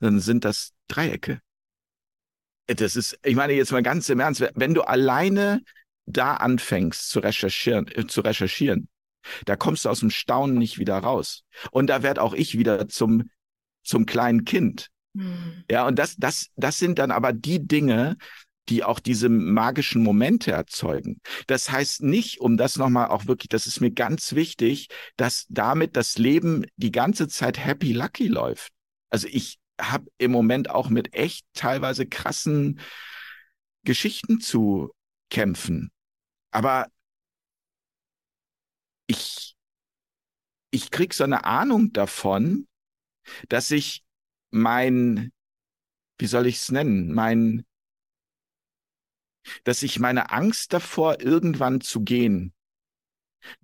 sondern 0.00 0.20
sind 0.20 0.44
das 0.44 0.72
Dreiecke. 0.88 1.40
Das 2.66 2.96
ist, 2.96 3.18
ich 3.24 3.36
meine 3.36 3.52
jetzt 3.52 3.72
mal 3.72 3.82
ganz 3.82 4.08
im 4.08 4.20
Ernst, 4.20 4.44
wenn 4.54 4.74
du 4.74 4.82
alleine 4.82 5.62
da 6.06 6.34
anfängst 6.34 7.10
zu 7.10 7.20
recherchieren, 7.20 7.88
äh, 7.88 8.06
zu 8.06 8.20
recherchieren, 8.20 8.88
da 9.44 9.56
kommst 9.56 9.84
du 9.84 9.88
aus 9.88 10.00
dem 10.00 10.10
Staunen 10.10 10.58
nicht 10.58 10.78
wieder 10.78 10.98
raus. 10.98 11.44
Und 11.70 11.88
da 11.88 12.02
werd 12.02 12.18
auch 12.18 12.34
ich 12.34 12.58
wieder 12.58 12.88
zum, 12.88 13.30
zum 13.84 14.06
kleinen 14.06 14.44
Kind. 14.44 14.90
Mhm. 15.14 15.64
Ja, 15.70 15.86
und 15.86 15.98
das, 15.98 16.16
das, 16.16 16.48
das 16.56 16.78
sind 16.78 16.98
dann 16.98 17.10
aber 17.10 17.32
die 17.32 17.66
Dinge, 17.66 18.16
die 18.68 18.82
auch 18.82 18.98
diese 18.98 19.28
magischen 19.28 20.02
Momente 20.02 20.52
erzeugen. 20.52 21.20
Das 21.46 21.70
heißt 21.70 22.02
nicht, 22.02 22.40
um 22.40 22.56
das 22.56 22.76
nochmal 22.76 23.08
auch 23.08 23.26
wirklich, 23.26 23.48
das 23.48 23.66
ist 23.66 23.80
mir 23.80 23.90
ganz 23.90 24.34
wichtig, 24.34 24.88
dass 25.16 25.46
damit 25.48 25.96
das 25.96 26.18
Leben 26.18 26.64
die 26.76 26.92
ganze 26.92 27.28
Zeit 27.28 27.58
happy 27.58 27.92
lucky 27.92 28.26
läuft. 28.26 28.72
Also 29.10 29.28
ich 29.30 29.58
habe 29.80 30.06
im 30.18 30.30
Moment 30.30 30.70
auch 30.70 30.88
mit 30.88 31.14
echt 31.14 31.44
teilweise 31.52 32.06
krassen 32.06 32.80
Geschichten 33.84 34.40
zu 34.40 34.92
kämpfen. 35.30 35.90
Aber 36.50 36.86
ich, 39.06 39.56
ich 40.70 40.90
krieg 40.90 41.12
so 41.12 41.24
eine 41.24 41.44
Ahnung 41.44 41.92
davon, 41.92 42.66
dass 43.48 43.70
ich 43.70 44.04
mein, 44.50 45.32
wie 46.18 46.26
soll 46.26 46.46
ich 46.46 46.56
es 46.56 46.70
nennen, 46.70 47.12
mein, 47.12 47.64
dass 49.64 49.82
ich 49.82 49.98
meine 49.98 50.30
Angst 50.30 50.72
davor, 50.72 51.20
irgendwann 51.20 51.80
zu 51.80 52.02
gehen, 52.02 52.54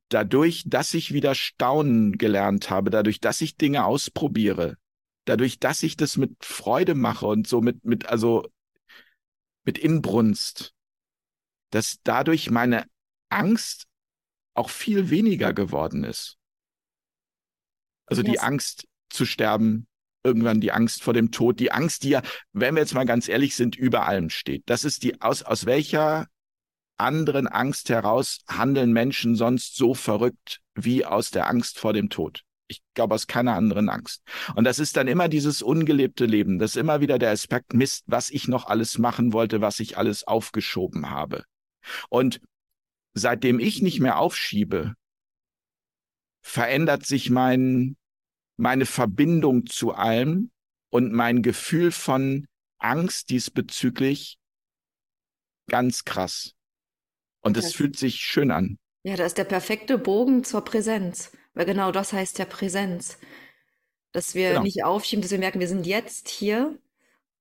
dadurch, 0.08 0.64
dass 0.66 0.94
ich 0.94 1.12
wieder 1.12 1.34
staunen 1.34 2.18
gelernt 2.18 2.70
habe, 2.70 2.90
dadurch, 2.90 3.20
dass 3.20 3.40
ich 3.40 3.56
Dinge 3.56 3.84
ausprobiere, 3.84 4.76
dadurch, 5.24 5.58
dass 5.58 5.82
ich 5.82 5.96
das 5.96 6.16
mit 6.16 6.44
Freude 6.44 6.94
mache 6.94 7.26
und 7.26 7.46
so 7.46 7.60
mit, 7.60 7.84
mit, 7.84 8.06
also 8.06 8.46
mit 9.64 9.78
Inbrunst, 9.78 10.74
dass 11.70 11.98
dadurch 12.02 12.50
meine 12.50 12.86
Angst 13.28 13.86
auch 14.54 14.70
viel 14.70 15.10
weniger 15.10 15.52
geworden 15.52 16.04
ist. 16.04 16.36
Also 18.06 18.22
yes. 18.22 18.32
die 18.32 18.40
Angst 18.40 18.88
zu 19.10 19.26
sterben, 19.26 19.86
irgendwann 20.22 20.60
die 20.60 20.72
Angst 20.72 21.02
vor 21.02 21.14
dem 21.14 21.30
Tod, 21.30 21.60
die 21.60 21.72
Angst, 21.72 22.04
die 22.04 22.10
ja, 22.10 22.22
wenn 22.52 22.74
wir 22.74 22.82
jetzt 22.82 22.94
mal 22.94 23.04
ganz 23.06 23.28
ehrlich 23.28 23.54
sind, 23.56 23.76
über 23.76 24.06
allem 24.06 24.30
steht. 24.30 24.62
Das 24.66 24.84
ist 24.84 25.02
die, 25.02 25.20
aus, 25.20 25.42
aus 25.42 25.66
welcher 25.66 26.26
anderen 26.98 27.48
Angst 27.48 27.88
heraus 27.88 28.40
handeln 28.48 28.92
Menschen 28.92 29.34
sonst 29.34 29.76
so 29.76 29.94
verrückt 29.94 30.60
wie 30.74 31.04
aus 31.04 31.30
der 31.30 31.48
Angst 31.48 31.78
vor 31.78 31.92
dem 31.92 32.10
Tod? 32.10 32.42
Ich 32.68 32.82
glaube, 32.94 33.16
aus 33.16 33.26
keiner 33.26 33.54
anderen 33.56 33.88
Angst. 33.88 34.22
Und 34.54 34.62
das 34.64 34.78
ist 34.78 34.96
dann 34.96 35.08
immer 35.08 35.28
dieses 35.28 35.60
ungelebte 35.60 36.24
Leben. 36.26 36.60
Das 36.60 36.72
ist 36.72 36.76
immer 36.76 37.00
wieder 37.00 37.18
der 37.18 37.32
Aspekt 37.32 37.74
Mist, 37.74 38.04
was 38.06 38.30
ich 38.30 38.46
noch 38.46 38.66
alles 38.66 38.98
machen 38.98 39.32
wollte, 39.32 39.60
was 39.60 39.80
ich 39.80 39.98
alles 39.98 40.24
aufgeschoben 40.24 41.10
habe. 41.10 41.44
Und 42.10 42.40
seitdem 43.14 43.58
ich 43.58 43.82
nicht 43.82 43.98
mehr 43.98 44.18
aufschiebe, 44.18 44.94
verändert 46.42 47.04
sich 47.04 47.28
mein 47.30 47.96
meine 48.60 48.86
Verbindung 48.86 49.66
zu 49.66 49.92
allem 49.92 50.50
und 50.90 51.12
mein 51.12 51.42
Gefühl 51.42 51.92
von 51.92 52.46
Angst 52.78 53.30
diesbezüglich 53.30 54.38
ganz 55.68 56.04
krass. 56.04 56.52
Und 57.40 57.56
es 57.56 57.72
fühlt 57.72 57.96
sich 57.96 58.16
schön 58.16 58.50
an. 58.50 58.78
Ja, 59.02 59.16
das 59.16 59.28
ist 59.28 59.38
der 59.38 59.44
perfekte 59.44 59.96
Bogen 59.96 60.44
zur 60.44 60.62
Präsenz. 60.62 61.32
Weil 61.54 61.64
genau 61.64 61.90
das 61.90 62.12
heißt 62.12 62.38
ja 62.38 62.44
Präsenz. 62.44 63.18
Dass 64.12 64.34
wir 64.34 64.50
genau. 64.50 64.62
nicht 64.62 64.84
aufschieben, 64.84 65.22
dass 65.22 65.30
wir 65.30 65.38
merken, 65.38 65.60
wir 65.60 65.68
sind 65.68 65.86
jetzt 65.86 66.28
hier. 66.28 66.78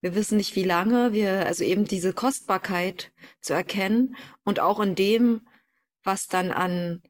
Wir 0.02 0.16
wissen 0.16 0.38
nicht, 0.38 0.56
wie 0.56 0.64
lange. 0.64 1.12
Wir, 1.12 1.46
also 1.46 1.64
eben 1.66 1.86
diese 1.86 2.14
Kostbarkeit 2.14 3.12
zu 3.42 3.54
erkennen 3.54 4.16
und 4.44 4.60
auch 4.62 4.80
in 4.80 4.96
dem, 4.96 5.48
was 6.04 6.28
dann 6.28 6.52
an 6.52 7.02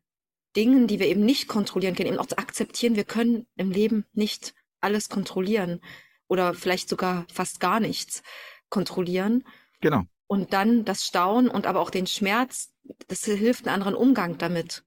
Dingen, 0.55 0.87
die 0.87 0.99
wir 0.99 1.07
eben 1.07 1.25
nicht 1.25 1.47
kontrollieren 1.47 1.95
können, 1.95 2.09
eben 2.09 2.19
auch 2.19 2.25
zu 2.25 2.37
akzeptieren, 2.37 2.95
wir 2.95 3.03
können 3.03 3.47
im 3.55 3.71
Leben 3.71 4.05
nicht 4.13 4.53
alles 4.81 5.09
kontrollieren 5.09 5.81
oder 6.27 6.53
vielleicht 6.53 6.89
sogar 6.89 7.25
fast 7.31 7.59
gar 7.59 7.79
nichts 7.79 8.23
kontrollieren. 8.69 9.43
Genau. 9.81 10.03
Und 10.27 10.53
dann 10.53 10.85
das 10.85 11.03
Staunen 11.03 11.49
und 11.49 11.65
aber 11.65 11.79
auch 11.79 11.89
den 11.89 12.07
Schmerz, 12.07 12.71
das 13.07 13.25
hilft 13.25 13.67
einen 13.67 13.75
anderen 13.75 13.95
Umgang 13.95 14.37
damit 14.37 14.83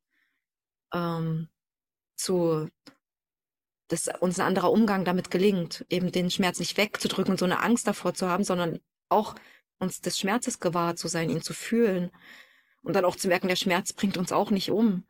ähm, 0.95 1.49
zu, 2.17 2.69
dass 3.89 4.09
uns 4.21 4.39
ein 4.39 4.47
anderer 4.47 4.71
Umgang 4.71 5.05
damit 5.05 5.31
gelingt, 5.31 5.85
eben 5.89 6.13
den 6.13 6.31
Schmerz 6.31 6.59
nicht 6.61 6.77
wegzudrücken 6.77 7.33
und 7.33 7.39
so 7.39 7.45
eine 7.45 7.61
Angst 7.61 7.87
davor 7.87 8.15
zu 8.15 8.29
haben, 8.29 8.45
sondern 8.45 8.81
auch 9.09 9.35
uns 9.79 10.01
des 10.01 10.19
Schmerzes 10.19 10.61
gewahr 10.61 10.95
zu 10.97 11.09
sein, 11.09 11.29
ihn 11.29 11.43
zu 11.43 11.55
fühlen 11.55 12.11
und 12.83 12.95
dann 12.95 13.05
auch 13.05 13.17
zu 13.17 13.29
merken, 13.29 13.49
der 13.49 13.57
Schmerz 13.57 13.93
bringt 13.93 14.17
uns 14.17 14.33
auch 14.33 14.51
nicht 14.51 14.71
um. 14.71 15.05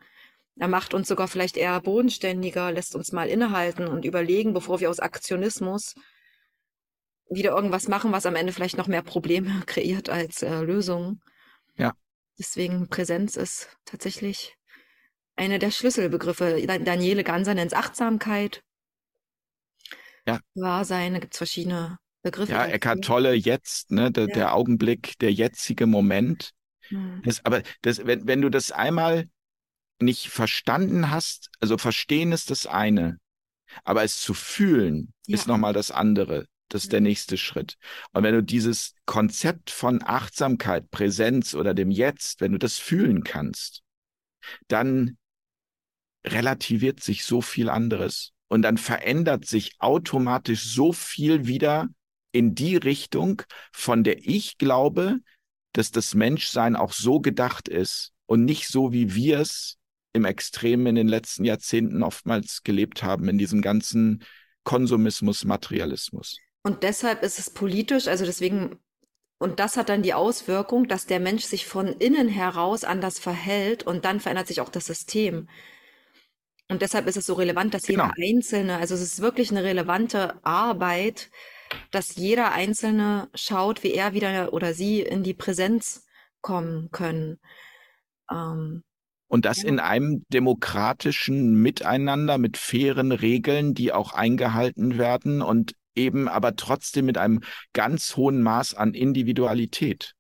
Er 0.59 0.69
macht 0.69 0.95
uns 0.95 1.09
sogar 1.09 1.29
vielleicht 1.29 1.57
eher 1.57 1.81
bodenständiger, 1.81 2.73
lässt 2.73 2.95
uns 2.95 3.13
mal 3.13 3.29
innehalten 3.29 3.87
und 3.87 4.05
überlegen, 4.05 4.53
bevor 4.53 4.81
wir 4.81 4.91
aus 4.91 5.01
Aktionismus 5.01 5.95
wieder 7.31 7.53
irgendwas 7.53 7.89
machen, 7.89 8.13
was 8.13 8.27
am 8.27 8.37
Ende 8.37 8.53
vielleicht 8.53 8.77
noch 8.77 8.87
mehr 8.87 9.03
Probleme 9.03 9.63
kreiert 9.67 10.11
als 10.11 10.43
äh, 10.43 10.61
Lösungen. 10.61 11.23
Ja. 11.77 11.95
Deswegen 12.39 12.89
Präsenz 12.89 13.37
ist 13.37 13.77
tatsächlich 13.85 14.57
eine 15.37 15.59
der 15.59 15.71
Schlüsselbegriffe. 15.71 16.63
Daniele 16.67 17.25
Ganser 17.25 17.55
nennt 17.55 17.73
es 17.73 17.79
Achtsamkeit. 17.79 18.63
Ja. 20.27 20.41
Wahrsein, 20.55 21.15
da 21.15 21.19
gibt 21.19 21.35
es 21.35 21.39
verschiedene 21.39 21.99
Begriffe. 22.23 22.53
Ja, 22.53 22.67
Eckhart 22.67 23.05
Tolle 23.05 23.33
jetzt, 23.33 23.91
ne, 23.91 24.13
der, 24.13 24.29
ja. 24.29 24.35
der 24.35 24.55
Augenblick, 24.55 25.19
der 25.19 25.33
jetzige 25.33 25.87
Moment. 25.87 26.53
Hm. 26.89 27.23
Das, 27.25 27.45
aber 27.45 27.63
das, 27.83 28.07
wenn, 28.07 28.27
wenn 28.27 28.41
du 28.41 28.49
das 28.49 28.71
einmal 28.71 29.27
nicht 30.03 30.29
verstanden 30.29 31.11
hast, 31.11 31.51
also 31.61 31.79
verstehen 31.79 32.33
ist 32.33 32.51
das 32.51 32.67
eine, 32.67 33.19
aber 33.85 34.05
es 34.05 34.21
zu 34.21 34.35
fühlen 34.35 35.13
ja. 35.27 35.35
ist 35.35 35.47
nochmal 35.47 35.73
das 35.73 35.91
andere. 35.91 36.47
Das 36.69 36.85
ist 36.85 36.93
der 36.93 37.03
nächste 37.03 37.37
Schritt. 37.37 37.77
Und 38.13 38.23
wenn 38.23 38.35
du 38.35 38.43
dieses 38.43 38.95
Konzept 39.05 39.71
von 39.71 40.03
Achtsamkeit, 40.03 40.91
Präsenz 40.91 41.55
oder 41.55 41.75
dem 41.75 41.91
Jetzt, 41.91 42.41
wenn 42.41 42.53
du 42.53 42.59
das 42.59 42.79
fühlen 42.79 43.25
kannst, 43.25 43.83
dann 44.69 45.19
relativiert 46.25 47.03
sich 47.03 47.25
so 47.25 47.43
viel 47.43 47.69
anderes. 47.69 48.33
Und 48.49 48.63
dann 48.63 48.79
verändert 48.79 49.45
sich 49.45 49.73
automatisch 49.81 50.65
so 50.65 50.93
viel 50.93 51.47
wieder 51.47 51.89
in 52.33 52.55
die 52.55 52.77
Richtung, 52.77 53.43
von 53.73 54.03
der 54.03 54.27
ich 54.27 54.57
glaube, 54.57 55.19
dass 55.73 55.91
das 55.91 56.15
Menschsein 56.15 56.75
auch 56.77 56.93
so 56.93 57.21
gedacht 57.21 57.69
ist 57.69 58.13
und 58.27 58.45
nicht 58.45 58.69
so, 58.69 58.93
wie 58.93 59.15
wir 59.15 59.41
es 59.41 59.77
im 60.13 60.25
Extremen 60.25 60.87
in 60.87 60.95
den 60.95 61.09
letzten 61.09 61.45
Jahrzehnten 61.45 62.03
oftmals 62.03 62.63
gelebt 62.63 63.03
haben, 63.03 63.29
in 63.29 63.39
diesem 63.39 63.63
ganzen 63.63 64.25
Konsumismus, 64.65 65.45
Materialismus. 65.45 66.39
Und 66.63 66.83
deshalb 66.83 67.23
ist 67.23 67.39
es 67.39 67.51
politisch, 67.51 68.07
also 68.07 68.25
deswegen, 68.25 68.79
und 69.39 69.59
das 69.59 69.77
hat 69.77 69.89
dann 69.89 70.03
die 70.03 70.15
Auswirkung, 70.15 70.87
dass 70.87 71.07
der 71.07 71.19
Mensch 71.19 71.45
sich 71.45 71.67
von 71.67 71.89
innen 71.89 72.29
heraus 72.29 72.85
anders 72.85 73.19
verhält 73.19 73.85
und 73.85 74.05
dann 74.05 74.21
verändert 74.21 74.47
sich 74.47 74.61
auch 74.61 74.69
das 74.69 74.87
System. 74.87 75.49
Und 76.69 76.83
deshalb 76.83 77.07
ist 77.07 77.17
es 77.17 77.27
so 77.27 77.35
relevant, 77.35 77.75
dass 77.75 77.83
genau. 77.83 78.05
jeder 78.17 78.37
Einzelne, 78.37 78.77
also 78.77 78.95
es 78.95 79.03
ist 79.03 79.21
wirklich 79.21 79.51
eine 79.51 79.65
relevante 79.65 80.39
Arbeit, 80.45 81.31
dass 81.91 82.17
jeder 82.17 82.53
Einzelne 82.53 83.29
schaut, 83.35 83.83
wie 83.83 83.93
er 83.93 84.15
wieder 84.15 84.53
oder 84.53 84.75
sie 84.75 85.01
in 85.01 85.23
die 85.23 85.35
Präsenz 85.35 86.07
kommen 86.41 86.91
können. 86.91 87.41
Ähm, 88.31 88.85
und 89.33 89.47
das 89.47 89.63
in 89.63 89.81
einem 89.81 90.27
demokratischen 90.29 91.55
Miteinander 91.55 92.37
mit 92.37 92.59
fairen 92.59 93.13
Regeln, 93.13 93.73
die 93.73 93.91
auch 93.91 94.13
eingehalten 94.13 94.99
werden 94.99 95.41
und 95.41 95.75
eben 95.95 96.29
aber 96.29 96.55
trotzdem 96.55 97.07
mit 97.07 97.17
einem 97.17 97.41
ganz 97.73 98.19
hohen 98.19 98.43
Maß 98.43 98.75
an 98.75 98.93
Individualität. 98.93 100.13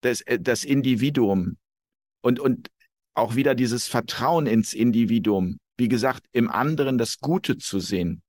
Das, 0.00 0.20
äh, 0.22 0.40
das 0.40 0.64
Individuum 0.64 1.58
und, 2.20 2.40
und 2.40 2.72
auch 3.14 3.36
wieder 3.36 3.54
dieses 3.54 3.86
Vertrauen 3.86 4.48
ins 4.48 4.72
Individuum. 4.72 5.60
Wie 5.76 5.88
gesagt, 5.88 6.26
im 6.32 6.50
anderen 6.50 6.98
das 6.98 7.18
Gute 7.20 7.56
zu 7.56 7.78
sehen. 7.78 8.22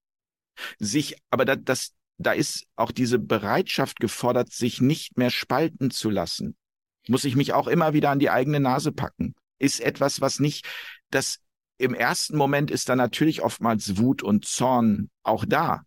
Sich, 0.78 1.16
aber 1.32 1.46
das, 1.46 1.58
das, 1.64 1.94
da 2.20 2.34
ist 2.34 2.68
auch 2.76 2.92
diese 2.92 3.18
Bereitschaft 3.18 4.00
gefordert, 4.00 4.54
sich 4.54 4.82
nicht 4.82 5.18
mehr 5.18 5.32
spalten 5.32 5.90
zu 5.90 6.12
lassen. 6.12 6.56
Muss 7.08 7.24
ich 7.24 7.36
mich 7.36 7.54
auch 7.54 7.68
immer 7.68 7.94
wieder 7.94 8.12
an 8.12 8.20
die 8.20 8.30
eigene 8.30 8.60
Nase 8.60 8.92
packen 8.92 9.34
ist 9.60 9.80
etwas, 9.82 10.22
was 10.22 10.40
nicht, 10.40 10.66
das 11.12 11.40
im 11.78 11.94
ersten 11.94 12.38
Moment 12.38 12.72
ist 12.72 12.90
da 12.90 12.96
natürlich 12.96 13.42
oftmals 13.42 13.98
Wut 13.98 14.22
und 14.22 14.46
Zorn 14.46 15.10
auch 15.24 15.46
da. 15.46 15.84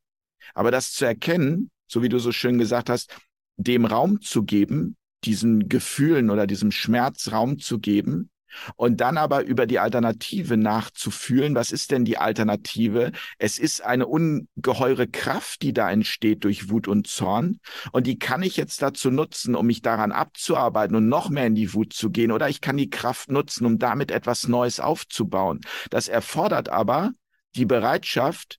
Aber 0.54 0.70
das 0.70 0.92
zu 0.92 1.04
erkennen, 1.04 1.70
so 1.86 2.02
wie 2.02 2.08
du 2.08 2.18
so 2.18 2.32
schön 2.32 2.58
gesagt 2.58 2.88
hast, 2.88 3.14
dem 3.56 3.84
Raum 3.84 4.20
zu 4.20 4.42
geben, 4.44 4.96
diesen 5.24 5.68
Gefühlen 5.68 6.30
oder 6.30 6.46
diesem 6.46 6.70
Schmerz 6.70 7.30
Raum 7.30 7.58
zu 7.58 7.78
geben 7.78 8.30
und 8.76 9.00
dann 9.00 9.18
aber 9.18 9.44
über 9.44 9.66
die 9.66 9.78
Alternative 9.78 10.56
nachzufühlen, 10.56 11.54
was 11.54 11.72
ist 11.72 11.90
denn 11.90 12.04
die 12.04 12.18
Alternative? 12.18 13.12
Es 13.38 13.58
ist 13.58 13.82
eine 13.82 14.06
ungeheure 14.06 15.06
Kraft, 15.06 15.62
die 15.62 15.72
da 15.72 15.90
entsteht 15.90 16.44
durch 16.44 16.70
Wut 16.70 16.88
und 16.88 17.06
Zorn. 17.06 17.60
Und 17.92 18.06
die 18.06 18.18
kann 18.18 18.42
ich 18.42 18.56
jetzt 18.56 18.82
dazu 18.82 19.10
nutzen, 19.10 19.54
um 19.54 19.66
mich 19.66 19.82
daran 19.82 20.12
abzuarbeiten 20.12 20.96
und 20.96 21.08
noch 21.08 21.28
mehr 21.30 21.46
in 21.46 21.54
die 21.54 21.74
Wut 21.74 21.92
zu 21.92 22.10
gehen. 22.10 22.32
Oder 22.32 22.48
ich 22.48 22.60
kann 22.60 22.76
die 22.76 22.90
Kraft 22.90 23.30
nutzen, 23.30 23.66
um 23.66 23.78
damit 23.78 24.10
etwas 24.10 24.48
Neues 24.48 24.80
aufzubauen. 24.80 25.60
Das 25.90 26.08
erfordert 26.08 26.68
aber 26.68 27.12
die 27.54 27.66
Bereitschaft, 27.66 28.58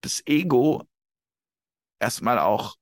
das 0.00 0.22
Ego 0.26 0.82
erstmal 1.98 2.38
auch 2.38 2.76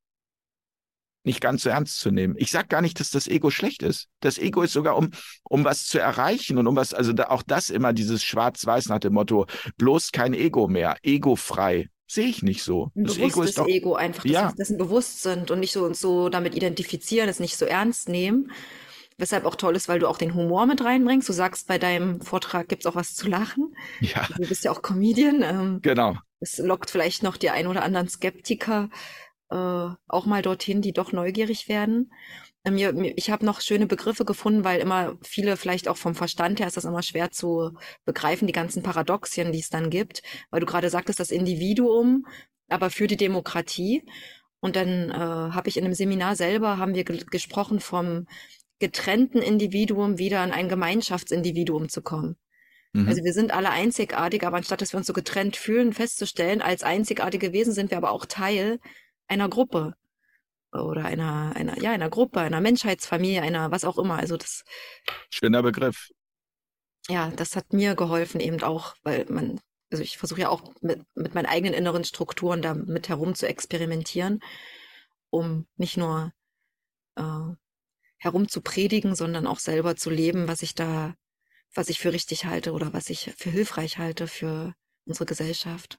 nicht 1.29 1.41
ganz 1.41 1.63
so 1.63 1.69
ernst 1.69 2.01
zu 2.01 2.11
nehmen. 2.11 2.35
Ich 2.39 2.51
sage 2.51 2.69
gar 2.69 2.81
nicht, 2.81 2.99
dass 2.99 3.11
das 3.11 3.29
Ego 3.29 3.51
schlecht 3.51 3.83
ist. 3.83 4.09
Das 4.21 4.39
Ego 4.39 4.63
ist 4.63 4.73
sogar, 4.73 4.97
um, 4.97 5.11
um 5.45 5.65
was 5.65 5.87
zu 5.87 5.99
erreichen 5.99 6.59
und 6.59 6.67
um 6.67 6.75
was, 6.75 6.95
also 6.95 7.13
da, 7.13 7.29
auch 7.29 7.43
das 7.43 7.71
immer 7.71 7.93
dieses 7.93 8.25
Schwarz-Weiß 8.25 8.89
nach 8.89 8.99
dem 8.99 9.13
Motto, 9.13 9.47
bloß 9.77 10.11
kein 10.11 10.35
Ego 10.35 10.67
mehr, 10.67 10.97
egofrei. 11.03 11.89
Sehe 12.11 12.27
ich 12.27 12.43
nicht 12.43 12.63
so. 12.63 12.91
Ein 12.97 13.05
das 13.05 13.19
Ego 13.19 13.43
ist 13.43 13.59
doch, 13.59 13.69
Ego 13.69 13.95
einfach, 13.95 14.23
dass 14.23 14.33
ja. 14.33 14.49
wir 14.49 14.57
dessen 14.57 14.79
bewusst 14.79 15.23
sind 15.23 15.51
und 15.51 15.61
nicht 15.61 15.73
so 15.73 15.85
uns 15.85 16.01
so 16.01 16.31
damit 16.31 16.55
identifizieren, 16.55 17.29
es 17.29 17.39
nicht 17.39 17.59
so 17.59 17.67
ernst 17.67 18.09
nehmen. 18.09 18.51
Weshalb 19.19 19.45
auch 19.45 19.57
toll 19.57 19.77
ist, 19.77 19.89
weil 19.89 19.99
du 19.99 20.09
auch 20.09 20.17
den 20.17 20.33
Humor 20.33 20.65
mit 20.65 20.83
reinbringst. 20.83 21.29
Du 21.29 21.33
sagst, 21.33 21.67
bei 21.67 21.77
deinem 21.77 22.21
Vortrag 22.21 22.69
gibt's 22.69 22.87
auch 22.87 22.95
was 22.95 23.15
zu 23.15 23.29
lachen. 23.29 23.75
Ja. 24.01 24.27
Du 24.37 24.49
bist 24.49 24.65
ja 24.65 24.71
auch 24.71 24.81
Comedian. 24.81 25.43
Ähm, 25.43 25.81
genau. 25.83 26.17
Es 26.41 26.59
lockt 26.59 26.89
vielleicht 26.89 27.23
noch 27.25 27.37
die 27.37 27.51
ein 27.51 27.67
oder 27.67 27.83
anderen 27.83 28.09
Skeptiker 28.09 28.89
äh, 29.51 29.89
auch 30.09 30.27
mal 30.27 30.43
dorthin, 30.43 30.83
die 30.83 30.93
doch 30.93 31.13
neugierig 31.13 31.69
werden. 31.69 32.13
Ähm, 32.65 32.77
ich 33.17 33.31
habe 33.31 33.45
noch 33.45 33.61
schöne 33.61 33.87
Begriffe 33.87 34.25
gefunden, 34.25 34.65
weil 34.65 34.81
immer 34.81 35.17
viele 35.23 35.57
vielleicht 35.57 35.89
auch 35.89 35.97
vom 35.97 36.15
Verstand 36.15 36.61
her 36.61 36.67
ist 36.67 36.77
das 36.77 36.85
immer 36.85 37.03
schwer 37.03 37.31
zu 37.31 37.73
begreifen, 38.05 38.47
die 38.47 38.53
ganzen 38.53 38.83
Paradoxien, 38.83 39.53
die 39.53 39.61
es 39.61 39.71
dann 39.71 39.91
gibt, 39.91 40.23
weil 40.51 40.61
du 40.61 40.67
gerade 40.67 40.91
sagtest, 40.91 41.21
das 41.21 41.31
Individuum, 41.31 42.27
aber 42.69 42.91
für 42.91 43.07
die 43.07 43.17
Demokratie. 43.17 44.05
Und 44.61 44.77
dann 44.77 45.11
äh, 45.11 45.15
habe 45.15 45.69
ich 45.69 45.77
in 45.77 45.85
einem 45.85 45.95
Seminar 45.95 46.35
selber, 46.37 46.79
haben 46.79 46.95
wir 46.95 47.05
ge 47.05 47.25
gesprochen 47.31 47.81
vom 47.81 48.27
getrennten 48.81 49.41
Individuum 49.41 50.19
wieder 50.19 50.43
in 50.45 50.53
ein 50.53 50.69
Gemeinschaftsindividuum 50.69 51.89
zu 51.89 52.03
kommen. 52.03 52.37
Mhm. 52.93 53.09
Also 53.09 53.25
wir 53.25 53.33
sind 53.33 53.53
alle 53.53 53.71
einzigartig, 53.71 54.45
aber 54.45 54.57
anstatt 54.57 54.81
dass 54.81 54.93
wir 54.93 54.99
uns 54.99 55.07
so 55.07 55.13
getrennt 55.13 55.57
fühlen, 55.57 55.93
festzustellen, 55.93 56.63
als 56.63 56.83
einzigartige 56.83 57.53
Wesen 57.53 57.73
sind 57.73 57.91
wir 57.91 57.99
aber 57.99 58.11
auch 58.11 58.27
Teil 58.27 58.79
einer 59.29 59.49
Gruppe 59.49 59.95
oder 60.73 61.05
einer, 61.05 61.53
einer, 61.55 61.81
ja, 61.81 61.93
einer 61.93 62.11
Gruppe, 62.11 62.41
einer 62.41 62.61
Menschheitsfamilie, 62.61 63.43
einer, 63.43 63.71
was 63.71 63.85
auch 63.85 63.99
immer. 63.99 64.19
Also 64.19 64.37
das. 64.37 64.65
Schöner 65.31 65.63
Begriff. 65.63 66.11
Ja, 67.09 67.31
das 67.31 67.57
hat 67.57 67.73
mir 67.73 67.95
geholfen 67.95 68.41
eben 68.41 68.63
auch, 68.63 68.95
weil 69.03 69.25
man, 69.31 69.61
also 69.91 70.03
ich 70.03 70.19
versuche 70.19 70.43
ja 70.43 70.49
auch 70.51 70.75
mit, 70.83 71.01
mit 71.15 71.35
meinen 71.35 71.47
eigenen 71.47 71.75
inneren 71.75 72.05
Strukturen 72.05 72.61
da 72.61 72.75
mit 72.75 73.09
herum 73.09 73.35
zu 73.35 73.49
experimentieren, 73.49 74.41
um 75.31 75.67
nicht 75.77 75.97
nur 75.97 76.33
äh, 77.17 77.55
herum 78.19 78.49
zu 78.49 78.61
predigen, 78.61 79.15
sondern 79.15 79.47
auch 79.47 79.59
selber 79.59 79.97
zu 79.97 80.11
leben, 80.11 80.49
was 80.49 80.63
ich 80.63 80.75
da, 80.75 81.15
was 81.75 81.89
ich 81.89 81.99
für 81.99 82.13
richtig 82.13 82.45
halte 82.45 82.73
oder 82.73 82.93
was 82.93 83.09
ich 83.09 83.33
für 83.39 83.51
hilfreich 83.51 83.97
halte 83.97 84.27
für 84.27 84.75
unsere 85.07 85.25
Gesellschaft. 85.25 85.99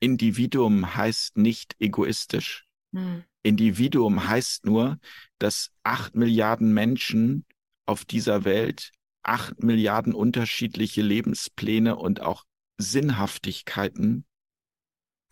Individuum 0.00 0.94
heißt 0.94 1.36
nicht 1.36 1.76
egoistisch. 1.78 2.66
Hm. 2.94 3.24
Individuum 3.42 4.28
heißt 4.28 4.66
nur, 4.66 4.98
dass 5.38 5.70
acht 5.84 6.14
Milliarden 6.14 6.72
Menschen 6.72 7.46
auf 7.86 8.04
dieser 8.04 8.44
Welt 8.44 8.92
acht 9.22 9.62
Milliarden 9.62 10.14
unterschiedliche 10.14 11.02
Lebenspläne 11.02 11.96
und 11.96 12.20
auch 12.20 12.44
Sinnhaftigkeiten 12.78 14.24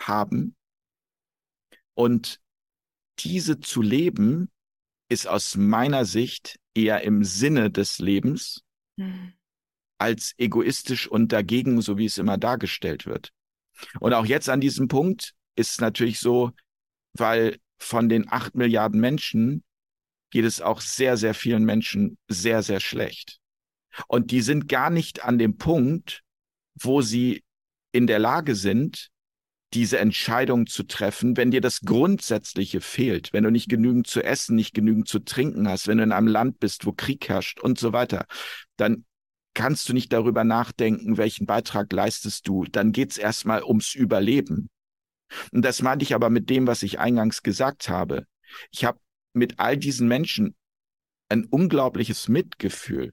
haben. 0.00 0.56
Und 1.94 2.40
diese 3.20 3.60
zu 3.60 3.82
leben, 3.82 4.50
ist 5.08 5.28
aus 5.28 5.56
meiner 5.56 6.04
Sicht 6.04 6.58
eher 6.74 7.02
im 7.02 7.24
Sinne 7.24 7.70
des 7.70 7.98
Lebens 7.98 8.62
hm. 8.98 9.34
als 9.98 10.34
egoistisch 10.38 11.06
und 11.06 11.32
dagegen, 11.32 11.80
so 11.82 11.98
wie 11.98 12.06
es 12.06 12.18
immer 12.18 12.38
dargestellt 12.38 13.06
wird. 13.06 13.32
Und 14.00 14.12
auch 14.12 14.26
jetzt 14.26 14.48
an 14.48 14.60
diesem 14.60 14.88
Punkt 14.88 15.34
ist 15.56 15.72
es 15.72 15.80
natürlich 15.80 16.20
so, 16.20 16.50
weil 17.14 17.58
von 17.78 18.08
den 18.08 18.30
acht 18.30 18.54
Milliarden 18.54 19.00
Menschen 19.00 19.62
geht 20.30 20.44
es 20.44 20.60
auch 20.60 20.80
sehr, 20.80 21.16
sehr 21.16 21.34
vielen 21.34 21.64
Menschen 21.64 22.18
sehr, 22.28 22.62
sehr 22.62 22.80
schlecht. 22.80 23.38
Und 24.08 24.30
die 24.30 24.40
sind 24.40 24.68
gar 24.68 24.90
nicht 24.90 25.24
an 25.24 25.38
dem 25.38 25.56
Punkt, 25.56 26.22
wo 26.74 27.02
sie 27.02 27.44
in 27.92 28.06
der 28.06 28.18
Lage 28.18 28.56
sind, 28.56 29.10
diese 29.74 29.98
Entscheidung 29.98 30.66
zu 30.66 30.84
treffen, 30.84 31.36
wenn 31.36 31.50
dir 31.50 31.60
das 31.60 31.80
Grundsätzliche 31.80 32.80
fehlt, 32.80 33.32
wenn 33.32 33.44
du 33.44 33.50
nicht 33.50 33.68
genügend 33.68 34.06
zu 34.06 34.22
essen, 34.22 34.54
nicht 34.54 34.72
genügend 34.72 35.08
zu 35.08 35.18
trinken 35.18 35.68
hast, 35.68 35.88
wenn 35.88 35.98
du 35.98 36.04
in 36.04 36.12
einem 36.12 36.28
Land 36.28 36.60
bist, 36.60 36.86
wo 36.86 36.92
Krieg 36.92 37.28
herrscht 37.28 37.60
und 37.60 37.78
so 37.78 37.92
weiter, 37.92 38.26
dann 38.76 39.04
kannst 39.54 39.88
du 39.88 39.92
nicht 39.92 40.12
darüber 40.12 40.44
nachdenken, 40.44 41.16
welchen 41.16 41.46
Beitrag 41.46 41.92
leistest 41.92 42.46
du. 42.46 42.64
Dann 42.64 42.92
geht's 42.92 43.16
erstmal 43.16 43.62
ums 43.62 43.94
Überleben. 43.94 44.68
Und 45.52 45.62
das 45.64 45.82
meinte 45.82 46.02
ich 46.02 46.14
aber 46.14 46.30
mit 46.30 46.50
dem, 46.50 46.66
was 46.66 46.82
ich 46.82 46.98
eingangs 46.98 47.42
gesagt 47.42 47.88
habe. 47.88 48.26
Ich 48.70 48.84
habe 48.84 48.98
mit 49.32 49.58
all 49.58 49.76
diesen 49.76 50.08
Menschen 50.08 50.54
ein 51.28 51.44
unglaubliches 51.44 52.28
Mitgefühl. 52.28 53.12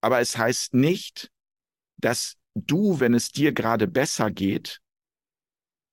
Aber 0.00 0.20
es 0.20 0.36
heißt 0.36 0.74
nicht, 0.74 1.30
dass 1.98 2.36
du, 2.54 3.00
wenn 3.00 3.14
es 3.14 3.30
dir 3.30 3.52
gerade 3.52 3.86
besser 3.86 4.30
geht, 4.30 4.80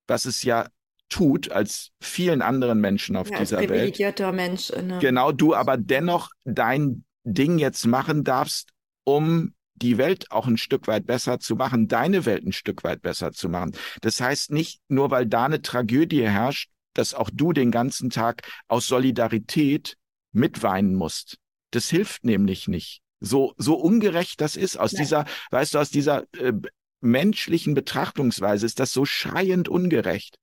was 0.07 0.25
es 0.25 0.43
ja 0.43 0.67
tut 1.09 1.51
als 1.51 1.91
vielen 2.01 2.41
anderen 2.41 2.79
Menschen 2.79 3.15
auf 3.15 3.29
ja, 3.29 3.39
dieser 3.39 3.59
als 3.59 3.67
privilegierter 3.67 4.27
Welt. 4.27 4.35
Mensch. 4.35 4.69
Ne? 4.71 4.99
Genau, 4.99 5.31
du 5.31 5.53
aber 5.53 5.77
dennoch 5.77 6.31
dein 6.45 7.05
Ding 7.23 7.59
jetzt 7.59 7.85
machen 7.85 8.23
darfst, 8.23 8.70
um 9.03 9.53
die 9.75 9.97
Welt 9.97 10.31
auch 10.31 10.47
ein 10.47 10.57
Stück 10.57 10.87
weit 10.87 11.05
besser 11.05 11.39
zu 11.39 11.55
machen, 11.55 11.87
deine 11.87 12.25
Welt 12.25 12.45
ein 12.45 12.51
Stück 12.51 12.83
weit 12.83 13.01
besser 13.01 13.31
zu 13.31 13.49
machen. 13.49 13.71
Das 14.01 14.21
heißt 14.21 14.51
nicht 14.51 14.79
nur, 14.87 15.09
weil 15.11 15.25
da 15.25 15.45
eine 15.45 15.61
Tragödie 15.61 16.27
herrscht, 16.27 16.69
dass 16.93 17.13
auch 17.13 17.29
du 17.33 17.53
den 17.53 17.71
ganzen 17.71 18.09
Tag 18.09 18.47
aus 18.67 18.87
Solidarität 18.87 19.97
mitweinen 20.31 20.95
musst. 20.95 21.37
Das 21.71 21.89
hilft 21.89 22.25
nämlich 22.25 22.67
nicht. 22.67 23.01
So, 23.19 23.53
so 23.57 23.75
ungerecht 23.75 24.41
das 24.41 24.55
ist, 24.55 24.77
aus 24.77 24.93
Nein. 24.93 25.03
dieser, 25.03 25.25
weißt 25.51 25.73
du, 25.73 25.79
aus 25.79 25.89
dieser 25.89 26.23
äh, 26.33 26.53
menschlichen 27.01 27.73
Betrachtungsweise 27.73 28.65
ist 28.65 28.79
das 28.79 28.91
so 28.91 29.05
schreiend 29.05 29.69
ungerecht. 29.69 30.37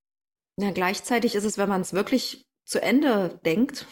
Ja, 0.57 0.71
gleichzeitig 0.71 1.35
ist 1.35 1.45
es, 1.45 1.59
wenn 1.59 1.69
man 1.69 1.81
es 1.81 1.93
wirklich 1.93 2.45
zu 2.65 2.83
Ende 2.83 3.41
denkt, 3.45 3.87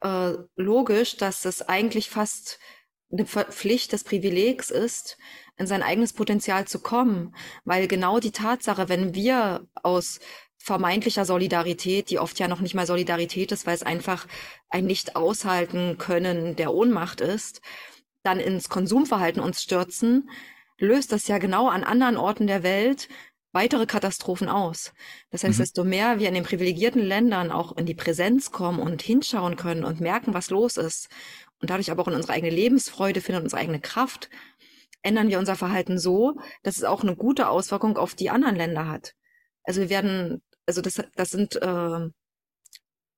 äh, 0.00 0.32
logisch, 0.56 1.16
dass 1.16 1.44
es 1.44 1.62
eigentlich 1.62 2.10
fast 2.10 2.58
eine 3.12 3.26
Pflicht 3.26 3.92
des 3.92 4.04
Privilegs 4.04 4.70
ist, 4.70 5.18
in 5.58 5.66
sein 5.66 5.82
eigenes 5.82 6.12
Potenzial 6.12 6.66
zu 6.66 6.80
kommen, 6.80 7.34
weil 7.64 7.86
genau 7.86 8.18
die 8.18 8.32
Tatsache, 8.32 8.88
wenn 8.88 9.14
wir 9.14 9.66
aus 9.82 10.18
vermeintlicher 10.56 11.24
Solidarität, 11.24 12.08
die 12.08 12.18
oft 12.18 12.38
ja 12.38 12.48
noch 12.48 12.60
nicht 12.60 12.74
mal 12.74 12.86
Solidarität 12.86 13.52
ist, 13.52 13.66
weil 13.66 13.74
es 13.74 13.82
einfach 13.82 14.26
ein 14.70 14.86
nicht 14.86 15.16
aushalten 15.16 15.98
können 15.98 16.56
der 16.56 16.72
Ohnmacht 16.72 17.20
ist, 17.20 17.60
dann 18.22 18.40
ins 18.40 18.68
Konsumverhalten 18.68 19.42
uns 19.42 19.62
stürzen, 19.62 20.30
löst 20.78 21.12
das 21.12 21.28
ja 21.28 21.38
genau 21.38 21.68
an 21.68 21.84
anderen 21.84 22.16
Orten 22.16 22.46
der 22.46 22.62
Welt 22.62 23.08
weitere 23.52 23.84
Katastrophen 23.84 24.48
aus. 24.48 24.94
Das 25.30 25.44
heißt, 25.44 25.58
mhm. 25.58 25.62
desto 25.62 25.84
mehr 25.84 26.18
wir 26.18 26.28
in 26.28 26.34
den 26.34 26.44
privilegierten 26.44 27.02
Ländern 27.02 27.50
auch 27.50 27.76
in 27.76 27.84
die 27.84 27.94
Präsenz 27.94 28.50
kommen 28.50 28.78
und 28.78 29.02
hinschauen 29.02 29.56
können 29.56 29.84
und 29.84 30.00
merken, 30.00 30.32
was 30.32 30.48
los 30.48 30.78
ist 30.78 31.08
und 31.62 31.70
dadurch 31.70 31.90
aber 31.90 32.02
auch 32.02 32.08
in 32.08 32.14
unsere 32.14 32.34
eigene 32.34 32.54
Lebensfreude 32.54 33.20
finden, 33.20 33.44
unsere 33.44 33.62
eigene 33.62 33.80
Kraft, 33.80 34.28
ändern 35.02 35.28
wir 35.28 35.38
unser 35.38 35.56
Verhalten 35.56 35.98
so, 35.98 36.34
dass 36.62 36.76
es 36.76 36.84
auch 36.84 37.02
eine 37.02 37.16
gute 37.16 37.48
Auswirkung 37.48 37.96
auf 37.96 38.14
die 38.14 38.30
anderen 38.30 38.56
Länder 38.56 38.88
hat. 38.88 39.14
Also 39.62 39.80
wir 39.80 39.88
werden, 39.88 40.42
also 40.66 40.82
das, 40.82 41.02
das 41.14 41.30
sind 41.30 41.56
äh, 41.56 42.08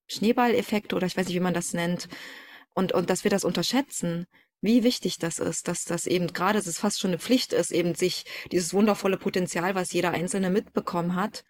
Schneeballeffekte 0.07 0.95
oder 0.95 1.07
ich 1.07 1.17
weiß 1.17 1.27
nicht, 1.27 1.37
wie 1.37 1.41
man 1.41 1.55
das 1.55 1.73
nennt. 1.73 2.09
Und, 2.75 2.93
und 2.93 3.09
dass 3.09 3.25
wir 3.25 3.31
das 3.31 3.45
unterschätzen, 3.45 4.27
wie 4.61 4.85
wichtig 4.85 5.19
das 5.19 5.39
ist, 5.39 5.69
dass 5.69 5.85
das 5.85 6.07
eben 6.07 6.27
gerade, 6.29 6.59
dass 6.59 6.67
es 6.67 6.79
fast 6.79 7.01
schon 7.01 7.11
eine 7.11 7.19
Pflicht 7.19 7.53
ist, 7.53 7.71
eben 7.71 7.95
sich 7.95 8.25
dieses 8.53 8.75
wundervolle 8.75 9.17
Potenzial, 9.17 9.75
was 9.75 9.93
jeder 9.93 10.11
Einzelne 10.11 10.51
mitbekommen 10.51 11.15
hat, 11.17 11.45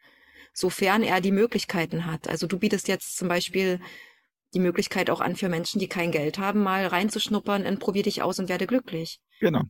sofern 0.53 1.03
er 1.03 1.20
die 1.20 1.32
Möglichkeiten 1.32 2.07
hat. 2.07 2.28
Also 2.28 2.47
du 2.47 2.59
bietest 2.59 2.86
jetzt 2.86 3.16
zum 3.16 3.28
Beispiel 3.28 3.80
die 4.55 4.61
Möglichkeit 4.61 5.11
auch 5.11 5.20
an 5.20 5.36
für 5.36 5.48
Menschen, 5.48 5.78
die 5.78 5.88
kein 5.88 6.11
Geld 6.11 6.38
haben, 6.38 6.62
mal 6.62 6.86
reinzuschnuppern 6.86 7.64
in 7.64 7.78
Probier 7.78 8.02
dich 8.02 8.22
aus 8.22 8.38
und 8.38 8.48
werde 8.48 8.66
glücklich. 8.66 9.20
Genau. 9.40 9.62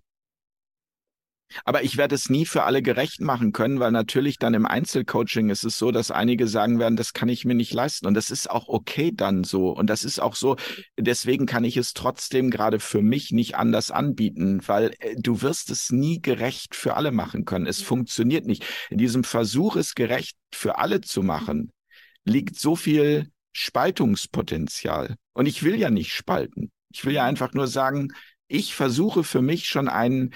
Aber 1.65 1.85
ich 1.85 1.97
werde 1.97 2.15
es 2.15 2.31
nie 2.31 2.47
für 2.47 2.65
alle 2.65 2.83
gerecht 2.83 3.21
machen 3.21 3.53
können, 3.53 3.79
weil 3.79 3.93
natürlich 3.93 4.39
dann 4.39 4.55
im 4.55 4.67
Einzelcoaching 4.67 5.51
ist 5.51 5.65
es 5.65 5.79
so, 5.79 5.93
dass 5.93 6.11
einige 6.11 6.49
sagen 6.49 6.79
werden, 6.79 6.97
das 6.97 7.13
kann 7.13 7.29
ich 7.29 7.45
mir 7.45 7.55
nicht 7.55 7.73
leisten. 7.73 8.07
Und 8.07 8.15
das 8.15 8.31
ist 8.31 8.51
auch 8.51 8.69
okay 8.69 9.13
dann 9.15 9.45
so. 9.45 9.71
Und 9.71 9.89
das 9.89 10.05
ist 10.05 10.19
auch 10.21 10.35
so, 10.35 10.57
deswegen 10.99 11.47
kann 11.47 11.65
ich 11.65 11.77
es 11.77 11.93
trotzdem 11.93 12.51
gerade 12.51 12.81
für 12.81 13.03
mich 13.03 13.31
nicht 13.31 13.57
anders 13.57 13.91
anbieten, 13.91 14.61
weil 14.67 14.95
äh, 14.99 15.15
du 15.17 15.43
wirst 15.43 15.71
es 15.71 15.91
nie 15.91 16.21
gerecht 16.21 16.75
für 16.75 16.97
alle 16.97 17.13
machen 17.13 17.45
können. 17.45 17.67
Es 17.67 17.83
funktioniert 17.83 18.47
nicht. 18.47 18.65
In 18.91 18.99
diesem 18.99 19.23
Versuch, 19.23 19.77
es 19.77 19.95
gerecht 19.95 20.37
für 20.53 20.79
alle 20.79 21.01
zu 21.03 21.23
machen, 21.23 21.73
liegt 22.25 22.59
so 22.59 22.75
viel 22.75 23.31
Spaltungspotenzial. 23.55 25.17
Und 25.33 25.47
ich 25.47 25.63
will 25.63 25.77
ja 25.77 25.91
nicht 25.91 26.13
spalten. 26.13 26.71
Ich 26.93 27.05
will 27.05 27.15
ja 27.15 27.25
einfach 27.25 27.55
nur 27.55 27.67
sagen, 27.67 28.13
ich 28.49 28.75
versuche 28.75 29.25
für 29.25 29.41
mich 29.41 29.69
schon 29.69 29.89
einen 29.89 30.35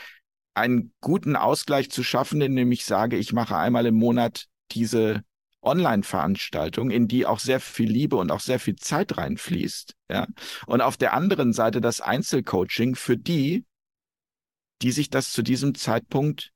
einen 0.55 0.93
guten 1.01 1.37
Ausgleich 1.37 1.89
zu 1.91 2.03
schaffen, 2.03 2.41
indem 2.41 2.73
ich 2.73 2.85
sage, 2.85 3.17
ich 3.17 3.33
mache 3.33 3.57
einmal 3.57 3.87
im 3.87 3.95
Monat 3.95 4.47
diese 4.73 5.23
Online-Veranstaltung, 5.63 6.91
in 6.91 7.09
die 7.09 7.27
auch 7.27 7.39
sehr 7.39 7.61
viel 7.61 7.91
Liebe 7.91 8.17
und 8.17 8.31
auch 8.31 8.41
sehr 8.41 8.59
viel 8.59 8.77
Zeit 8.77 9.17
reinfließt. 9.17 9.95
Ja. 10.11 10.27
Und 10.67 10.81
auf 10.81 10.97
der 10.97 11.15
anderen 11.15 11.53
Seite 11.53 11.81
das 11.81 12.01
Einzelcoaching 12.01 12.97
für 12.97 13.17
die, 13.17 13.65
die 14.83 14.93
sich 14.93 15.11
das 15.11 15.33
zu 15.33 15.43
diesem 15.43 15.75
Zeitpunkt 15.75 16.53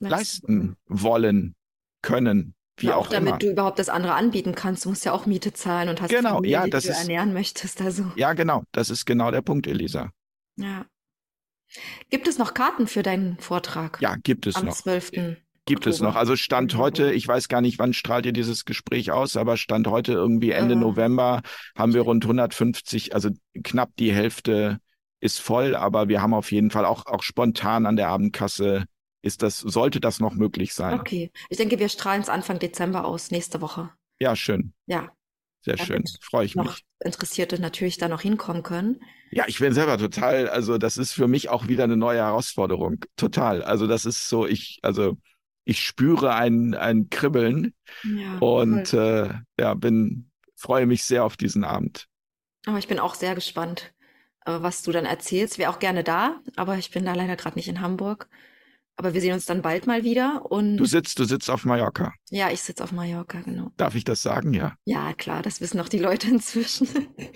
leisten, 0.00 0.76
wollen, 0.86 1.54
können, 2.02 2.54
wie 2.80 2.86
ja, 2.86 2.96
auch, 2.96 3.06
auch 3.06 3.10
damit 3.10 3.28
immer. 3.28 3.38
du 3.38 3.50
überhaupt 3.50 3.78
das 3.78 3.88
andere 3.88 4.14
anbieten 4.14 4.54
kannst. 4.54 4.84
Du 4.84 4.90
musst 4.90 5.04
ja 5.04 5.12
auch 5.12 5.26
Miete 5.26 5.52
zahlen 5.52 5.88
und 5.88 6.00
hast 6.00 6.10
genau, 6.10 6.36
Familie, 6.36 6.52
ja, 6.52 6.66
das 6.66 6.82
die 6.82 6.88
du 6.88 6.94
ist, 6.94 7.00
ernähren 7.00 7.32
möchtest. 7.32 7.80
Also. 7.80 8.10
Ja, 8.16 8.32
genau. 8.32 8.64
Das 8.72 8.90
ist 8.90 9.04
genau 9.06 9.30
der 9.30 9.42
Punkt, 9.42 9.66
Elisa. 9.66 10.10
Ja. 10.56 10.86
Gibt 12.10 12.26
es 12.26 12.38
noch 12.38 12.54
Karten 12.54 12.86
für 12.86 13.02
deinen 13.02 13.38
Vortrag? 13.38 14.00
Ja, 14.00 14.16
gibt 14.16 14.46
es 14.46 14.56
am 14.56 14.66
noch. 14.66 14.74
12. 14.74 15.12
Gibt 15.66 15.86
Oktober. 15.86 15.94
es 15.94 16.00
noch. 16.00 16.16
Also 16.16 16.36
Stand 16.36 16.76
heute, 16.76 17.12
ich 17.12 17.28
weiß 17.28 17.48
gar 17.48 17.60
nicht, 17.60 17.78
wann 17.78 17.92
strahlt 17.92 18.26
ihr 18.26 18.32
dieses 18.32 18.64
Gespräch 18.64 19.12
aus, 19.12 19.36
aber 19.36 19.56
Stand 19.56 19.86
heute 19.86 20.12
irgendwie 20.12 20.50
Ende 20.50 20.74
äh. 20.74 20.78
November 20.78 21.42
haben 21.76 21.94
wir 21.94 22.00
rund 22.00 22.24
150, 22.24 23.14
also 23.14 23.30
knapp 23.62 23.90
die 23.98 24.12
Hälfte 24.12 24.78
ist 25.20 25.38
voll, 25.38 25.76
aber 25.76 26.08
wir 26.08 26.22
haben 26.22 26.34
auf 26.34 26.50
jeden 26.50 26.70
Fall 26.70 26.84
auch, 26.86 27.06
auch 27.06 27.22
spontan 27.22 27.86
an 27.86 27.96
der 27.96 28.08
Abendkasse 28.08 28.84
ist 29.22 29.42
das, 29.42 29.58
sollte 29.58 30.00
das 30.00 30.20
noch 30.20 30.34
möglich 30.34 30.74
sein. 30.74 30.98
Okay. 30.98 31.30
Ich 31.48 31.58
denke, 31.58 31.78
wir 31.78 31.88
strahlen 31.88 32.22
es 32.22 32.28
Anfang 32.28 32.58
Dezember 32.58 33.04
aus, 33.04 33.30
nächste 33.30 33.60
Woche. 33.60 33.90
Ja, 34.18 34.36
schön. 34.36 34.72
Ja. 34.86 35.10
Sehr 35.62 35.76
schön. 35.76 36.04
Freue 36.22 36.46
ich 36.46 36.54
noch 36.54 36.64
mich. 36.64 36.84
Interessierte 37.04 37.60
natürlich 37.60 37.98
da 37.98 38.08
noch 38.08 38.22
hinkommen 38.22 38.62
können. 38.62 39.00
Ja, 39.30 39.44
ich 39.46 39.58
bin 39.58 39.72
selber 39.72 39.98
total, 39.98 40.48
also 40.48 40.78
das 40.78 40.96
ist 40.96 41.12
für 41.12 41.28
mich 41.28 41.50
auch 41.50 41.68
wieder 41.68 41.84
eine 41.84 41.96
neue 41.96 42.18
Herausforderung. 42.18 43.04
Total. 43.16 43.62
Also 43.62 43.86
das 43.86 44.06
ist 44.06 44.28
so, 44.28 44.46
ich, 44.46 44.78
also 44.82 45.18
ich 45.64 45.84
spüre 45.84 46.34
ein, 46.34 46.74
ein 46.74 47.10
Kribbeln 47.10 47.74
ja, 48.02 48.38
und 48.38 48.92
äh, 48.92 49.34
ja, 49.58 49.74
bin, 49.74 50.30
freue 50.56 50.86
mich 50.86 51.04
sehr 51.04 51.24
auf 51.24 51.36
diesen 51.36 51.64
Abend. 51.64 52.06
Aber 52.66 52.78
ich 52.78 52.88
bin 52.88 52.98
auch 52.98 53.14
sehr 53.14 53.34
gespannt, 53.34 53.92
äh, 54.46 54.56
was 54.60 54.82
du 54.82 54.92
dann 54.92 55.04
erzählst. 55.04 55.58
Wäre 55.58 55.70
auch 55.70 55.78
gerne 55.78 56.04
da, 56.04 56.40
aber 56.56 56.76
ich 56.76 56.90
bin 56.90 57.04
da 57.04 57.14
leider 57.14 57.36
gerade 57.36 57.56
nicht 57.56 57.68
in 57.68 57.80
Hamburg. 57.80 58.28
Aber 59.00 59.14
wir 59.14 59.22
sehen 59.22 59.32
uns 59.32 59.46
dann 59.46 59.62
bald 59.62 59.86
mal 59.86 60.04
wieder. 60.04 60.44
Und 60.50 60.76
du 60.76 60.84
sitzt, 60.84 61.18
du 61.18 61.24
sitzt 61.24 61.48
auf 61.48 61.64
Mallorca. 61.64 62.12
Ja, 62.28 62.50
ich 62.50 62.60
sitze 62.60 62.84
auf 62.84 62.92
Mallorca, 62.92 63.40
genau. 63.40 63.72
Darf 63.78 63.94
ich 63.94 64.04
das 64.04 64.20
sagen, 64.20 64.52
ja? 64.52 64.76
Ja, 64.84 65.14
klar, 65.14 65.40
das 65.40 65.62
wissen 65.62 65.80
auch 65.80 65.88
die 65.88 65.98
Leute 65.98 66.28
inzwischen. 66.28 66.86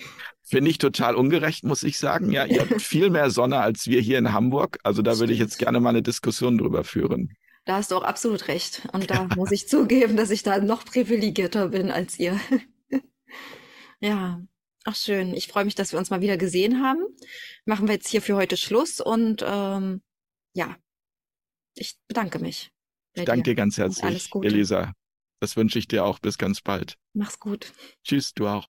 Finde 0.43 0.69
ich 0.69 0.77
total 0.77 1.15
ungerecht, 1.15 1.63
muss 1.63 1.81
ich 1.81 1.97
sagen. 1.97 2.31
Ja, 2.31 2.45
ihr 2.45 2.61
habt 2.61 2.79
viel 2.83 3.09
mehr 3.09 3.31
Sonne 3.31 3.61
als 3.61 3.87
wir 3.87 3.99
hier 3.99 4.19
in 4.19 4.31
Hamburg. 4.31 4.77
Also 4.83 5.01
da 5.01 5.17
würde 5.17 5.33
ich 5.33 5.39
jetzt 5.39 5.57
gerne 5.57 5.79
mal 5.79 5.89
eine 5.89 6.03
Diskussion 6.03 6.59
drüber 6.59 6.83
führen. 6.83 7.35
Da 7.65 7.77
hast 7.77 7.89
du 7.89 7.95
auch 7.95 8.03
absolut 8.03 8.47
recht. 8.47 8.87
Und 8.93 9.09
da 9.09 9.27
muss 9.35 9.51
ich 9.51 9.67
zugeben, 9.67 10.17
dass 10.17 10.29
ich 10.29 10.43
da 10.43 10.59
noch 10.59 10.85
privilegierter 10.85 11.69
bin 11.69 11.89
als 11.89 12.19
ihr. 12.19 12.39
ja, 13.99 14.39
ach 14.83 14.95
schön. 14.95 15.33
Ich 15.33 15.47
freue 15.47 15.65
mich, 15.65 15.73
dass 15.73 15.93
wir 15.93 15.97
uns 15.97 16.11
mal 16.11 16.21
wieder 16.21 16.37
gesehen 16.37 16.83
haben. 16.83 17.03
Machen 17.65 17.87
wir 17.87 17.95
jetzt 17.95 18.09
hier 18.09 18.21
für 18.21 18.35
heute 18.35 18.55
Schluss 18.55 19.01
und 19.01 19.43
ähm, 19.43 20.03
ja, 20.53 20.75
ich 21.75 21.97
bedanke 22.07 22.39
mich. 22.39 22.71
Ich 23.13 23.25
danke 23.25 23.43
dir 23.43 23.55
ganz 23.55 23.77
herzlich, 23.77 24.29
Elisa. 24.41 24.93
Das 25.39 25.55
wünsche 25.55 25.79
ich 25.79 25.87
dir 25.87 26.05
auch. 26.05 26.19
Bis 26.19 26.37
ganz 26.37 26.61
bald. 26.61 26.97
Mach's 27.13 27.39
gut. 27.39 27.73
Tschüss, 28.03 28.33
du 28.33 28.47
auch. 28.47 28.67